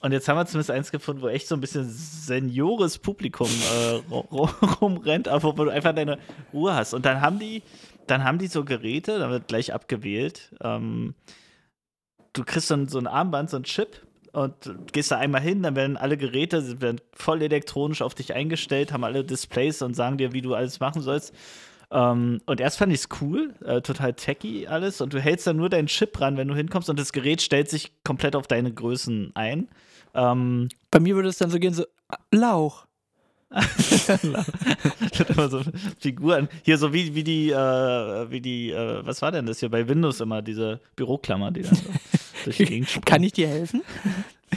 [0.00, 3.94] und jetzt haben wir zumindest eins gefunden, wo echt so ein bisschen seniores Publikum äh,
[4.12, 6.18] ru- ru- rumrennt, aber wo du einfach deine
[6.52, 6.94] Ruhe hast.
[6.94, 7.62] Und dann haben die,
[8.06, 10.54] dann haben die so Geräte, da wird gleich abgewählt.
[10.62, 11.14] Ähm,
[12.32, 14.54] du kriegst dann so ein Armband, so ein Chip und
[14.92, 19.04] gehst da einmal hin, dann werden alle Geräte werden voll elektronisch auf dich eingestellt, haben
[19.04, 21.34] alle Displays und sagen dir, wie du alles machen sollst.
[21.90, 25.00] Ähm, und erst fand ich es cool, äh, total techy alles.
[25.00, 27.70] Und du hältst dann nur deinen Chip ran, wenn du hinkommst, und das Gerät stellt
[27.70, 29.68] sich komplett auf deine Größen ein.
[30.14, 32.86] Ähm, Bei mir würde es dann so gehen, so ah, Lauch.
[33.50, 35.62] Wird immer so
[36.00, 36.48] Figuren.
[36.64, 39.88] Hier so wie, wie die, äh, wie die, äh, was war denn das hier bei
[39.88, 41.84] Windows immer, diese Büroklammer, die dann so
[42.44, 43.06] durch die Gegend springt.
[43.06, 43.82] Kann ich dir helfen?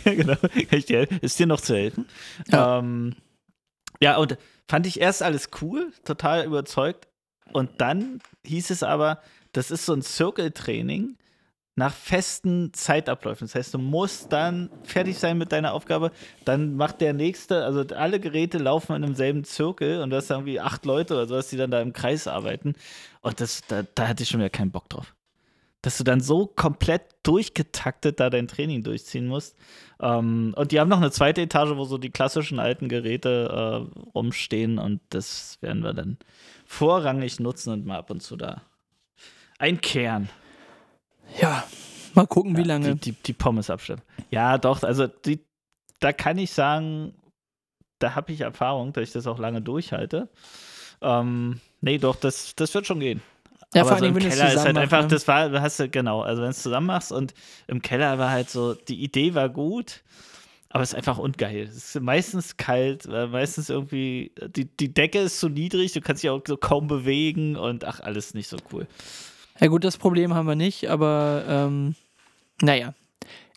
[0.06, 0.36] Ja, genau.
[0.36, 2.06] Kann ich dir, ist dir noch zu helfen?
[2.48, 2.78] Ja.
[2.78, 3.16] Ähm,
[4.00, 7.09] ja, und fand ich erst alles cool, total überzeugt.
[7.54, 9.22] Und dann hieß es aber,
[9.52, 11.18] das ist so ein Circle-Training
[11.80, 13.48] nach festen Zeitabläufen.
[13.48, 16.12] Das heißt, du musst dann fertig sein mit deiner Aufgabe.
[16.46, 20.60] Dann macht der nächste, also alle Geräte laufen in demselben Zirkel und du hast irgendwie
[20.60, 22.76] acht Leute oder sowas, die dann da im Kreis arbeiten.
[23.22, 25.16] Und das, da, da hatte ich schon wieder keinen Bock drauf.
[25.82, 29.56] Dass du dann so komplett durchgetaktet da dein Training durchziehen musst.
[30.02, 34.00] Ähm, und die haben noch eine zweite Etage, wo so die klassischen alten Geräte äh,
[34.14, 36.18] rumstehen und das werden wir dann
[36.70, 38.62] vorrangig nutzen und mal ab und zu da
[39.58, 40.30] einkehren.
[41.42, 41.64] Ja,
[42.14, 42.96] mal gucken, wie Ja, lange.
[42.96, 44.04] Die, die, die Pommes abstimmen.
[44.30, 45.44] Ja, doch, also die,
[46.00, 47.14] da kann ich sagen,
[47.98, 50.30] da habe ich Erfahrung, dass ich das auch lange durchhalte.
[51.02, 53.22] Ähm, nee, doch, das, das wird schon gehen.
[53.74, 55.08] ja, Aber vor so allem, im wenn du es Keller ist halt einfach, ne?
[55.08, 57.34] das war, hast du, genau, also wenn du es zusammen machst und
[57.68, 60.04] im Keller war halt so, die Idee war gut,
[60.70, 61.64] aber es ist einfach ungeil.
[61.64, 66.24] Es ist meistens kalt, äh, meistens irgendwie, die, die Decke ist zu niedrig, du kannst
[66.24, 68.88] dich auch so kaum bewegen und ach, alles nicht so cool.
[69.60, 71.96] Ja gut, das Problem haben wir nicht, aber ähm,
[72.62, 72.94] naja.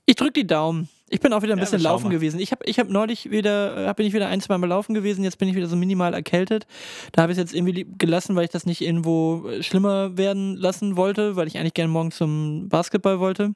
[0.06, 0.88] Ich drücke die Daumen.
[1.08, 2.14] Ich bin auch wieder ein bisschen laufen mal.
[2.14, 2.40] gewesen.
[2.40, 5.22] Ich habe ich hab neulich wieder, äh, bin ich wieder ein, zwei Mal laufen gewesen,
[5.22, 6.66] jetzt bin ich wieder so minimal erkältet.
[7.12, 10.56] Da habe ich es jetzt irgendwie gelassen, weil ich das nicht irgendwo äh, schlimmer werden
[10.56, 13.52] lassen wollte, weil ich eigentlich gerne morgen zum Basketball wollte.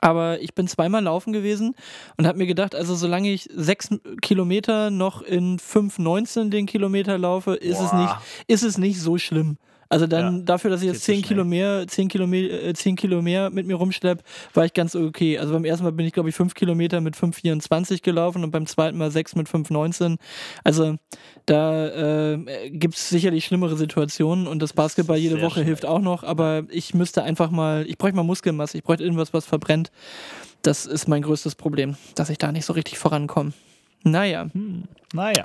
[0.00, 1.74] Aber ich bin zweimal laufen gewesen
[2.16, 3.88] und habe mir gedacht, also solange ich sechs
[4.20, 8.14] Kilometer noch in 5,19 den Kilometer laufe, ist es, nicht,
[8.46, 9.58] ist es nicht so schlimm.
[9.88, 11.28] Also dann Ja, dafür, dass ich jetzt so 10 schnell.
[11.28, 14.22] Kilo mehr, 10 Kilo mehr, äh, 10 Kilo mehr mit mir rumschlepp,
[14.54, 15.38] war ich ganz okay.
[15.38, 18.66] Also beim ersten Mal bin ich, glaube ich, 5 Kilometer mit 5,24 gelaufen und beim
[18.66, 20.16] zweiten Mal 6 mit 5,19.
[20.64, 20.96] Also
[21.46, 25.66] da äh, gibt es sicherlich schlimmere Situationen und das Basketball jede Woche schnell.
[25.66, 29.32] hilft auch noch, aber ich müsste einfach mal, ich bräuchte mal Muskelmasse, ich bräuchte irgendwas,
[29.32, 29.90] was verbrennt.
[30.62, 33.52] Das ist mein größtes Problem, dass ich da nicht so richtig vorankomme.
[34.02, 34.48] Naja.
[34.52, 35.42] Hm, naja,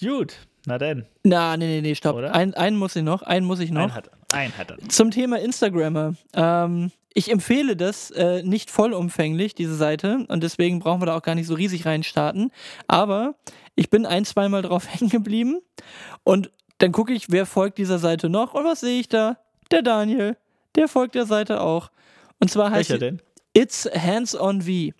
[0.00, 0.34] gut,
[0.66, 2.16] na denn, Na, nee, nee, nee, stopp.
[2.16, 2.34] Oder?
[2.34, 3.82] Ein, einen muss ich noch, einen muss ich noch.
[3.82, 4.88] ein hat, ein hat er.
[4.88, 6.14] Zum Thema Instagrammer.
[6.34, 11.22] Ähm, ich empfehle das äh, nicht vollumfänglich, diese Seite, und deswegen brauchen wir da auch
[11.22, 12.50] gar nicht so riesig reinstarten.
[12.88, 13.34] Aber
[13.76, 15.60] ich bin ein, zweimal drauf hängen geblieben
[16.24, 19.38] und dann gucke ich, wer folgt dieser Seite noch und was sehe ich da?
[19.70, 20.36] Der Daniel.
[20.74, 21.90] Der folgt der Seite auch.
[22.40, 23.22] Und zwar heißt Welcher denn?
[23.52, 24.92] It's Hands on V.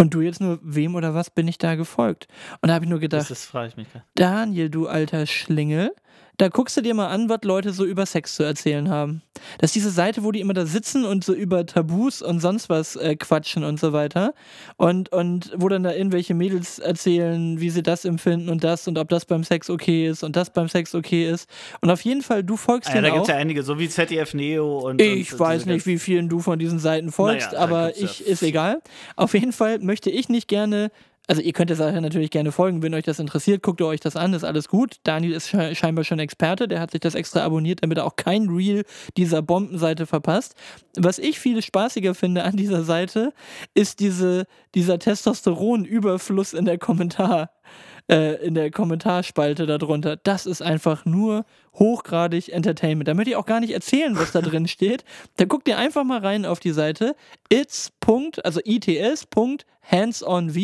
[0.00, 2.28] Und du jetzt nur, wem oder was bin ich da gefolgt?
[2.60, 3.88] Und da habe ich nur gedacht, Das, das frage ich mich.
[4.14, 5.92] Daniel, du alter Schlingel,
[6.38, 9.22] da guckst du dir mal an, was Leute so über Sex zu erzählen haben.
[9.58, 12.68] Das ist diese Seite, wo die immer da sitzen und so über Tabus und sonst
[12.68, 14.34] was äh, quatschen und so weiter.
[14.76, 18.98] Und, und wo dann da irgendwelche Mädels erzählen, wie sie das empfinden und das und
[18.98, 21.48] ob das beim Sex okay ist und das beim Sex okay ist.
[21.80, 23.28] Und auf jeden Fall, du folgst Ah, ja, da denen gibt auch.
[23.28, 25.00] es ja einige, so wie ZDF Neo und.
[25.00, 28.00] Ich und weiß nicht, wie vielen du von diesen Seiten folgst, Naja, da aber gibt's
[28.00, 28.80] ja ich ist egal.
[29.16, 30.90] Auf jeden Fall möchte ich nicht gerne.
[31.30, 34.00] Also ihr könnt der Sache natürlich gerne folgen, wenn euch das interessiert, guckt ihr euch
[34.00, 34.96] das an, ist alles gut.
[35.04, 38.16] Daniel ist sche- scheinbar schon Experte, der hat sich das extra abonniert, damit er auch
[38.16, 38.84] kein Reel
[39.18, 40.54] dieser Bombenseite verpasst.
[40.96, 43.34] Was ich viel spaßiger finde an dieser Seite,
[43.74, 47.50] ist diese, dieser Testosteronüberfluss in der Kommentar
[48.10, 50.16] äh, in der Kommentarspalte darunter.
[50.16, 53.06] Das ist einfach nur hochgradig Entertainment.
[53.06, 55.04] Da möchte ich auch gar nicht erzählen, was da drin steht.
[55.36, 57.14] Da guckt ihr einfach mal rein auf die Seite
[57.50, 57.92] its.
[58.42, 60.56] also its.handsonv.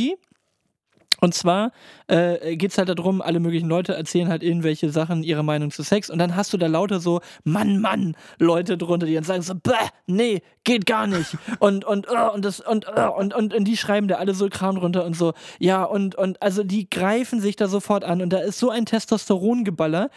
[1.21, 1.73] Und zwar
[2.07, 5.83] äh, geht es halt darum, alle möglichen Leute erzählen halt irgendwelche Sachen, ihre Meinung zu
[5.83, 6.11] Sex.
[6.11, 9.55] Und dann hast du da lauter so Mann, Mann, Leute drunter, die dann sagen so,
[9.55, 9.73] Bäh,
[10.07, 11.37] nee, geht gar nicht.
[11.59, 14.49] Und, und, äh, und, das, und, äh, und, und, und die schreiben da alle so
[14.49, 15.33] Kram drunter und so.
[15.59, 18.21] Ja, und, und also die greifen sich da sofort an.
[18.21, 20.11] Und da ist so ein Testosterongeballer.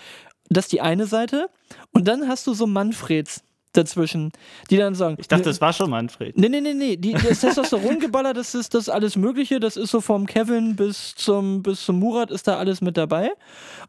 [0.50, 1.50] Das ist die eine Seite.
[1.92, 3.44] Und dann hast du so Manfreds
[3.78, 4.32] dazwischen,
[4.70, 6.38] die dann sagen, Ich dachte, das war schon Manfred.
[6.38, 6.98] Nee, nee, nee, nee.
[6.98, 9.60] Die, das Testosterongeballer, das ist das alles Mögliche.
[9.60, 13.32] Das ist so vom Kevin bis zum, bis zum Murat ist da alles mit dabei.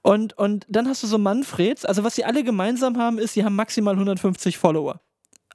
[0.02, 1.84] Und, und dann hast du so Manfreds.
[1.84, 5.00] Also, was sie alle gemeinsam haben, ist, sie haben maximal 150 Follower.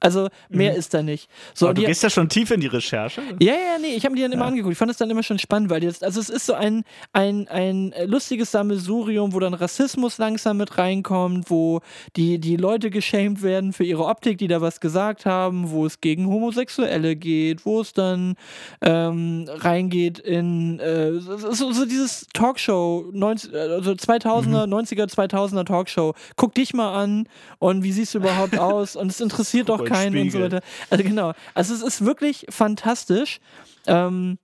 [0.00, 1.30] Also, mehr ist da nicht.
[1.54, 3.22] So, Aber du gehst ja schon tief in die Recherche.
[3.40, 4.72] ja, ja, nee, ich habe mir die dann immer angeguckt.
[4.72, 7.48] Ich fand es dann immer schon spannend, weil jetzt, also es ist so ein, ein,
[7.48, 11.80] ein äh, lustiges Sammelsurium, wo dann Rassismus langsam mit reinkommt, wo
[12.16, 16.00] die, die Leute geschämt werden für ihre Optik, die da was gesagt haben, wo es
[16.00, 18.34] gegen Homosexuelle geht, wo es dann
[18.82, 26.14] ähm, reingeht in äh, so, so, dieses Talkshow, 90, also 2000er, 90er, 2000er Talkshow.
[26.36, 28.96] Guck dich mal an und wie siehst du überhaupt aus?
[28.96, 30.60] Und es interessiert doch In keinen und so weiter.
[30.90, 31.32] Also genau.
[31.54, 33.40] Also es ist wirklich fantastisch.
[33.86, 34.38] Ähm,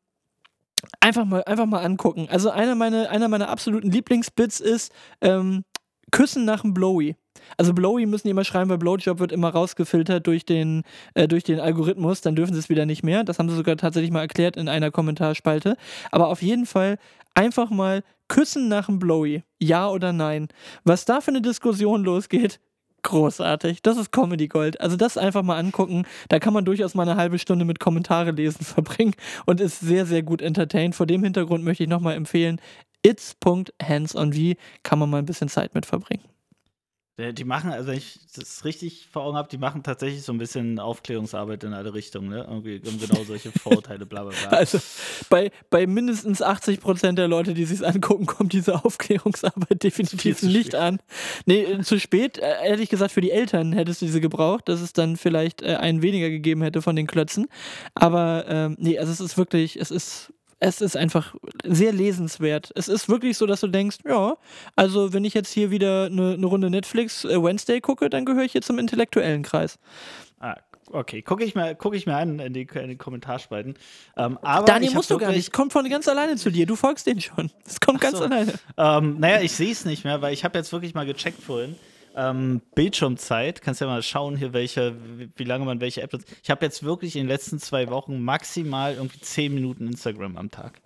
[1.00, 2.28] einfach mal, einfach mal angucken.
[2.30, 5.64] Also einer meiner, einer meiner absoluten Lieblingsbits ist ähm,
[6.10, 7.16] Küssen nach dem Blowy.
[7.56, 10.82] Also Blowy müssen die immer schreiben, weil Blowjob wird immer rausgefiltert durch den,
[11.14, 13.24] äh, durch den Algorithmus, dann dürfen sie es wieder nicht mehr.
[13.24, 15.76] Das haben sie sogar tatsächlich mal erklärt in einer Kommentarspalte.
[16.10, 16.98] Aber auf jeden Fall
[17.34, 19.42] einfach mal Küssen nach dem Blowy.
[19.58, 20.48] Ja oder nein.
[20.84, 22.60] Was da für eine Diskussion losgeht,
[23.02, 23.82] Großartig.
[23.82, 24.81] Das ist Comedy Gold.
[24.81, 26.05] Also das einfach mal angucken.
[26.28, 29.14] Da kann man durchaus mal eine halbe Stunde mit Kommentare lesen verbringen
[29.47, 30.94] und ist sehr, sehr gut entertained.
[30.94, 32.60] Vor dem Hintergrund möchte ich nochmal empfehlen,
[33.02, 36.24] it's.handsonv kann man mal ein bisschen Zeit mit verbringen.
[37.20, 40.32] Die die machen, also wenn ich das richtig vor Augen habe, die machen tatsächlich so
[40.32, 42.47] ein bisschen Aufklärungsarbeit in alle Richtungen, ne?
[42.48, 44.59] Irgendwie um genau solche Vorurteile, bla bla bla.
[44.59, 44.78] Also
[45.28, 50.68] bei, bei mindestens 80 Prozent der Leute, die sich angucken, kommt diese Aufklärungsarbeit definitiv nicht
[50.68, 50.74] spät.
[50.74, 50.98] an.
[51.47, 52.38] Nee, äh, zu spät.
[52.38, 55.76] Äh, Ehrlich gesagt, für die Eltern hättest du diese gebraucht, dass es dann vielleicht äh,
[55.76, 57.48] einen weniger gegeben hätte von den Klötzen.
[57.94, 60.32] Aber ähm, nee, also es ist wirklich, es ist.
[60.62, 61.34] Es ist einfach
[61.64, 62.70] sehr lesenswert.
[62.74, 64.36] Es ist wirklich so, dass du denkst, ja,
[64.76, 68.44] also wenn ich jetzt hier wieder eine, eine Runde Netflix äh, Wednesday gucke, dann gehöre
[68.44, 69.78] ich hier zum intellektuellen Kreis.
[70.38, 70.56] Ah,
[70.92, 73.74] okay, gucke ich, mir- guck ich mir an in die, in die Kommentarspalten.
[74.18, 75.50] Ähm, aber Daniel musst du gar nicht.
[75.52, 76.66] kommt von ganz alleine zu dir.
[76.66, 77.50] Du folgst denen schon.
[77.66, 78.24] Es kommt Ach ganz so.
[78.24, 78.52] alleine.
[78.76, 81.76] Ähm, naja, ich sehe es nicht mehr, weil ich habe jetzt wirklich mal gecheckt vorhin.
[82.16, 84.96] Ähm, Bildschirmzeit, kannst ja mal schauen hier, welche,
[85.36, 86.26] wie, lange man welche App nutzt.
[86.42, 90.50] Ich habe jetzt wirklich in den letzten zwei Wochen maximal irgendwie 10 Minuten Instagram am
[90.50, 90.80] Tag.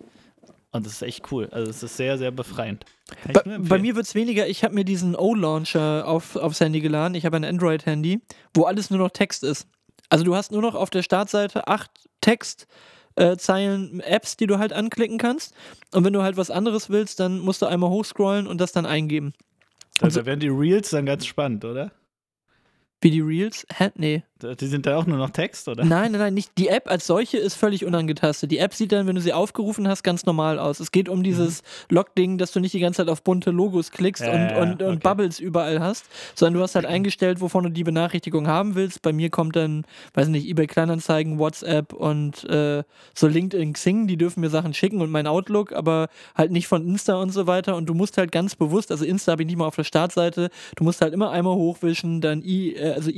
[0.71, 1.47] Und das ist echt cool.
[1.51, 2.85] Also es ist sehr, sehr befreiend.
[3.31, 4.47] Bei, bei mir wird es weniger.
[4.47, 7.15] Ich habe mir diesen O-Launcher auf, aufs Handy geladen.
[7.15, 8.19] Ich habe ein Android-Handy,
[8.53, 9.67] wo alles nur noch Text ist.
[10.09, 15.17] Also du hast nur noch auf der Startseite acht Textzeilen Apps, die du halt anklicken
[15.17, 15.53] kannst.
[15.93, 18.85] Und wenn du halt was anderes willst, dann musst du einmal hochscrollen und das dann
[18.85, 19.33] eingeben.
[19.97, 21.91] Da, da werden die Reels dann ganz spannend, oder?
[23.01, 23.65] Wie die Reels?
[23.73, 23.91] Hä?
[23.95, 24.23] Nee.
[24.41, 25.85] Die sind da auch nur noch Text, oder?
[25.85, 26.51] Nein, nein, nein, nicht.
[26.57, 28.51] Die App als solche ist völlig unangetastet.
[28.51, 30.81] Die App sieht dann, wenn du sie aufgerufen hast, ganz normal aus.
[30.81, 34.25] Es geht um dieses Log-Ding, dass du nicht die ganze Zeit auf bunte Logos klickst
[34.25, 34.99] Ja, und, und, und okay.
[35.01, 36.05] Bubbles überall hast,
[36.35, 39.01] sondern du hast halt eingestellt, wovon du die Benachrichtigung haben willst.
[39.01, 39.85] Bei mir kommt dann,
[40.15, 42.83] weiß nicht, eBay Kleinanzeigen, WhatsApp und äh,
[43.13, 46.85] so LinkedIn, Xing, die dürfen mir Sachen schicken und mein Outlook, aber halt nicht von
[46.85, 47.77] Insta und so weiter.
[47.77, 50.49] Und du musst halt ganz bewusst, also Insta habe ich nicht mal auf der Startseite,
[50.75, 53.09] du musst halt immer einmal hochwischen, dann I, äh, also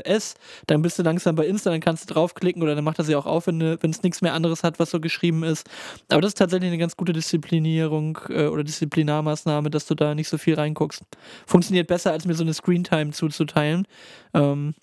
[0.00, 0.34] INS,
[0.66, 3.16] dann bist du langsam bei Insta, dann kannst du draufklicken oder dann macht er sie
[3.16, 5.68] auch auf, wenn es nichts mehr anderes hat, was so geschrieben ist.
[6.08, 10.28] Aber das ist tatsächlich eine ganz gute Disziplinierung äh, oder Disziplinarmaßnahme, dass du da nicht
[10.28, 11.02] so viel reinguckst.
[11.46, 13.86] Funktioniert besser, als mir so eine Screentime zuzuteilen.
[14.34, 14.74] Ähm,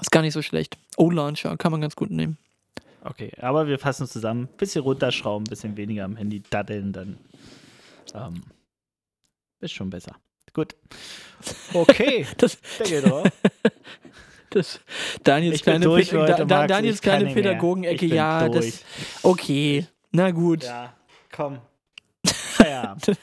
[0.00, 0.76] ist gar nicht so schlecht.
[0.96, 2.38] O-Launcher kann man ganz gut nehmen.
[3.04, 4.48] Okay, aber wir fassen uns zusammen.
[4.56, 7.18] Bisschen runterschrauben, bisschen weniger am Handy daddeln, dann
[8.14, 8.42] ähm,
[9.60, 10.16] ist schon besser.
[10.52, 10.74] Gut.
[11.72, 13.28] Okay, Das, Deckel drauf.
[14.50, 14.80] das
[15.24, 16.66] Daniels kleine, durch Pä- für heute, da.
[16.66, 17.32] Daniels kleine.
[17.32, 18.66] Pädagogenecke, ja, durch.
[18.66, 18.82] das.
[19.22, 20.64] Okay, na gut.
[20.64, 20.92] Ja,
[21.32, 21.58] komm.
[22.26, 23.06] Feierabend.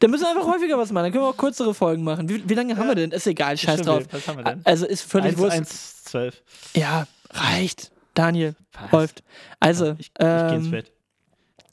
[0.00, 1.04] Da müssen wir einfach häufiger was machen.
[1.04, 2.28] Dann können wir auch kürzere Folgen machen.
[2.28, 3.10] Wie, wie lange haben wir denn?
[3.12, 4.02] Ist egal, scheiß Stimmt, drauf.
[4.10, 4.60] Was haben wir denn?
[4.64, 5.56] Also ist völlig 1, wurscht.
[5.58, 6.42] 1, 12.
[6.74, 7.90] Ja, reicht.
[8.14, 8.92] Daniel, Was?
[8.92, 9.22] läuft.
[9.60, 10.92] Also, Ich, ich geh ins ähm, Bett.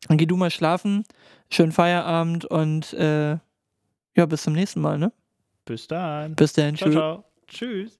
[0.07, 1.05] dann geh du mal schlafen.
[1.49, 3.31] Schönen Feierabend und äh,
[4.15, 5.11] ja, bis zum nächsten Mal, ne?
[5.65, 6.35] Bis dann.
[6.35, 6.75] Bis dann.
[6.75, 6.95] Ciao, Tschüss.
[6.95, 7.23] ciao.
[7.49, 7.99] Tschüss.